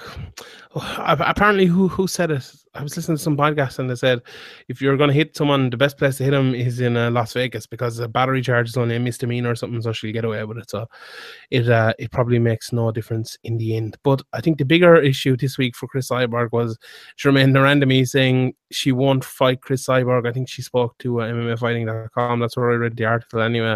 [0.74, 2.52] apparently, who who said it?
[2.80, 4.22] I was listening to some podcast and they said
[4.70, 7.12] if you're going to hit someone, the best place to hit them is in uh,
[7.12, 10.24] Las Vegas because a battery charge is only a misdemeanor or something, so she'll get
[10.24, 10.70] away with it.
[10.70, 10.88] So
[11.52, 13.98] it uh, it probably makes no difference in the end.
[14.04, 16.78] But I think the bigger issue this week for Cris Cyborg was
[17.18, 20.26] Germaine de Randamie saying she won't fight Cris Cyborg.
[20.26, 22.40] I think she spoke to uh, MMAfighting.com.
[22.40, 23.76] That's where I read the article anyway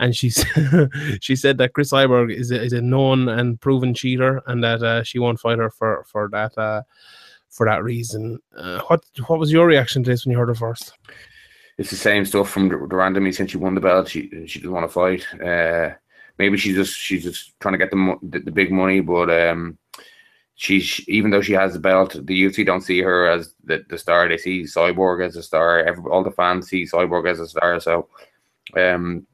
[0.00, 0.30] and she
[1.20, 4.82] she said that Cris Cyborg is a, is a known and proven cheater, and that
[4.82, 6.82] uh, she won't fight her for for that uh,
[7.50, 8.38] for that reason.
[8.56, 10.92] Uh, what what was your reaction to this when you heard it first?
[11.78, 14.08] It's the same stuff from de Randamie since she won the belt.
[14.08, 15.26] She she didn't want to fight.
[15.40, 15.94] Uh,
[16.38, 19.78] maybe she's just she's just trying to get the the, the big money, but um,
[20.58, 23.96] she's even though she has the belt, the UFC don't see her as the, the
[23.96, 24.28] star.
[24.28, 25.78] They see Cyborg as a star.
[25.78, 27.78] Every, all the fans see Cyborg as a star.
[27.78, 28.08] So,
[28.76, 29.26] um,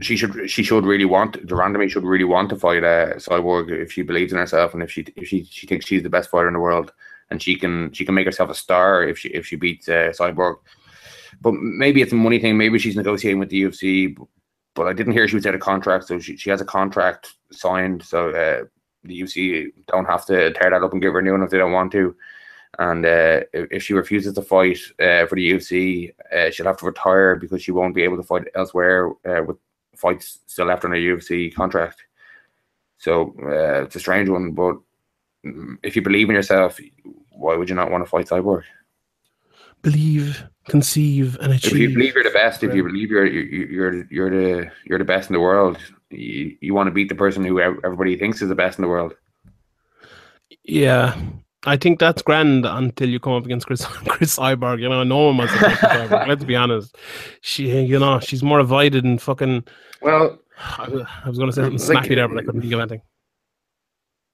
[0.00, 3.14] she should she should really want de Randamie should really want to fight a uh,
[3.14, 6.10] Cyborg if she believes in herself and if she if she she thinks she's the
[6.10, 6.92] best fighter in the world
[7.30, 10.12] and she can she can make herself a star if she if she beats uh,
[10.16, 10.56] Cyborg.
[11.40, 12.56] But maybe it's a money thing.
[12.56, 14.16] Maybe she's negotiating with the UFC.
[14.74, 17.34] But, I didn't hear she was out of contract, so she, she has a contract
[17.50, 18.02] signed.
[18.04, 18.64] So uh,
[19.02, 21.50] the UFC don't have to tear that up and give her a new one if
[21.50, 22.14] they don't want to.
[22.78, 26.76] And uh, if, if, she refuses to fight uh, for the UFC, uh, she'll have
[26.76, 29.56] to retire because she won't be able to fight elsewhere uh, with
[29.98, 32.02] fights still left on a UFC contract.
[32.98, 34.76] So uh, it's a strange one, but
[35.82, 36.80] if you believe in yourself,
[37.30, 38.64] why would you not want to fight Cyborg?
[39.82, 41.72] Believe, conceive, and achieve.
[41.72, 45.04] If you believe you're the best, if you believe you're you're you're the you're the
[45.04, 45.78] best in the world,
[46.10, 48.88] you, you want to beat the person who everybody thinks is the best in the
[48.88, 49.14] world.
[50.64, 51.16] Yeah,
[51.68, 54.80] I think that's grand until you come up against Cris Cris Cyborg.
[54.80, 56.26] You know, no one wants to Cyborg.
[56.26, 56.96] Let's be honest.
[57.42, 59.64] She, you know, she's more avoided and fucking.
[60.00, 62.72] Well, I, I was going to say something like, snappy there, but I couldn't think
[62.72, 63.02] of anything.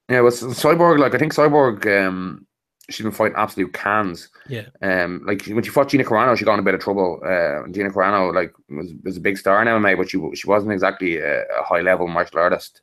[0.09, 2.45] Yeah, well, Cyborg, like I think Cyborg, um,
[2.89, 4.29] she's been fighting absolute cans.
[4.47, 4.67] Yeah.
[4.81, 7.19] Um, like when she fought Gina Carano, she got in a bit of trouble.
[7.23, 10.71] Uh, Gina Carano, like, was was a big star in MMA, but she she wasn't
[10.71, 12.81] exactly a, a high level martial artist.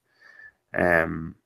[0.77, 1.37] Um,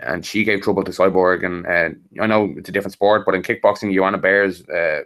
[0.00, 1.44] and she gave trouble to Cyborg.
[1.44, 5.02] And uh, I know it's a different sport, but in kickboxing, Jorina Baars uh,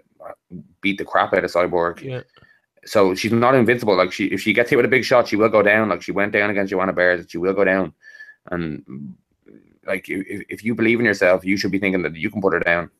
[0.80, 2.02] beat the crap out of Cyborg.
[2.02, 2.22] Yeah.
[2.84, 3.96] So she's not invincible.
[3.96, 5.88] Like she, if she gets hit with a big shot, she will go down.
[5.88, 7.92] Like she went down against Jorina Baars, and she will go down.
[8.50, 9.14] And
[9.86, 12.52] like if, if you believe in yourself, you should be thinking that you can put
[12.52, 12.90] her down.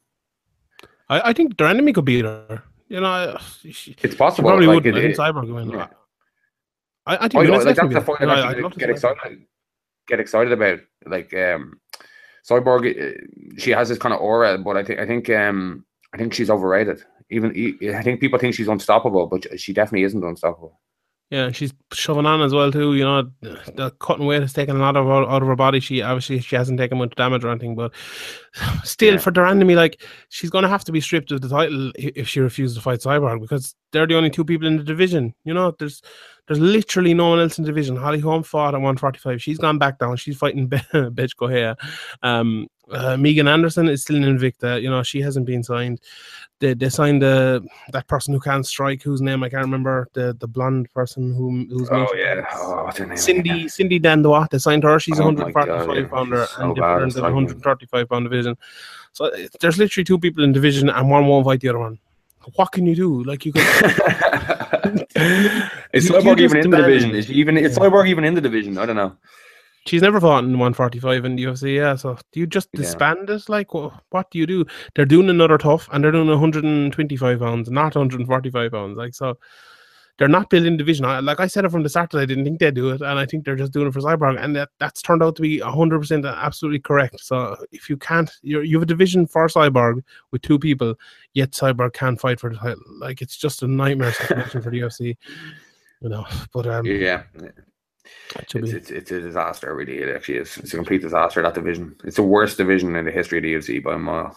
[1.09, 2.63] I, I think de Randamie could beat her.
[2.89, 3.37] You know,
[3.71, 4.51] she, it's possible.
[4.51, 4.87] Probably like, would.
[4.87, 5.71] It, it, Cyborg win.
[5.71, 5.89] Yeah.
[7.05, 9.47] I, I think I know, like, that's the fight that I, get excited
[10.07, 10.81] get excited about.
[11.07, 11.81] Like um,
[12.49, 13.19] Cyborg, uh,
[13.59, 16.51] she has this kind of aura, but I think I think um, I think she's
[16.51, 17.03] overrated.
[17.31, 17.53] Even
[17.95, 20.81] I think people think she's unstoppable, but she definitely isn't unstoppable.
[21.33, 22.95] Yeah, she's shoving on as well too.
[22.95, 25.81] You know, the cutting weight has taken a lot of her, out of her body.
[25.81, 27.95] She obviously she hasn't taken much damage or anything, but
[28.85, 29.19] still, yeah.
[29.19, 32.41] for me, like she's going to have to be stripped of the title if she
[32.41, 35.35] refuses to fight Cyborg because they're the only two people in the division.
[35.45, 36.03] You know, there's
[36.47, 37.97] there's literally no one else in the division.
[37.97, 39.41] Holly Holm fought at 145.
[39.41, 40.17] She's gone back down.
[40.17, 41.77] She's fighting Be- Bethe Correia.
[42.23, 44.83] Um, uh, Megan Anderson is still in Invicta.
[44.83, 46.01] You know, she hasn't been signed.
[46.59, 47.61] They, they signed uh,
[47.93, 51.67] that person who can't strike, whose name I can't remember, the the blonde person who
[51.71, 53.17] who's oh yeah, oh, what's her name?
[53.17, 54.51] Cindy Cindy Dandois.
[54.51, 54.99] They signed her.
[54.99, 56.09] She's oh, a 145 yeah.
[56.09, 58.59] pounder so and different in the 135 pound division.
[59.13, 61.99] So there's literally two people in division, and one won't fight the other one.
[62.57, 63.23] What can you do?
[63.25, 63.63] Like you can.
[65.93, 67.15] is Cyborg even in the division?
[67.15, 68.79] Is even is Cyborg even in the division?
[68.79, 69.17] I don't know.
[69.87, 71.97] She's never fought in 145 in the UFC, yeah.
[71.97, 72.83] So do you just Yeah.
[72.83, 73.49] disband it?
[73.49, 74.65] Like, what, what do you do?
[74.95, 78.97] They're doing another TUF and they're doing 125 pounds, not 145 pounds.
[78.97, 79.37] Like, so
[80.19, 81.05] they're not building division.
[81.05, 83.01] I, like I said it from the start that I didn't think they'd do it,
[83.01, 85.43] and I think they're just doing it for Cyborg, and that, that's turned out to
[85.43, 87.21] be 100% absolutely correct.
[87.21, 90.95] So if you can't, you're, you have a division for Cyborg with two people,
[91.35, 92.83] yet Cyborg can't fight for the title.
[92.99, 95.17] Like, it's just a nightmare situation for the UFC.
[96.01, 97.23] You know, but um, Yeah,
[98.37, 99.75] it's, it's it's a disaster.
[99.75, 100.59] Really, it actually is.
[100.59, 101.43] It's a complete disaster.
[101.43, 101.95] That division.
[102.05, 104.37] It's the worst division in the history of the UFC by a mile.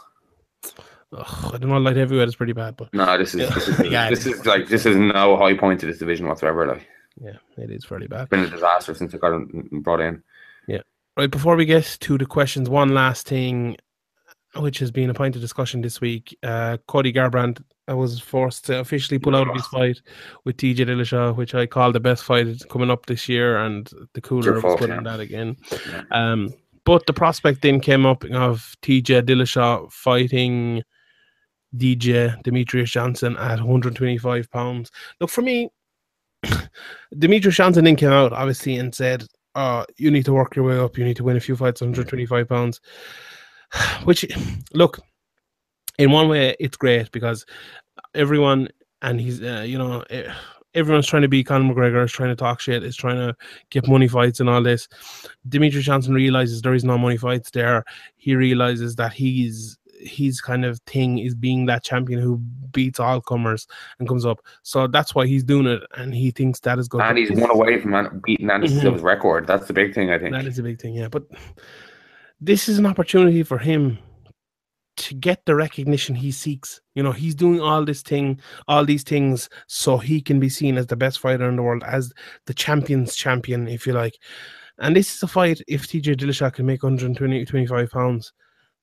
[1.18, 3.54] Ugh, I don't know, light heavyweight is pretty bad, but No, this is Yeah.
[3.54, 6.68] this is, Yeah, this is like this is no high point to this division whatsoever.
[6.68, 6.88] Like,
[7.22, 8.24] yeah, it is fairly bad.
[8.24, 9.42] it's been a disaster since it got
[9.84, 10.22] brought in.
[10.68, 10.82] Yeah,
[11.18, 13.78] right, before we get to the questions, one last thing,
[14.56, 16.38] which has been a point of discussion this week.
[16.44, 20.02] Uh, Cody Garbrandt was forced to officially pull out of his fight
[20.44, 24.22] with TJ Dillashaw, which I call the best fight coming up this year, and the
[24.22, 25.02] cooler was fault, put yeah.
[25.02, 25.56] that again.
[25.90, 26.04] Yeah.
[26.12, 30.84] Um, but the prospect then came up of TJ Dillashaw fighting
[31.78, 34.92] DJ Demetrious Johnson at 125 pounds.
[35.20, 35.70] Look, for me,
[37.16, 39.26] Demetrious Johnson then came out obviously and said,
[39.56, 40.98] uh, you need to work your way up.
[40.98, 42.82] You need to win a few fights 125 pounds.
[44.04, 44.26] Which,
[44.74, 45.00] look,
[45.98, 47.46] in one way, it's great because
[48.14, 48.70] everyone,
[49.02, 50.32] and he's, uh, you know, eh,
[50.74, 53.36] everyone's trying to be Conor McGregor, is trying to talk shit, is trying to
[53.70, 54.88] get money fights and all this.
[55.48, 57.86] Demetrious Johnson realizes there is no money fights there.
[58.18, 62.38] He realizes that he's his kind of thing is being that champion who
[62.72, 63.68] beats all comers
[64.00, 64.40] and comes up.
[64.64, 67.02] So that's why he's doing it, and he thinks that is good.
[67.02, 68.82] And he's one away from beating Anderson Mhm.
[68.82, 69.48] Silva's record.
[69.48, 70.32] That's the big thing, I think.
[70.32, 71.08] That is a big thing, yeah.
[71.08, 71.24] But
[72.40, 73.98] this is an opportunity for him
[74.98, 76.80] to get the recognition he seeks.
[76.94, 80.78] You know, he's doing all this thing, all these things, so he can be seen
[80.78, 82.14] as the best fighter in the world, as
[82.46, 84.18] the champion's champion, if you like.
[84.78, 85.62] And this is a fight.
[85.68, 88.32] If TJ Dillashaw can make 120, 25 pounds,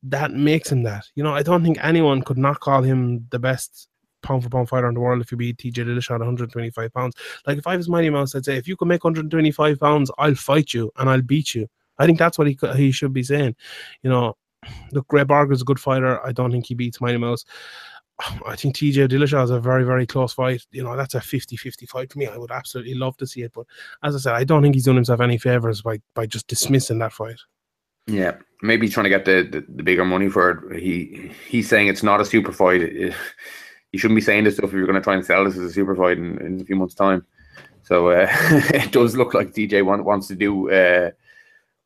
[0.04, 1.06] that makes him that.
[1.14, 3.88] You know, I don't think anyone could not call him the best
[4.22, 7.14] pound for pound fighter in the world if you beat TJ Dillashaw at 125 pounds.
[7.46, 10.34] Like if I was Mighty Mouse, I'd say if you can make 125 pounds, I'll
[10.34, 11.68] fight you and I'll beat you.
[11.98, 13.54] I think that's what he he should be saying.
[14.02, 14.36] You know,
[14.92, 16.24] look, Greg Barker's a good fighter.
[16.24, 17.44] I don't think he beats Mighty Mouse.
[18.46, 20.64] I think TJ Dillashaw is a very, very close fight.
[20.70, 22.26] You know, that's a 50 50 fight for me.
[22.26, 23.52] I would absolutely love to see it.
[23.52, 23.66] But
[24.02, 26.98] as I said, I don't think he's done himself any favors by, by just dismissing
[27.00, 27.40] that fight.
[28.06, 30.82] Yeah, maybe he's trying to get the, the, the bigger money for it.
[30.82, 32.82] He he's saying it's not a super fight.
[32.82, 33.12] Eh,
[33.92, 35.70] You shouldn't be saying this stuff if you're going to try and sell this as
[35.70, 37.26] a super fight in, in a few months' time.
[37.82, 41.10] So uh, it does look like DJ want, wants to do uh,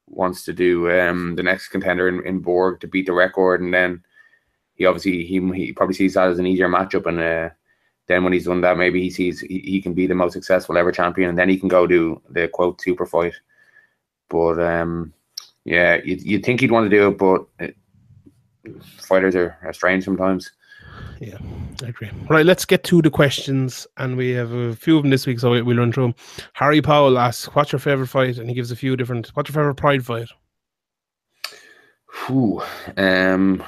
[0.06, 3.74] wants to do um, the next contender in, in Borg to beat the record, and
[3.74, 4.05] then
[4.74, 7.51] he obviously he he probably sees that as an easier matchup, and uh,
[8.06, 10.78] then when he's done that, maybe he sees he, he can be the most successful
[10.78, 13.34] ever champion, and then he can go do the quote super fight.
[14.28, 15.12] But um,
[15.66, 17.76] yeah, you'd, you'd think he'd want to do it, but it,
[18.98, 20.51] fighters are, are strange sometimes.
[21.20, 21.38] Yeah,
[21.82, 22.10] I agree.
[22.30, 25.40] Right, let's get to the questions, and we have a few of them this week,
[25.40, 26.14] so we- we'll run through them.
[26.55, 29.28] Harry Powell asks, "What's your favorite fight?" And he gives a few different.
[29.34, 30.28] What's your favorite Pride fight?
[32.26, 32.62] Whew.
[32.97, 33.62] Um,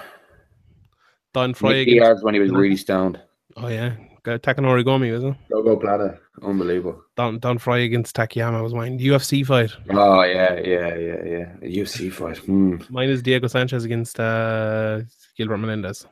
[1.35, 2.01] Don Frye Nick against.
[2.05, 3.21] Diaz when he was really stoned.
[3.57, 3.93] Oh yeah,
[4.23, 5.35] got Takanori Gomi, was it?
[5.51, 7.03] Logo Plata, unbelievable.
[7.17, 8.99] Don Don Frye against Takayama was mine.
[8.99, 9.71] UFC fight.
[9.91, 11.53] Oh yeah, yeah, yeah, yeah.
[11.63, 12.39] UFC fight.
[12.39, 12.77] Hmm.
[12.91, 15.01] Mine is Diego Sanchez against uh,
[15.37, 16.07] Gilbert Melendez.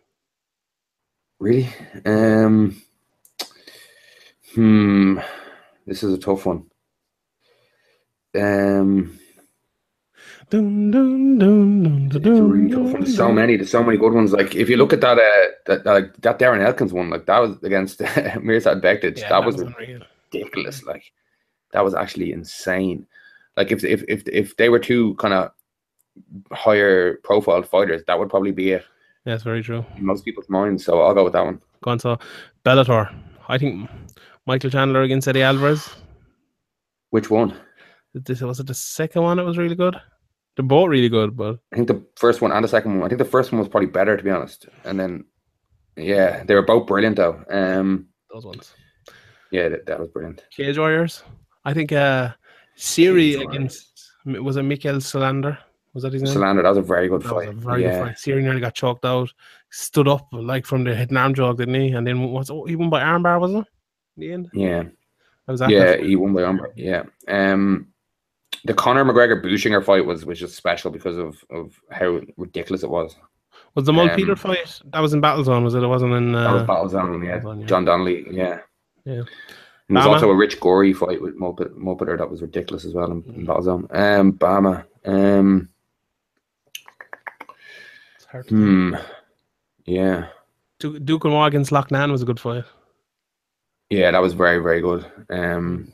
[1.38, 1.68] Really?
[2.04, 2.80] Um.
[4.54, 5.18] Hmm.
[5.86, 6.64] This is a tough one.
[8.34, 9.18] Um.
[10.48, 13.00] Dun, dun, dun, dun, dun, It's a really tough one.
[13.02, 13.56] There's so many.
[13.56, 14.32] There's so many good ones.
[14.32, 17.38] Like if you look at that, uh, that like that Darren Elkins one, like that
[17.40, 19.18] was against Mirsad Bektic.
[19.18, 20.02] Yeah, that was unreal.
[20.32, 20.84] ridiculous.
[20.84, 21.12] Like
[21.72, 23.06] that was actually insane.
[23.56, 25.50] Like if if if if they were two kind of
[26.52, 28.84] higher profile fighters, that would probably be it
[29.24, 29.84] Yeah, it's very true.
[29.96, 30.84] in most people's minds.
[30.84, 31.60] So I'll go with that one.
[31.82, 32.18] Go on, so
[32.64, 33.12] Bellator.
[33.48, 33.90] I think
[34.46, 35.90] Michael Chandler against Eddie Alvarez.
[37.10, 37.52] Which one?
[38.14, 39.96] This was it the second one that was really good.
[40.56, 43.04] They're both really good, but I think the first one and the second one.
[43.04, 44.66] I think the first one was probably better to be honest.
[44.84, 45.24] And then,
[45.96, 47.44] yeah, they were both brilliant though.
[47.50, 48.72] Um, those ones.
[49.50, 50.44] yeah, that, that was brilliant.
[50.50, 51.22] Cage Warriors.
[51.64, 52.30] I think uh
[52.76, 55.58] Seery Cage against was it Mikael Solander?
[55.92, 56.32] Was that his name?
[56.32, 57.54] Solander, that was a very good That was fight.
[57.54, 58.16] a very yeah, good fight.
[58.16, 59.32] Seery nearly got choked out,
[59.70, 61.88] stood up like from the hit and arm jog, didn't he?
[61.92, 63.72] And then was oh, he won by armbar, wasn't it?
[64.16, 65.70] In the end, yeah, that was that.
[65.70, 65.96] yeah.
[65.96, 66.72] He won by armbar.
[66.76, 67.04] Yeah.
[67.28, 67.88] Um,
[68.66, 72.90] the Conor McGregor Buchinger fight was was just special because of of how ridiculous it
[72.90, 73.16] was.
[73.74, 74.80] Was the Mull um, Peter fight?
[74.92, 75.82] That was in Battle Zone, was it?
[75.82, 76.32] It wasn't in.
[76.32, 77.36] That was Uh, Battle Zone, yeah.
[77.36, 77.66] Battle Zone, yeah.
[77.66, 78.60] John Donnelly, yeah.
[79.04, 79.22] Yeah.
[79.88, 83.12] And there's also a Rich Gory fight with Muppet, Mulpeter that was ridiculous as well
[83.12, 83.86] in, in Battlezone.
[83.94, 84.84] Um, BAMMA.
[85.04, 85.68] Um,
[88.16, 88.94] It's hard to hmm.
[89.84, 90.26] Yeah.
[90.80, 92.64] Duke, Duke and against Lochnan was a good fight.
[93.90, 95.06] Yeah, that was very, very good.
[95.30, 95.92] Um,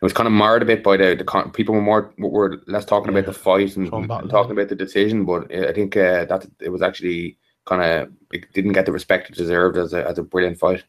[0.00, 2.62] it was kind of marred a bit by the, the con- people were more were
[2.66, 6.24] less talking about the fight and, and talking about the decision, but I think uh,
[6.24, 7.36] that it was actually
[7.66, 10.84] kind of it didn't get the respect it deserved as a as a brilliant fight.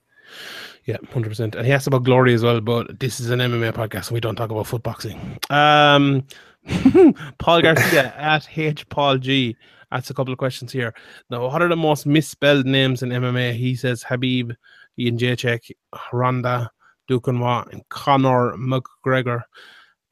[0.86, 1.56] Yeah, hundred percent.
[1.56, 4.22] And he asked about glory as well, but this is an MMA podcast, and we
[4.22, 5.40] don't talk about foot boxing.
[5.50, 6.26] Um,
[7.38, 9.58] Paul Garcia at H Paul G
[9.92, 10.94] asks a couple of questions here.
[11.30, 13.56] Now, what are the most misspelled names in MMA?
[13.56, 14.56] He says Khabib,
[14.98, 15.72] Ian Jacek,
[16.14, 16.72] Ronda,
[17.12, 19.42] Dukanwa, and Conor McGregor.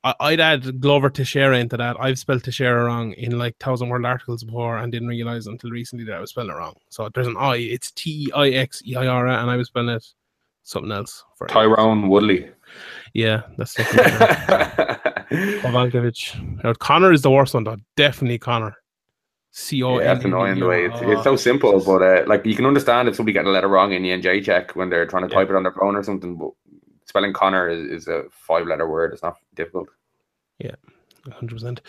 [0.03, 1.97] I- I'd add Glover Teixeira into that.
[1.99, 6.05] I've spelled Teixeira wrong in like thousand word articles before and didn't realize until recently
[6.05, 6.75] that I was spelling it wrong.
[6.89, 9.55] So there's an I, it's T E I X E I R A, and I
[9.57, 10.05] was spelling it
[10.63, 11.23] something else.
[11.37, 12.49] For Tyron Woodley.
[13.13, 13.75] Yeah, that's
[15.29, 16.59] Kowalkiewicz.
[16.63, 17.77] Now, Connor is the worst one though.
[17.95, 18.75] Definitely Connor.
[19.51, 19.97] C O.
[19.99, 23.07] Yeah, that's annoying the way it's, it's so simple, but uh, like you can understand
[23.09, 25.49] if somebody getting a letter wrong in the NJ check when they're trying to type
[25.49, 26.35] it on their phone or something.
[26.37, 26.51] But
[27.09, 29.11] spelling Connor is, is a five letter word.
[29.11, 29.89] It's not difficult.
[30.59, 30.75] Yeah,
[31.31, 31.81] hundred percent.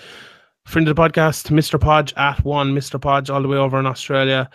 [0.67, 1.81] Friend of the podcast, Mr.
[1.81, 3.01] Podge at one, Mr.
[3.01, 4.51] Podge, all the way over in Australia.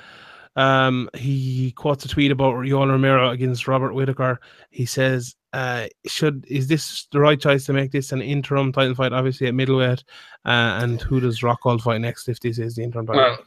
[0.55, 4.39] Um, he quotes a tweet about Yoel Romero against Robert Whitaker.
[4.69, 8.95] He says, uh, "Should is this the right choice to make this an interim title
[8.95, 9.13] fight?
[9.13, 10.03] Obviously at middleweight,
[10.45, 13.37] uh, and who does Rockhold fight next if this is the interim title?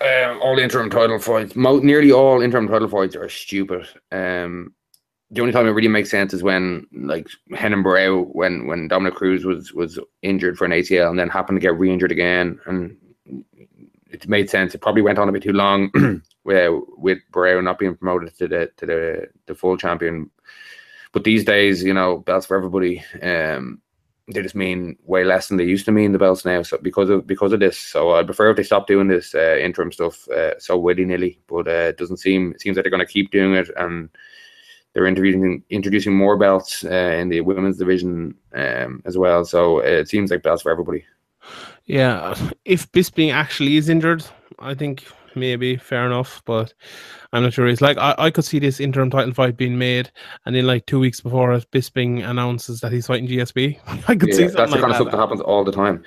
[0.00, 3.86] Well, um, all interim title fights, mo- nearly all interim title fights are stupid.
[4.12, 4.74] Um,
[5.34, 9.44] the only time it really makes sense is when, like, Renan when when Dominick Cruz
[9.44, 12.96] was was injured for an ACL and then happened to get re-injured again, and
[14.10, 14.74] it made sense.
[14.74, 15.90] It probably went on a bit too long
[16.44, 20.30] with with Barão not being promoted to the to the the full champion.
[21.12, 23.04] But these days, you know, belts for everybody.
[23.20, 23.80] Um,
[24.32, 26.62] they just mean way less than they used to mean the belts now.
[26.62, 29.58] So because of because of this, so I prefer if they stop doing this uh,
[29.60, 31.40] interim stuff uh, so willy nilly.
[31.46, 34.08] But uh, it doesn't seem it seems like they're going to keep doing it, and
[34.94, 36.88] they're introducing introducing more belts uh,
[37.18, 39.44] in the women's division um, as well.
[39.44, 41.04] So uh, it seems like belts for everybody.
[41.84, 42.34] Yeah,
[42.64, 44.24] if Bisping actually is injured,
[44.58, 45.04] I think
[45.36, 46.72] maybe fair enough, but
[47.32, 47.66] I'm not sure.
[47.66, 50.10] It's like I, I could see this interim title fight being made,
[50.46, 53.78] and then like two weeks before it, Bisping announces that he's fighting GSP.
[54.08, 55.10] I could see Yeah, something that's the like kind of stuff that.
[55.10, 56.02] that happens all the time.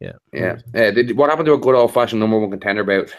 [0.00, 0.56] Yeah, Yeah.
[0.74, 3.14] Uh, did, what happened to a good old fashioned number one contender bout?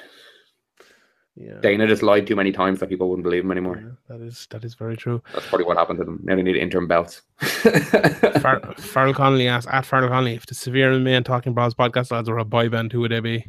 [1.35, 1.59] Yeah.
[1.61, 3.77] Dana just lied too many times that people wouldn't believe him anymore.
[3.77, 5.21] Yeah, That is that is very true.
[5.33, 6.19] That's probably what happened to them.
[6.23, 7.21] Now they need interim belts.
[7.39, 12.29] Far- Farrell Connolly asked at Farrell Connolly if the Severe and Talking Bros podcast lads
[12.29, 13.45] were a boy band, who would they be?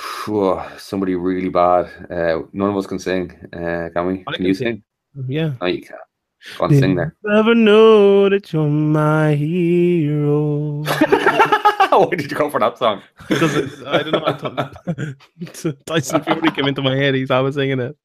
[0.00, 1.86] Phew, somebody really bad.
[2.08, 3.32] Uh, none of us can sing.
[3.52, 4.18] Uh, can we?
[4.24, 4.82] Can, can you sing.
[5.14, 5.24] sing?
[5.28, 5.52] Yeah.
[5.60, 6.00] No, you can't.
[6.56, 7.16] Go on, sing there.
[7.24, 10.84] Never know that you're my hero.
[12.08, 13.02] Why did you go for that song?
[13.28, 14.24] because it's, I don't know.
[14.26, 17.14] I thought- Tyson Fury came into my head.
[17.14, 17.96] He's always singing it.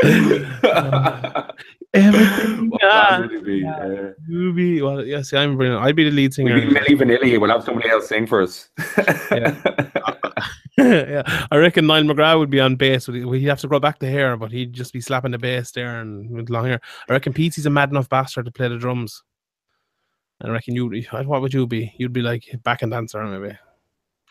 [1.94, 3.64] Everything What I band would it be?
[3.66, 5.04] Uh, do be well.
[5.04, 5.82] Yeah, see, I'm brilliant.
[5.82, 6.54] I'd be the lead singer.
[6.54, 6.72] we singer.
[6.72, 7.40] need Milli Vanilli.
[7.40, 8.68] We'll have somebody else sing for us.
[9.32, 9.56] yeah,
[10.76, 11.46] yeah.
[11.50, 13.06] I reckon Niall McGrath would be on bass.
[13.06, 15.38] but he- He'd have to grow back the hair, but he'd just be slapping the
[15.38, 16.80] bass there and with long hair.
[17.08, 19.22] I reckon Pete's a mad enough bastard to play the drums.
[20.40, 21.02] And I reckon you.
[21.10, 21.92] What would you be?
[21.96, 23.56] You'd be like back and dancer, maybe.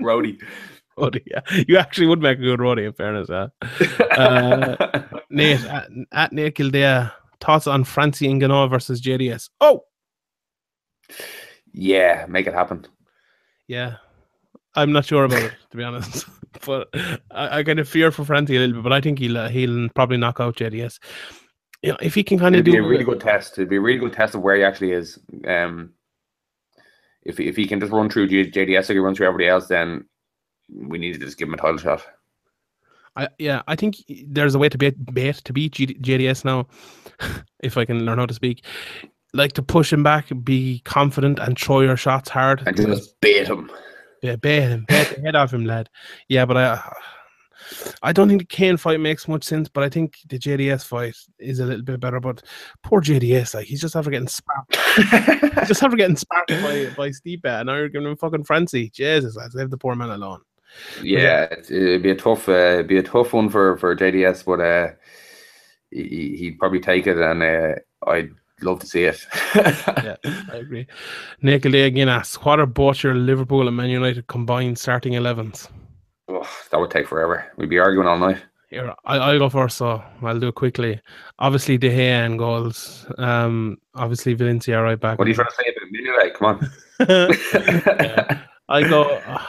[0.00, 0.40] Roadie.
[0.98, 2.86] Roadie, yeah, you actually would make a good roadie.
[2.86, 3.48] In fairness, yeah.
[4.16, 7.12] Uh, Nate at, at Nate Kildare.
[7.40, 9.48] Thoughts on Francie Ngannou versus JDS?
[9.62, 9.84] Oh,
[11.72, 12.86] yeah, make it happen.
[13.66, 13.96] yeah.
[14.76, 16.26] I'm not sure about it to be honest,
[16.66, 16.88] but
[17.30, 18.84] I, I kind of fear for Francie a little bit.
[18.84, 20.98] But I think he'll uh, he'll probably knock out JDS.
[21.82, 23.54] You know, if he can kind of It'd be do a really good test.
[23.54, 25.18] It'd be a really good test of where he actually is.
[25.46, 25.94] Um,
[27.22, 30.04] if if he can just run through JDS like he runs through everybody else, then
[30.72, 32.02] we need to just give him a title shot.
[33.16, 33.96] I, yeah, I think
[34.26, 36.68] there's a way to beat, beat to beat G- JDS now,
[37.60, 38.64] if I can learn how to speak.
[39.32, 42.62] Like to push him back, be confident, and throw your shots hard.
[42.66, 43.70] And just bait him.
[44.22, 45.88] Yeah, bait him, bait the head off him, lad.
[46.28, 46.92] Yeah, but I,
[48.02, 49.68] I don't think the Cain fight makes much sense.
[49.68, 52.20] But I think the JDS fight is a little bit better.
[52.20, 52.42] But
[52.82, 54.72] poor JDS, like he's just ever getting sparked,
[55.68, 58.90] just after getting sparked by by Stipe, and now you're giving him fucking Francie.
[58.90, 60.40] Jesus, lads, leave the poor man alone.
[61.02, 64.60] Yeah, it- it'd be a tough, uh, be a tough one for for JDS, but
[64.60, 64.92] uh,
[65.90, 67.74] he, he'd probably take it, and uh,
[68.08, 68.30] I'd
[68.62, 69.26] love to see it.
[69.56, 70.86] yeah, I agree.
[71.42, 75.68] Nicola again asks, what are both your Liverpool and Man United combined starting 11s?
[76.70, 77.50] That would take forever.
[77.56, 78.38] We'd be arguing all night.
[78.68, 81.00] Here, I, I'll go first, so I'll do it quickly.
[81.40, 83.04] Obviously, De Gea and goals.
[83.18, 85.18] Um, obviously, Valencia right back.
[85.18, 86.34] What are you trying to say about Mignolet?
[86.34, 86.70] Come on.
[87.08, 88.42] Yeah.
[88.68, 89.02] I go.
[89.26, 89.44] uh,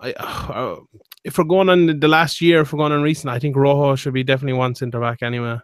[0.00, 0.76] I, uh,
[1.24, 3.96] if we're going on the last year, if we're going on recent, I think Rojo
[3.96, 5.58] should be definitely one centre back anyway.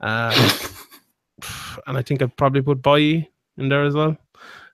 [0.00, 0.58] Uh,
[1.86, 4.16] and I think I'd probably put Bailly in there as well.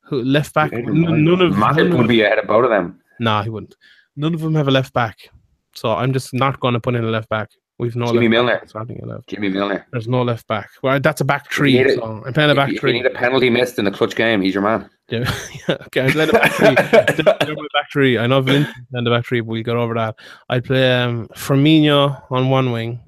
[0.05, 0.72] Who left back?
[0.72, 3.01] None of Matip would be ahead of both of them.
[3.20, 3.76] nah, he wouldn't.
[4.16, 5.31] None of them have a left back,
[5.74, 7.51] so I'm just not going to put in a left back.
[7.78, 8.53] We've no Jimmy left Milner.
[8.53, 8.61] back.
[8.61, 9.28] That's happening left.
[9.28, 9.85] Jimmy Milner.
[9.91, 10.70] There's no left back.
[10.82, 11.82] Well, that's a back three.
[11.82, 12.93] need So I'm playing a back if, if you three.
[12.93, 14.89] need a penalty missed in the clutch game, he's your man.
[15.09, 15.28] Yeah,
[15.69, 16.74] okay, I'm playing a back three.
[16.77, 18.19] Back three.
[18.19, 20.15] I know Valencia and the back three, but we'll get over that.
[20.49, 23.01] I'd play um, Firmino on one wing.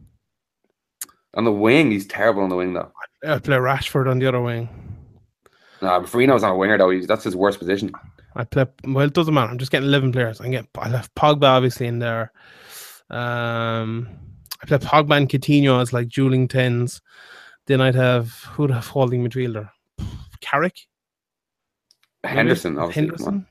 [1.34, 2.90] On the wing, he's terrible on the wing though.
[3.24, 4.68] I'd play Rashford on the other wing.
[5.80, 6.90] No, but Firmino's not a winger though.
[6.90, 7.92] He's, that's his worst position.
[8.36, 9.06] I play well.
[9.06, 9.50] It doesn't matter.
[9.50, 10.40] I'm just getting eleven players.
[10.40, 10.66] I get.
[10.78, 12.32] I left Pogba obviously in there.
[13.10, 14.08] Um,
[14.62, 17.00] I play Pogba and Coutinho as like dueling tens.
[17.66, 19.70] Then I'd have who'd have holding midfielder?
[20.40, 20.86] Carrick,
[22.24, 23.02] Henderson, obviously.
[23.02, 23.46] Henderson.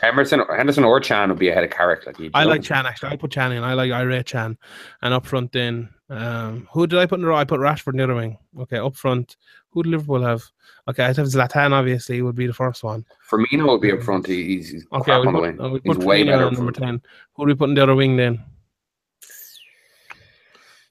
[0.00, 2.06] Henderson, Henderson or Can would be ahead of Carrick.
[2.06, 3.12] Like I like Can actually.
[3.12, 3.62] I put Can in.
[3.62, 4.56] I like I rate Can,
[5.02, 5.88] and up front then.
[6.08, 7.36] Um, who did I put in the row?
[7.36, 8.38] I put Rashford in the other wing.
[8.60, 9.36] Okay, up front.
[9.70, 10.42] Who did Liverpool have?
[10.88, 11.72] Okay, I'd have Zlatan.
[11.72, 13.04] Obviously, would be the first one.
[13.28, 14.26] Firmino would be up front.
[14.26, 15.60] He's, he's Okay, crap we on the put, wing.
[15.60, 17.02] uh, we He's put way Firmino better number ten.
[17.34, 18.44] Who do we put in the other wing then?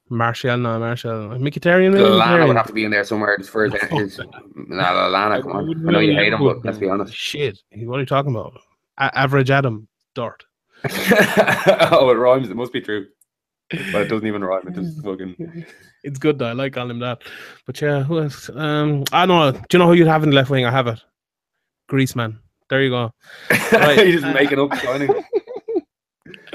[0.10, 1.30] Martial, no, Martial.
[1.30, 1.96] Mkhitaryan?
[1.96, 3.74] Lallana would have to be in there somewhere just for his.
[3.90, 4.20] his
[4.54, 5.88] nah, Lallana, come on.
[5.88, 7.14] I know you hate him, but let's be honest.
[7.14, 8.60] Shit, what are you talking about?
[9.00, 10.44] A- average Adam, dirt.
[10.84, 12.50] oh, it rhymes.
[12.50, 13.08] It must be true.
[13.70, 14.68] But it doesn't even rhyme.
[14.68, 15.66] It just fucking.
[16.04, 16.46] It's good though.
[16.46, 17.24] I like calling him that.
[17.66, 18.48] But yeah, who else?
[18.54, 19.52] Um, I know.
[19.52, 20.64] Do you know who you'd have in the left wing?
[20.64, 21.00] I have it.
[21.90, 22.38] Griezmann.
[22.70, 23.12] There you go.
[23.72, 24.06] Right.
[24.06, 25.10] He's just making up signing.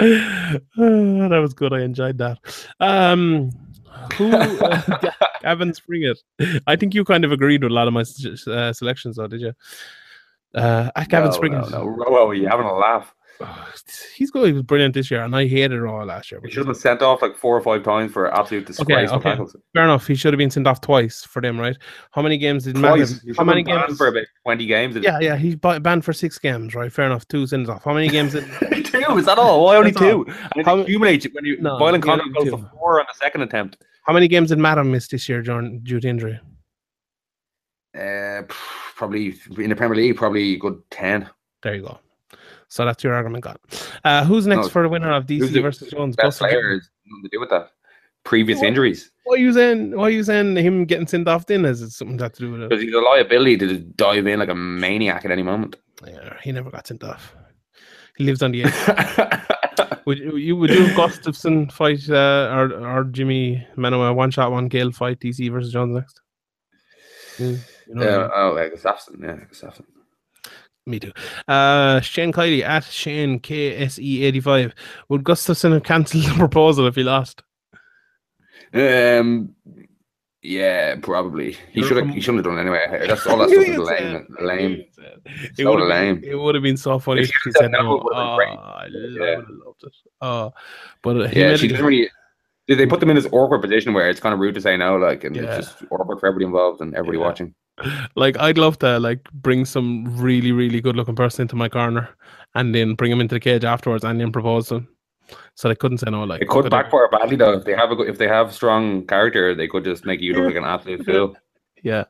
[0.01, 1.73] Oh, that was good.
[1.75, 2.39] I enjoyed that.
[2.81, 3.51] Um,
[4.15, 4.33] who?
[4.33, 6.19] Uh, Ga- Gavin Springett.
[6.67, 9.43] I think you kind of agreed with a lot of my uh, selections, though, did
[9.43, 9.53] you?
[10.55, 11.71] Uh, at Gavin no, Springett.
[11.71, 12.05] No, no.
[12.05, 13.15] Rowo, you having a laugh?
[14.15, 14.47] He's going.
[14.47, 16.41] He was brilliant this year, and I hated it all last year.
[16.45, 19.31] He should have been sent off like four or five times for absolute disgraceful okay.
[19.31, 19.57] tackles.
[19.75, 20.07] Fair enough.
[20.07, 21.77] He should have been sent off twice for them, right?
[22.13, 23.21] How many games did Twice.
[23.37, 23.99] How many have been banned games?
[23.99, 24.97] for about 20 games.
[24.97, 25.37] Yeah, yeah.
[25.37, 26.93] He's banned for six games, right?
[26.93, 27.27] Fair enough.
[27.29, 27.85] Two sends off.
[27.85, 28.45] How many games did?
[28.85, 29.65] two, is that all?
[29.65, 30.27] Why only That's two?
[30.27, 33.43] And it How- accumulates when you No, violent conduct goes to four on the second
[33.43, 33.83] attempt.
[34.05, 36.41] How many games did Madam miss this year during due to injury?
[37.97, 38.43] Uh,
[38.95, 41.29] probably in the Premier League, probably a good 10.
[41.63, 41.99] There you go.
[42.71, 43.57] So that's your argument gone.
[44.05, 46.15] Uh, who's next No, for the winner of DC the versus Jones?
[46.17, 47.71] Best Gus or player has nothing to do with that.
[48.25, 48.69] Previous What?
[48.69, 49.11] injuries.
[49.25, 49.97] Why are you saying?
[49.97, 51.47] Why are you saying him getting sent off?
[51.47, 52.69] Then is it something that to do with it?
[52.69, 55.77] Because he's a liability to just dive in like a maniac at any moment.
[56.07, 57.35] Yeah, he never got sent off.
[58.17, 60.01] He lives on the edge.
[60.07, 64.69] would you you would you Gustafsson fight uh, or or Jimi Manuwa one shot one
[64.69, 66.21] kill fight DC versus Jones next?
[67.41, 68.31] Mm, you know what I Yeah, mean?
[68.35, 69.23] oh, yeah, Gustafsson.
[69.23, 69.85] Yeah, Gustafsson.
[70.87, 71.13] Me too.
[71.47, 74.73] Uh, Shane Kiley at Shane KSE85.
[75.09, 77.43] Would Gustafsson have cancelled the proposal if he lost?
[78.73, 79.55] Um,
[80.43, 81.57] yeah, probably.
[81.73, 82.09] He should have.
[82.09, 83.07] He shouldn't have done anyway.
[83.07, 84.27] That's all that stuff is lame.
[84.41, 84.85] Lame.
[85.27, 86.21] It So would have lame.
[86.21, 87.97] been, it would have been so funny If she said said no, no.
[87.97, 88.63] it would have Oh.
[88.63, 89.37] I Yeah.
[89.65, 89.93] loved it.
[90.23, 90.53] Oh,
[91.03, 92.09] but uh, Yeah, she doesn't really.
[92.69, 94.77] They they put them in this awkward position where it's kind of rude to say
[94.77, 95.57] no, like, and Yeah.
[95.57, 97.25] it's just awkward for everybody involved and everybody Yeah.
[97.25, 97.55] watching.
[98.15, 102.09] Like I'd love to like bring some really really good looking person into my corner
[102.55, 104.89] and then bring him into the cage afterwards and then propose to him.
[105.55, 106.25] So they couldn't say no.
[106.25, 107.53] Like It could they- backfire badly though.
[107.53, 110.35] If they have a good, if they have strong character, they could just make you
[110.35, 111.37] look like an absolute fool.
[111.83, 112.05] Yeah.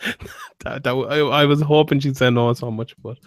[0.64, 3.18] that, that I, I was hoping she'd say no so much, but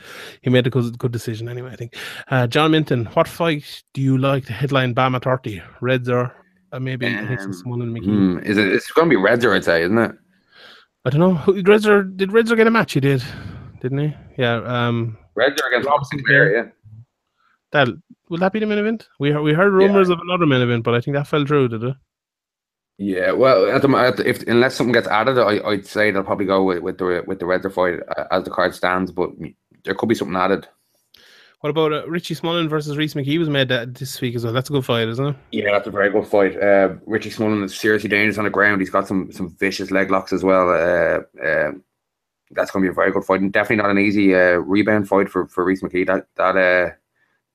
[0.41, 1.70] he made a good, good decision anyway.
[1.72, 1.95] I think.
[2.32, 5.61] Uh, John Minton, what fight do you like to headline BAMMA thirty?
[5.82, 6.36] Reds or
[6.72, 8.03] uh, maybe Um, McKee.
[8.06, 8.70] Hmm, is it?
[8.74, 10.11] It's going to be Redzer, I'd say, isn't it?
[11.05, 11.35] I don't know.
[11.35, 12.93] Who, Redzer did Redzer get a match?
[12.93, 13.23] He did,
[13.81, 14.15] didn't he?
[14.38, 14.55] Yeah.
[14.55, 16.69] Um, Redzer against Robinson Sinclair, yeah.
[17.71, 17.89] that
[18.30, 19.07] will that be the main event?
[19.19, 21.69] We heard, we heard rumors of another main event, but I think that fell through.
[21.69, 21.95] Did it?
[22.97, 26.23] Yeah, well, at the, at the, if unless something gets added, I, I'd say they'll
[26.23, 29.11] probably go with, with the with the Redzer fight uh, as the card stands.
[29.11, 29.31] But
[29.84, 30.67] there could be something added.
[31.64, 34.52] What about uh, Richie Smullen versus Rhys McKee was made that this week as well?
[34.52, 35.35] That's a good fight, isn't it?
[35.53, 36.61] Yeah, that's a very good fight.
[36.61, 38.81] Uh, Richie Smullen is seriously dangerous on the ground.
[38.81, 40.69] He's got some some vicious leg locks as well.
[40.69, 41.81] Uh, um
[42.52, 45.07] that's going to be a very good fight, and definitely not an easy uh, rebound
[45.07, 46.06] fight for for Rhys McKee.
[46.06, 46.94] That that uh,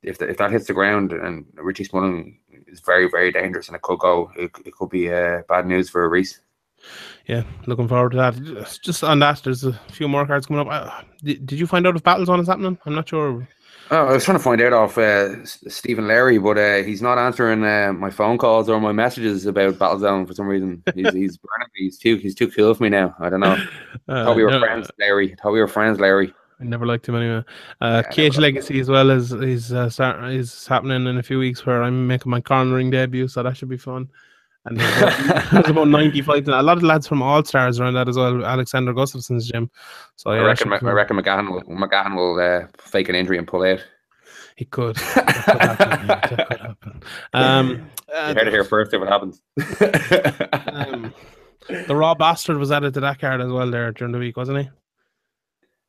[0.02, 3.76] if the, if that hits the ground and Richie Smullen is very very dangerous, and
[3.76, 4.30] it could go.
[4.38, 6.40] It, it could be uh, bad news for Rhys.
[7.26, 8.78] Yeah, looking forward to that.
[8.82, 10.72] Just on that, there's a few more cards coming up.
[10.72, 12.78] Uh, did, did you find out if Battle Zone is happening?
[12.86, 13.46] I'm not sure.
[13.90, 17.16] Oh, I was trying to find out off uh, Stephen Larry, but uh, he's not
[17.16, 20.82] answering uh, my phone calls or my messages about Battlezone for some reason.
[20.94, 21.84] He's, he's burning me.
[21.84, 23.14] He's too he's too cool for me now.
[23.18, 23.56] I don't know.
[24.06, 25.34] Uh, Thought we were no, friends, Larry.
[25.42, 26.34] Thought we were friends, Larry.
[26.60, 27.44] I never liked him anyway.
[27.80, 31.38] Uh, Yeah, Cage Legacy as well is is uh, start, is happening in a few
[31.38, 34.08] weeks where I'm making my cornering debut, so that should be fun.
[34.68, 36.48] And there's about, there's about 90 fights.
[36.48, 38.44] and A lot of lads from All Stars around that as well.
[38.44, 39.70] Alexander Gustafsson's gym.
[40.16, 43.46] So yeah, I reckon I reckon McGahan will McGahan will uh, fake an injury and
[43.46, 43.84] pull out.
[44.56, 44.96] he could.
[45.06, 45.08] That
[45.46, 46.06] could happen.
[46.06, 47.02] yeah, that could happen.
[47.32, 49.40] Um, uh, you heard it here first if it happens.
[50.74, 51.14] um,
[51.86, 54.58] the Raw Bastard was added to that card as well there during the week, wasn't
[54.58, 54.70] he?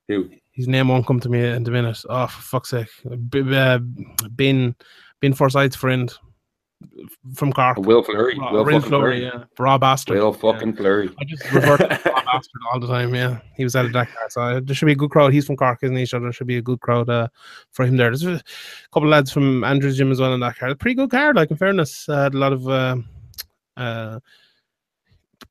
[0.08, 0.30] Who?
[0.52, 2.00] His name won't come to me in a minute.
[2.10, 2.88] Oh, for fuck's sake.
[3.30, 3.80] B- uh,
[4.32, 4.76] Ben,
[5.22, 6.12] Ben Forsyth's friend
[7.36, 7.78] from Cork.
[7.78, 8.38] Will Flurry.
[8.38, 9.24] Raw, Will Fleury, Flurry.
[9.24, 9.44] yeah.
[9.58, 10.18] Raw Bastard.
[10.18, 10.40] Will yeah.
[10.40, 11.10] fucking Flurry.
[11.20, 13.40] I just refer to Raw Bastard all the time, yeah.
[13.56, 14.32] He was added to that card.
[14.32, 15.34] So uh, there should be a good crowd.
[15.34, 16.06] He's from Cork, isn't he?
[16.06, 17.28] So there should be a good crowd uh,
[17.72, 18.10] for him there.
[18.10, 18.44] There's a
[18.94, 20.80] couple of lads from Andrew's gym as well in that card.
[20.80, 22.08] Pretty good card, like in fairness.
[22.08, 22.96] Uh, had a lot of uh,
[23.78, 24.20] uh,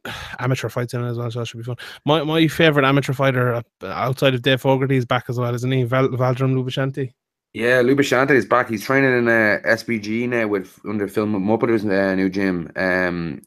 [0.39, 1.77] amateur fights in it as well, so that should be fun.
[2.05, 5.85] My my favorite amateur fighter outside of Dave Fogarty is back as well, isn't he?
[5.85, 7.13] Val- Lubashanti.
[7.59, 8.69] Yeah, Lubashante is back.
[8.69, 12.71] He's training in uh, SBG now with under Phil Mulpeter's uh, new gym.
[12.77, 13.43] Um,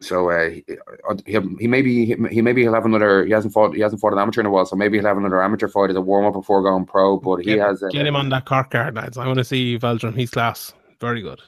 [0.00, 0.64] so uh, he,
[1.08, 3.24] uh, he maybe he maybe he'll have another.
[3.24, 3.74] He hasn't fought.
[3.74, 5.90] He hasn't fought an amateur in a while, so maybe he'll have another amateur fight
[5.90, 7.16] as a warm up before going pro.
[7.16, 7.82] But he Get- has.
[7.82, 9.18] Uh, Get him on that Cork card, lads.
[9.18, 10.14] I want to see Valdram.
[10.14, 10.72] He's class.
[11.00, 11.42] Very good.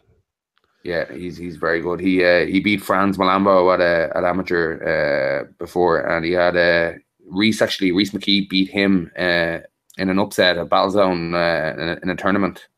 [0.83, 2.01] Yeah, he's he's very good.
[2.01, 6.57] He uh, he beat Franz Malambo at a at amateur uh, before, and he had
[6.57, 6.95] uh,
[7.31, 9.59] Rhys actually Rhys McKee beat him uh,
[9.99, 12.69] in an upset at Battlezone uh, in, a, in a tournament.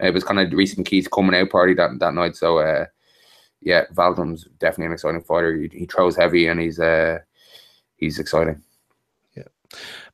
[0.00, 2.36] It was kind of Rhys McKee's coming out party that that night.
[2.36, 2.86] So uh,
[3.60, 5.56] yeah, Valdram's definitely an exciting fighter.
[5.56, 7.18] He, he throws heavy and he's uh
[7.96, 8.62] he's exciting.
[9.36, 9.44] Yeah.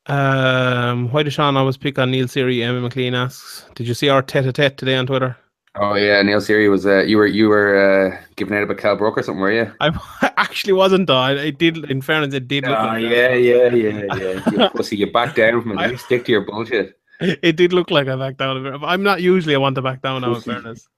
[0.07, 2.63] Um, why does Sean always pick on Neil Seery?
[2.63, 5.37] Emma McLean asks, Did you see our tete a tete today on Twitter?
[5.77, 7.75] Oh yeah, Neil Seery was uh, you were you were
[8.15, 9.73] uh, giving out about Kell Brook or something, were you?
[9.81, 9.91] I
[10.37, 11.17] actually wasn't, though.
[11.17, 14.51] I- It did, in fairness, it did look Oh like yeah, yeah, yeah, yeah.
[14.53, 15.91] You pussy, you back down from it.
[15.91, 16.97] You stick to your bullshit.
[17.21, 18.57] It did look like I backed down.
[18.65, 18.81] a bit.
[18.87, 20.89] I'm not usually I want to back down now, in fairness.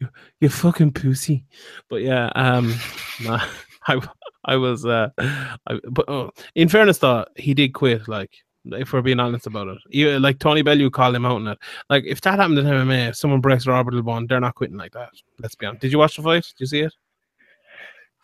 [0.00, 0.08] You,
[0.40, 1.44] you fucking pussy.
[1.88, 2.74] But yeah, um,
[3.22, 3.44] nah,
[3.86, 4.00] I,
[4.44, 8.06] I was, uh, I, but uh, in fairness, though, he did quit.
[8.08, 8.30] Like,
[8.64, 11.58] if we're being honest about it, you, like Tony Bellew called him out on it.
[11.90, 14.76] Like, if that happened in MMA, if someone breaks their orbital bone, they're not quitting
[14.76, 15.10] like that.
[15.40, 15.82] Let's be honest.
[15.82, 16.44] Did you watch the fight?
[16.44, 16.94] Did you see it?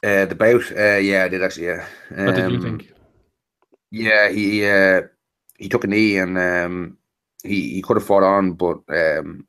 [0.05, 1.66] Uh, the bout, uh, yeah, I did actually.
[1.66, 1.86] Yeah.
[2.10, 2.93] What did you Um, think?
[3.90, 5.02] Yeah, he uh,
[5.59, 6.98] he took a knee and um,
[7.43, 9.47] he he could have fought on, but um,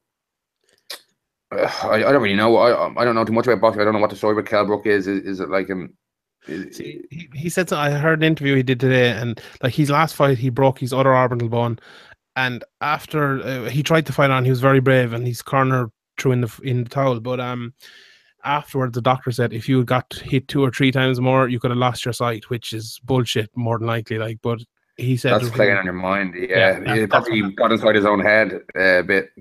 [1.51, 2.57] I, I don't really know.
[2.57, 3.81] I I don't know too much about boxing.
[3.81, 5.07] I don't know what the story with Kell Brook is.
[5.07, 5.93] Is, is it like an?
[6.45, 9.89] See, he, he said so, I heard an interview he did today, and like his
[9.89, 11.79] last fight, he broke his other orbital bone,
[12.35, 15.91] and after uh, he tried to fight on, he was very brave, and his corner
[16.17, 17.19] threw in the in the towel.
[17.19, 17.73] But um,
[18.43, 21.71] afterwards, the doctor said if you got hit two or three times more, you could
[21.71, 24.17] have lost your sight, which is bullshit more than likely.
[24.17, 24.59] Like, but
[24.99, 26.35] he said that's playing on your mind.
[26.35, 29.31] Yeah, Yeah, probably got inside his own head a bit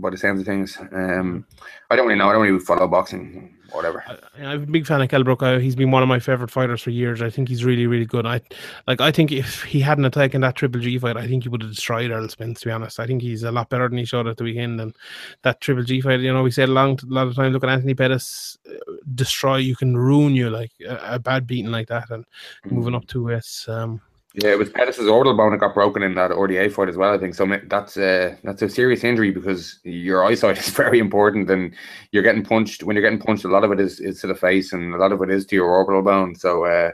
[0.00, 0.78] by the sounds of things.
[0.92, 1.44] Um,
[1.90, 2.28] I don't really know.
[2.28, 3.56] I don't really follow boxing.
[3.72, 4.02] Whatever.
[4.08, 5.44] I- I'm a big fan of Kell Brook.
[5.44, 7.22] I, he's been one of my favorite fighters for years.
[7.22, 8.26] I think he's really, really good.
[8.26, 8.40] I
[8.88, 9.00] like.
[9.00, 11.62] I think if he hadn't have taken that Triple G fight, I think he would
[11.62, 12.60] have destroyed Errol Spence.
[12.60, 14.80] To be honest, I think he's a lot better than he showed at the weekend.
[14.80, 14.96] And
[15.42, 17.52] that Triple G fight, you know, we said a long, a lot of time.
[17.52, 18.72] Look at Anthony Pettis uh,
[19.14, 19.58] destroy.
[19.58, 22.10] You can ruin you like a, a bad beating like that.
[22.10, 22.24] And
[22.64, 24.00] moving up to it, um,
[24.34, 27.12] Yeah, it was Pettis' orbital bone that got broken in that RDA fight as well.
[27.12, 27.46] I think so.
[27.66, 31.74] That's uh, that's a serious injury because your eyesight is very important, and
[32.12, 32.84] you're getting punched.
[32.84, 34.98] When you're getting punched, a lot of it is, is to the face, and a
[34.98, 36.36] lot of it is to your orbital bone.
[36.36, 36.92] So uh,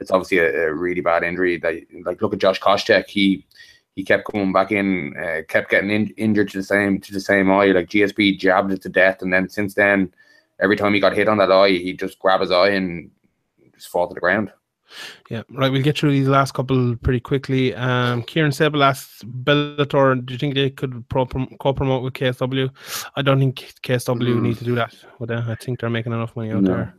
[0.00, 1.56] it's obviously a, a really bad injury.
[1.56, 3.06] That like look at Josh Koscheck.
[3.06, 3.46] He
[3.94, 7.20] he kept coming back in, uh, kept getting in, injured to the same to the
[7.20, 7.66] same eye.
[7.66, 10.12] Like GSP jabbed it to death, and then since then,
[10.60, 13.12] every time he got hit on that eye, he just grab his eye and
[13.72, 14.50] just fall to the ground.
[15.30, 15.70] Yeah, right.
[15.70, 17.74] We'll get through these last couple pretty quickly.
[17.74, 22.70] Um, Kieran Sable asks Bellator, do you think they could pro- co-promote with KSW?
[23.16, 24.42] I don't think KSW Mm.
[24.42, 24.94] need to do that.
[25.18, 26.70] But uh, I think they're making enough money out No.
[26.74, 26.94] there.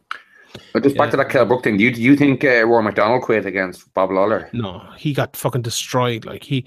[0.74, 1.78] But just back to that Kell Brook thing.
[1.78, 4.50] Do you do you think uh, Rory MacDonald quit against Bob Lawler?
[4.54, 6.26] No, he got fucking destroyed.
[6.26, 6.66] Like he,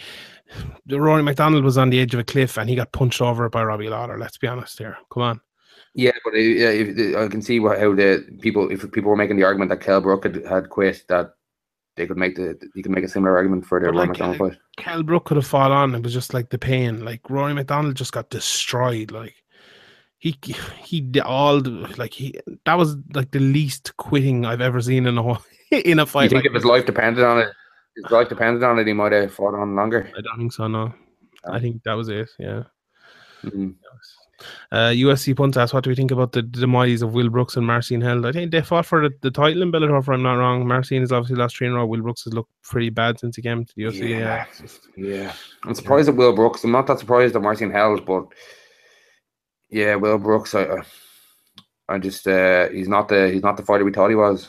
[0.88, 3.64] Rory MacDonald was on the edge of a cliff and he got punched over by
[3.64, 4.18] Robbie Lawler.
[4.18, 4.96] Let's be honest here.
[5.12, 5.40] Come on.
[5.94, 9.16] Yeah, but uh, yeah, if, I can see what, how the people, if people were
[9.16, 11.34] making the argument that Kell Brook had, had quit, that
[11.96, 14.48] they could make the you could make a similar argument for their like, MacDonald uh,
[14.50, 14.58] fight.
[14.76, 15.94] Kell Brook could have fought on.
[15.94, 17.04] It was just like the pain.
[17.04, 19.10] Like Rory MacDonald just got destroyed.
[19.10, 19.34] Like
[20.18, 20.38] he
[20.82, 21.60] he all
[21.98, 25.42] like he that was like the least quitting I've ever seen in a whole-
[25.72, 26.30] in a You fight.
[26.30, 27.48] think Like if his life depended on it,
[27.96, 30.08] his life depended on it, he might have fought on longer.
[30.16, 30.68] I don't think so.
[30.68, 30.94] No,
[31.44, 32.30] I think that was it.
[32.38, 32.62] Yeah.
[33.42, 33.74] Mhm.
[34.72, 37.66] Uh, UFC Punt asks, what do we think about the demise of Will Brooks and
[37.66, 38.24] Marcin Held?
[38.26, 40.66] I think they fought for the, the title in Bellator, if I'm not wrong.
[40.66, 41.86] Marcin has obviously lost three in a row.
[41.86, 44.08] Will Brooks has looked pretty bad since he came to the UFC.
[44.08, 44.18] Yeah.
[44.18, 45.32] Yeah, just- yeah.
[45.64, 46.64] I'm surprised at Will Brooks.
[46.64, 48.26] I'm not that surprised at Marcin Held, but
[49.68, 50.54] yeah, Will Brooks.
[50.54, 50.82] I, I-
[51.88, 54.48] I just uh, he's not the he's not the fighter we thought he was.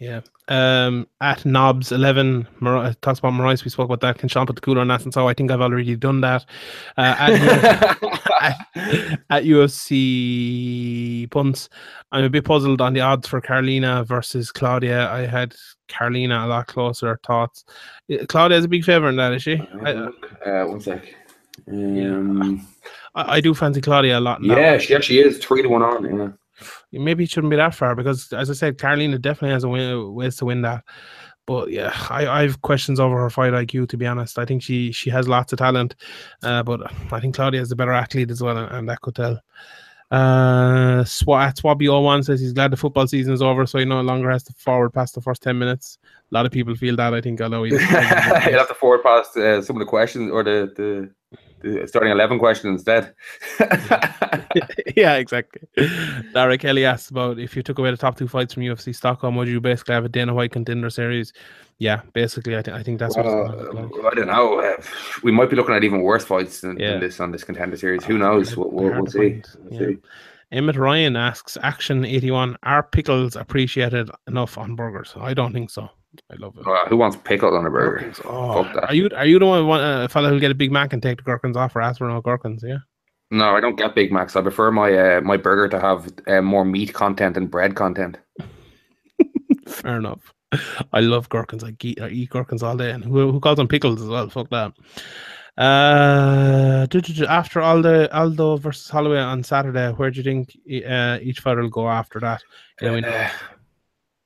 [0.00, 0.22] Yeah.
[0.52, 3.64] Um, at Knobs eleven, Mar- talks about Maurice.
[3.64, 4.18] We spoke about that.
[4.18, 5.02] Can Sean put the cooler on that?
[5.02, 6.44] And so I think I've already done that.
[6.98, 7.32] Uh, at,
[8.42, 8.56] at,
[9.30, 11.70] at UFC punts,
[12.12, 15.10] I'm a bit puzzled on the odds for Karolina versus Claudia.
[15.10, 15.54] I had
[15.88, 17.18] Karolina a lot closer.
[17.26, 17.64] Thoughts?
[18.12, 19.58] Uh, Claudia is a big favorite in that, is she?
[19.82, 19.92] I,
[20.44, 21.14] uh, one sec.
[21.66, 22.66] Um,
[23.14, 24.42] I, I do fancy Claudia a lot.
[24.42, 26.04] in that yeah, she actually is three to one on.
[26.04, 26.28] Yeah.
[26.92, 30.14] Maybe it shouldn't be that far because, as I said, Karolina definitely has a win,
[30.14, 30.84] ways to win that.
[31.46, 33.88] But yeah, I, I have questions over her fight IQ.
[33.88, 35.96] To be honest, I think she she has lots of talent,
[36.42, 39.16] uh, but I think Claudia is a better athlete as well, and, and that could
[39.16, 39.40] tell.
[40.12, 44.30] Uh, Swat Swabby01 says he's glad the football season is over, so he no longer
[44.30, 45.98] has to forward past the first ten minutes.
[46.30, 47.14] A lot of people feel that.
[47.14, 50.44] I think, although he You'll have to forward past uh, some of the questions or
[50.44, 53.14] the, the, the starting eleven question instead.
[54.96, 55.62] yeah, exactly.
[56.34, 59.36] Lara Kelly asked about if you took away the top two fights from UFC Stockholm,
[59.36, 61.32] would you basically have a Dana White contender series?
[61.78, 63.34] Yeah, basically, I, th- I think that's what like.
[63.34, 64.60] Uh, I don't know.
[64.60, 64.76] Uh,
[65.22, 66.92] we might be looking at even worse fights than, Yeah.
[66.92, 68.04] than this on this contender series.
[68.04, 68.56] Who knows?
[68.56, 69.42] We'll, we'll, we'll see.
[69.64, 69.88] We'll yeah.
[69.88, 69.98] see.
[70.52, 75.14] Emmett Ryan asks, Action 81, are pickles appreciated enough on burgers?
[75.16, 75.88] I don't think so.
[76.30, 76.66] I love it.
[76.66, 77.98] Uh, who wants pickles on a burger?
[78.00, 78.84] Gherkins, oh, Fuck that.
[78.88, 81.02] are you are you the one want, uh, fella who'll get a Big Mac and
[81.02, 82.62] take the gherkins off or ask for no gherkins?
[82.66, 82.78] Yeah,
[83.30, 84.36] No, I don't get Big Macs.
[84.36, 88.18] I prefer my uh, my burger to have uh, more meat content and bread content.
[89.68, 90.32] fair enough.
[90.92, 91.64] I love gherkins.
[91.64, 92.90] I eat, I eat gherkins all day.
[92.90, 94.28] And who, who calls them pickles as well?
[94.28, 94.72] Fuck that.
[95.56, 96.86] Uh,
[97.28, 100.54] after Aldo, Aldo versus Holloway on Saturday, where do you think
[100.86, 102.42] uh, each fighter will go after that?
[102.80, 103.28] You know, we know- Uh,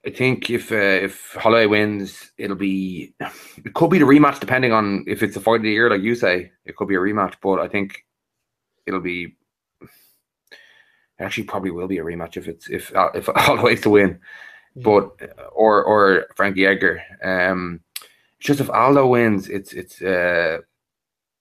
[0.07, 3.13] I think if uh, if Holloway wins, it'll be
[3.65, 6.01] it could be the rematch depending on if it's a fight of the year, like
[6.03, 6.53] you say.
[6.65, 8.05] It could be a rematch, but I think
[8.87, 9.37] it'll be
[11.19, 14.21] actually probably will be a rematch if it's if uh, if Holloway's to win,
[14.77, 14.83] Yeah.
[14.85, 15.11] but
[15.53, 17.03] or or Frankie Edgar.
[17.25, 17.81] Um,
[18.39, 20.59] it's just if Aldo wins, it's it's uh,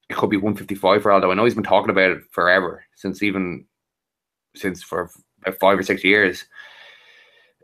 [0.09, 1.29] it could be one fifty five for Aldo.
[1.29, 3.65] I know he's been talking about it forever since even
[4.55, 5.11] since for
[5.45, 6.45] about five or six years.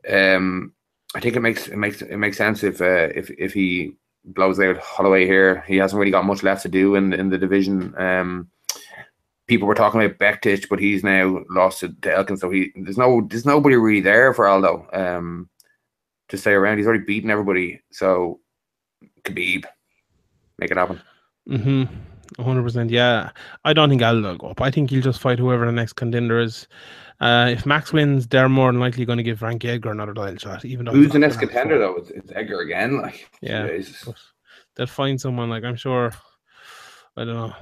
[0.07, 0.73] Um,
[1.15, 4.59] I think it makes it makes it makes sense if uh, if if he blows
[4.59, 5.63] out Holloway here.
[5.67, 7.93] He hasn't really got much left to do in in the division.
[7.97, 8.49] Um,
[9.47, 12.97] people were talking about Bektic, but he's now lost to, to Elkin, so he there's
[12.97, 14.88] no there's nobody really there for Aldo.
[14.93, 15.49] Um,
[16.29, 17.81] to stay around, he's already beaten everybody.
[17.91, 18.39] So
[19.23, 19.65] Khabib,
[20.57, 21.01] make it happen.
[21.49, 21.83] Mm-hmm.
[22.39, 22.89] 100%.
[22.89, 23.31] Yeah.
[23.65, 24.61] I don't think Aldo will go up.
[24.61, 26.67] I think he'll just fight whoever the next contender is.
[27.22, 30.38] Uh, if Max wins, they're more than likely going to give Frankie Edgar another title
[30.38, 30.65] shot.
[30.65, 31.95] Even though Who's the next contender though?
[31.98, 32.98] It's, it's Edgar again.
[33.02, 33.68] Like Yeah.
[34.76, 36.11] They'll find someone like I'm sure.
[37.18, 37.53] I don't know.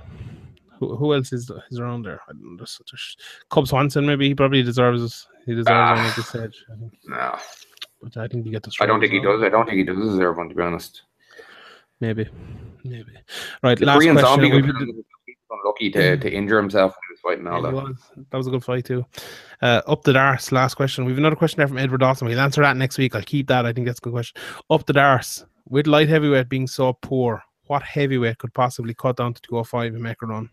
[0.79, 2.21] Who, who else is is around there?
[2.29, 2.57] I don't know.
[2.57, 3.17] There's, there's
[3.49, 5.95] Cub Swanson, maybe he probably deserves he deserves Ah.
[5.95, 6.65] one at this stage.
[6.71, 7.37] I think, No,
[8.01, 8.71] but I think you get the.
[8.79, 9.43] I don't think he does.
[9.43, 11.01] I don't think he does deserve one to be honest.
[11.99, 12.29] Maybe,
[12.85, 13.11] maybe.
[13.61, 14.51] Right, The last Korean question.
[14.51, 15.03] zombie
[15.51, 17.97] unlucky to, to injure himself was fighting Yeah, was.
[18.29, 19.05] That was a good fight too.
[19.61, 21.05] Uh, up the Darce, last question.
[21.05, 22.27] We've another question there from Edward Dawson.
[22.27, 23.15] We'll answer that next week.
[23.15, 23.65] I'll keep that.
[23.65, 24.41] I think that's a good question.
[24.69, 29.33] Up the Darce, with light heavyweight being so poor, what heavyweight could possibly cut down
[29.33, 30.49] to 205 and make a run?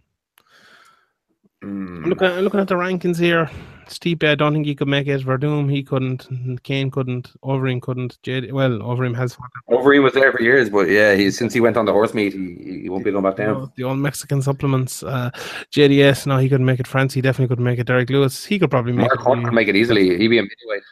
[1.64, 2.04] Mm.
[2.04, 3.50] I'm looking, I'm looking at the rankings here.
[3.86, 5.22] Stipe, I don't think he could make it.
[5.22, 6.26] Werdum, he couldn't.
[6.64, 7.30] Cain couldn't.
[7.42, 8.20] Overeem couldn't.
[8.22, 9.36] Jade, well, Overeem has
[9.70, 12.32] Overeem was there for years, but yeah, he since he went on the horse meat,
[12.32, 13.54] he, he won't be going back down.
[13.54, 15.02] No, the old Mexican supplements.
[15.02, 15.30] Uh,
[15.72, 16.86] JDS, no, he couldn't make it.
[16.86, 17.86] France, he definitely couldn't make it.
[17.86, 19.24] Derrick Lewis, he could probably make Mark it.
[19.24, 20.18] Hunt could make it easily.
[20.18, 20.82] He'd be a middleweight.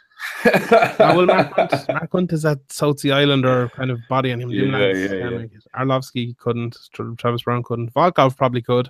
[0.97, 4.39] Ah, well, Mark Hunt, Mark Hunt is that South Sea Islander kind of body on
[4.39, 4.49] him.
[4.49, 5.79] Yeah, yeah, can yeah.
[5.79, 6.77] Arlovsky couldn't.
[7.17, 7.93] Travis Browne couldn't.
[7.93, 8.89] Volkov probably could.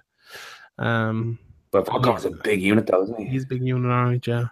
[0.78, 1.40] Um,
[1.76, 3.26] but Volkov's a big unit, though, isn't he?
[3.26, 4.46] he's a big unit, alright, yeah.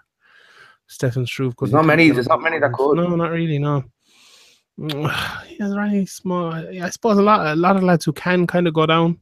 [0.88, 1.86] Stefan Struve couldn't.
[1.86, 2.98] many- there's not many that could.
[2.98, 3.60] No, not really.
[3.60, 3.86] No.
[4.78, 6.52] Yeah, there's really small.
[6.52, 9.20] I suppose a lot, a lot of lads who can kind of go down.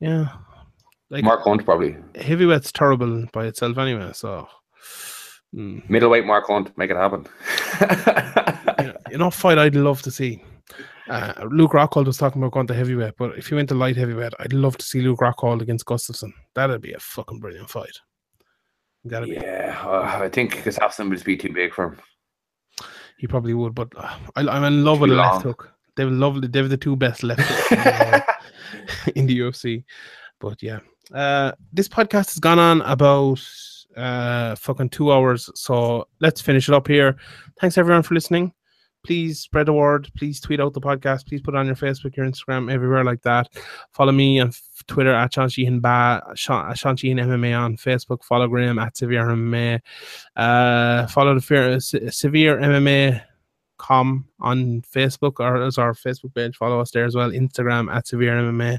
[0.00, 0.28] Yeah,
[1.10, 4.10] like Mark Hunt probably heavyweight's terrible by itself anyway.
[4.12, 4.48] So,
[5.54, 5.88] mm.
[5.88, 6.26] middleweight.
[6.26, 7.24] Mark Hunt, make it happen.
[9.12, 10.42] you know, fight I'd love to see.
[11.08, 13.96] Uh, Luke Rockhold was talking about going to heavyweight, but if he went to light
[13.96, 16.32] heavyweight, I'd love to see Luke Rockhold against Gustafsson.
[16.54, 17.98] That'd be a fucking brilliant fight.
[19.04, 19.34] That'd be.
[19.34, 21.98] yeah, uh, I think Gustafsson would just be too big for him.
[23.18, 25.70] He probably would, but uh, I, I'm in love with a left hook.
[25.96, 26.48] They were lovely.
[26.48, 28.24] They were the two best left hooks in, the,
[29.16, 29.84] in the UFC.
[30.40, 30.80] But yeah,
[31.12, 33.40] Uh, this podcast has gone on about
[33.96, 37.16] uh fucking two hours, so let's finish it up here.
[37.60, 38.52] Thanks everyone for listening.
[39.04, 40.10] Please spread the word.
[40.16, 41.26] Please tweet out the podcast.
[41.28, 43.48] Please put it on your Facebook, your Instagram, everywhere like that.
[43.92, 44.50] Follow me on
[44.86, 48.24] Twitter at Sean Sheehan Ba, Sean, Sean Sheehan MMA on Facebook.
[48.24, 49.80] Follow Graham at Severe MMA.
[50.36, 53.22] Uh, follow the Fear, Severe MMA
[53.76, 56.56] com on Facebook or as our Facebook page.
[56.56, 57.30] Follow us there as well.
[57.30, 58.78] Instagram at Severe MMA.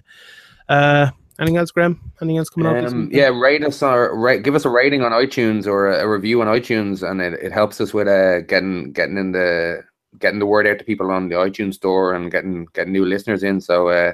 [0.70, 2.00] Uh, anything else, Graham?
[2.22, 3.12] Anything else coming Um, weekend?
[3.12, 6.42] yeah, rate us or rate, give us a rating on iTunes or a, a review
[6.42, 9.84] on iTunes, and it, it helps us with uh, getting getting in the
[10.20, 13.44] getting the word out to people on the iTunes store and getting getting new listeners
[13.44, 13.62] in.
[13.62, 14.14] So uh,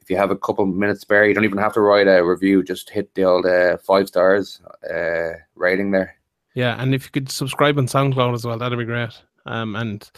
[0.00, 2.62] if you have a couple minutes spare, you don't even have to write a review.
[2.62, 6.16] Just hit the old uh, five stars uh, rating there.
[6.54, 9.10] Yeah, and if you could subscribe on SoundCloud as well, that'd be great.
[9.46, 10.08] Um, and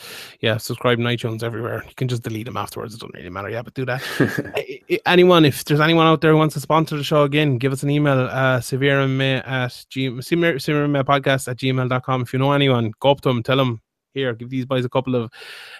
[0.40, 1.84] yeah, subscribe on iTunes everywhere.
[1.86, 2.94] You can just delete them afterwards.
[2.94, 3.50] It doesn't really matter.
[3.50, 4.02] Yeah, but do that.
[5.06, 7.82] Anyone, if there's anyone out there who wants to sponsor the show again, give us
[7.82, 12.22] an email, uh, severemma at g- severe MMA podcast at gmail.com.
[12.22, 13.82] If you know anyone, go up to them, tell them,
[14.18, 15.30] here, give these boys a couple of,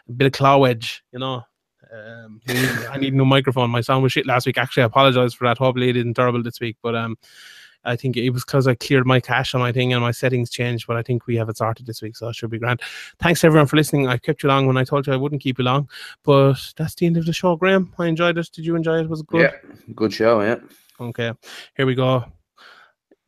[0.08, 1.42] a bit of claw edge, you know.
[1.92, 3.70] Um, I need- I need a new microphone.
[3.70, 4.58] My sound was shit last week.
[4.58, 5.58] Actually, I apologize for that.
[5.58, 6.76] Hopefully, it isn't terrible this week.
[6.82, 7.16] But um,
[7.84, 10.50] I think it was because I cleared my cache on my thing and my settings
[10.50, 10.86] changed.
[10.86, 12.82] But I think we have it sorted this week, so it should be grand.
[13.20, 14.06] Thanks everyone for listening.
[14.06, 15.88] I kept you long when I told you I wouldn't keep you long,
[16.24, 17.56] but that's the end of the show.
[17.56, 18.50] Graham, I enjoyed it.
[18.52, 19.08] Did you enjoy it?
[19.08, 19.40] Was it good?
[19.42, 20.42] Yeah, good show.
[20.42, 20.56] Yeah.
[21.00, 21.32] Okay,
[21.76, 22.24] here we go.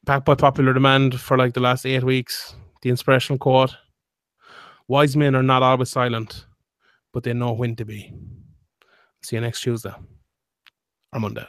[0.05, 2.55] Back by popular demand for like the last eight weeks.
[2.83, 3.75] The inspirational quote:
[4.91, 6.47] "Wise men are not always silent,
[7.13, 8.13] but they know when to be."
[9.23, 9.95] See you next Tuesday
[11.13, 11.47] or Monday.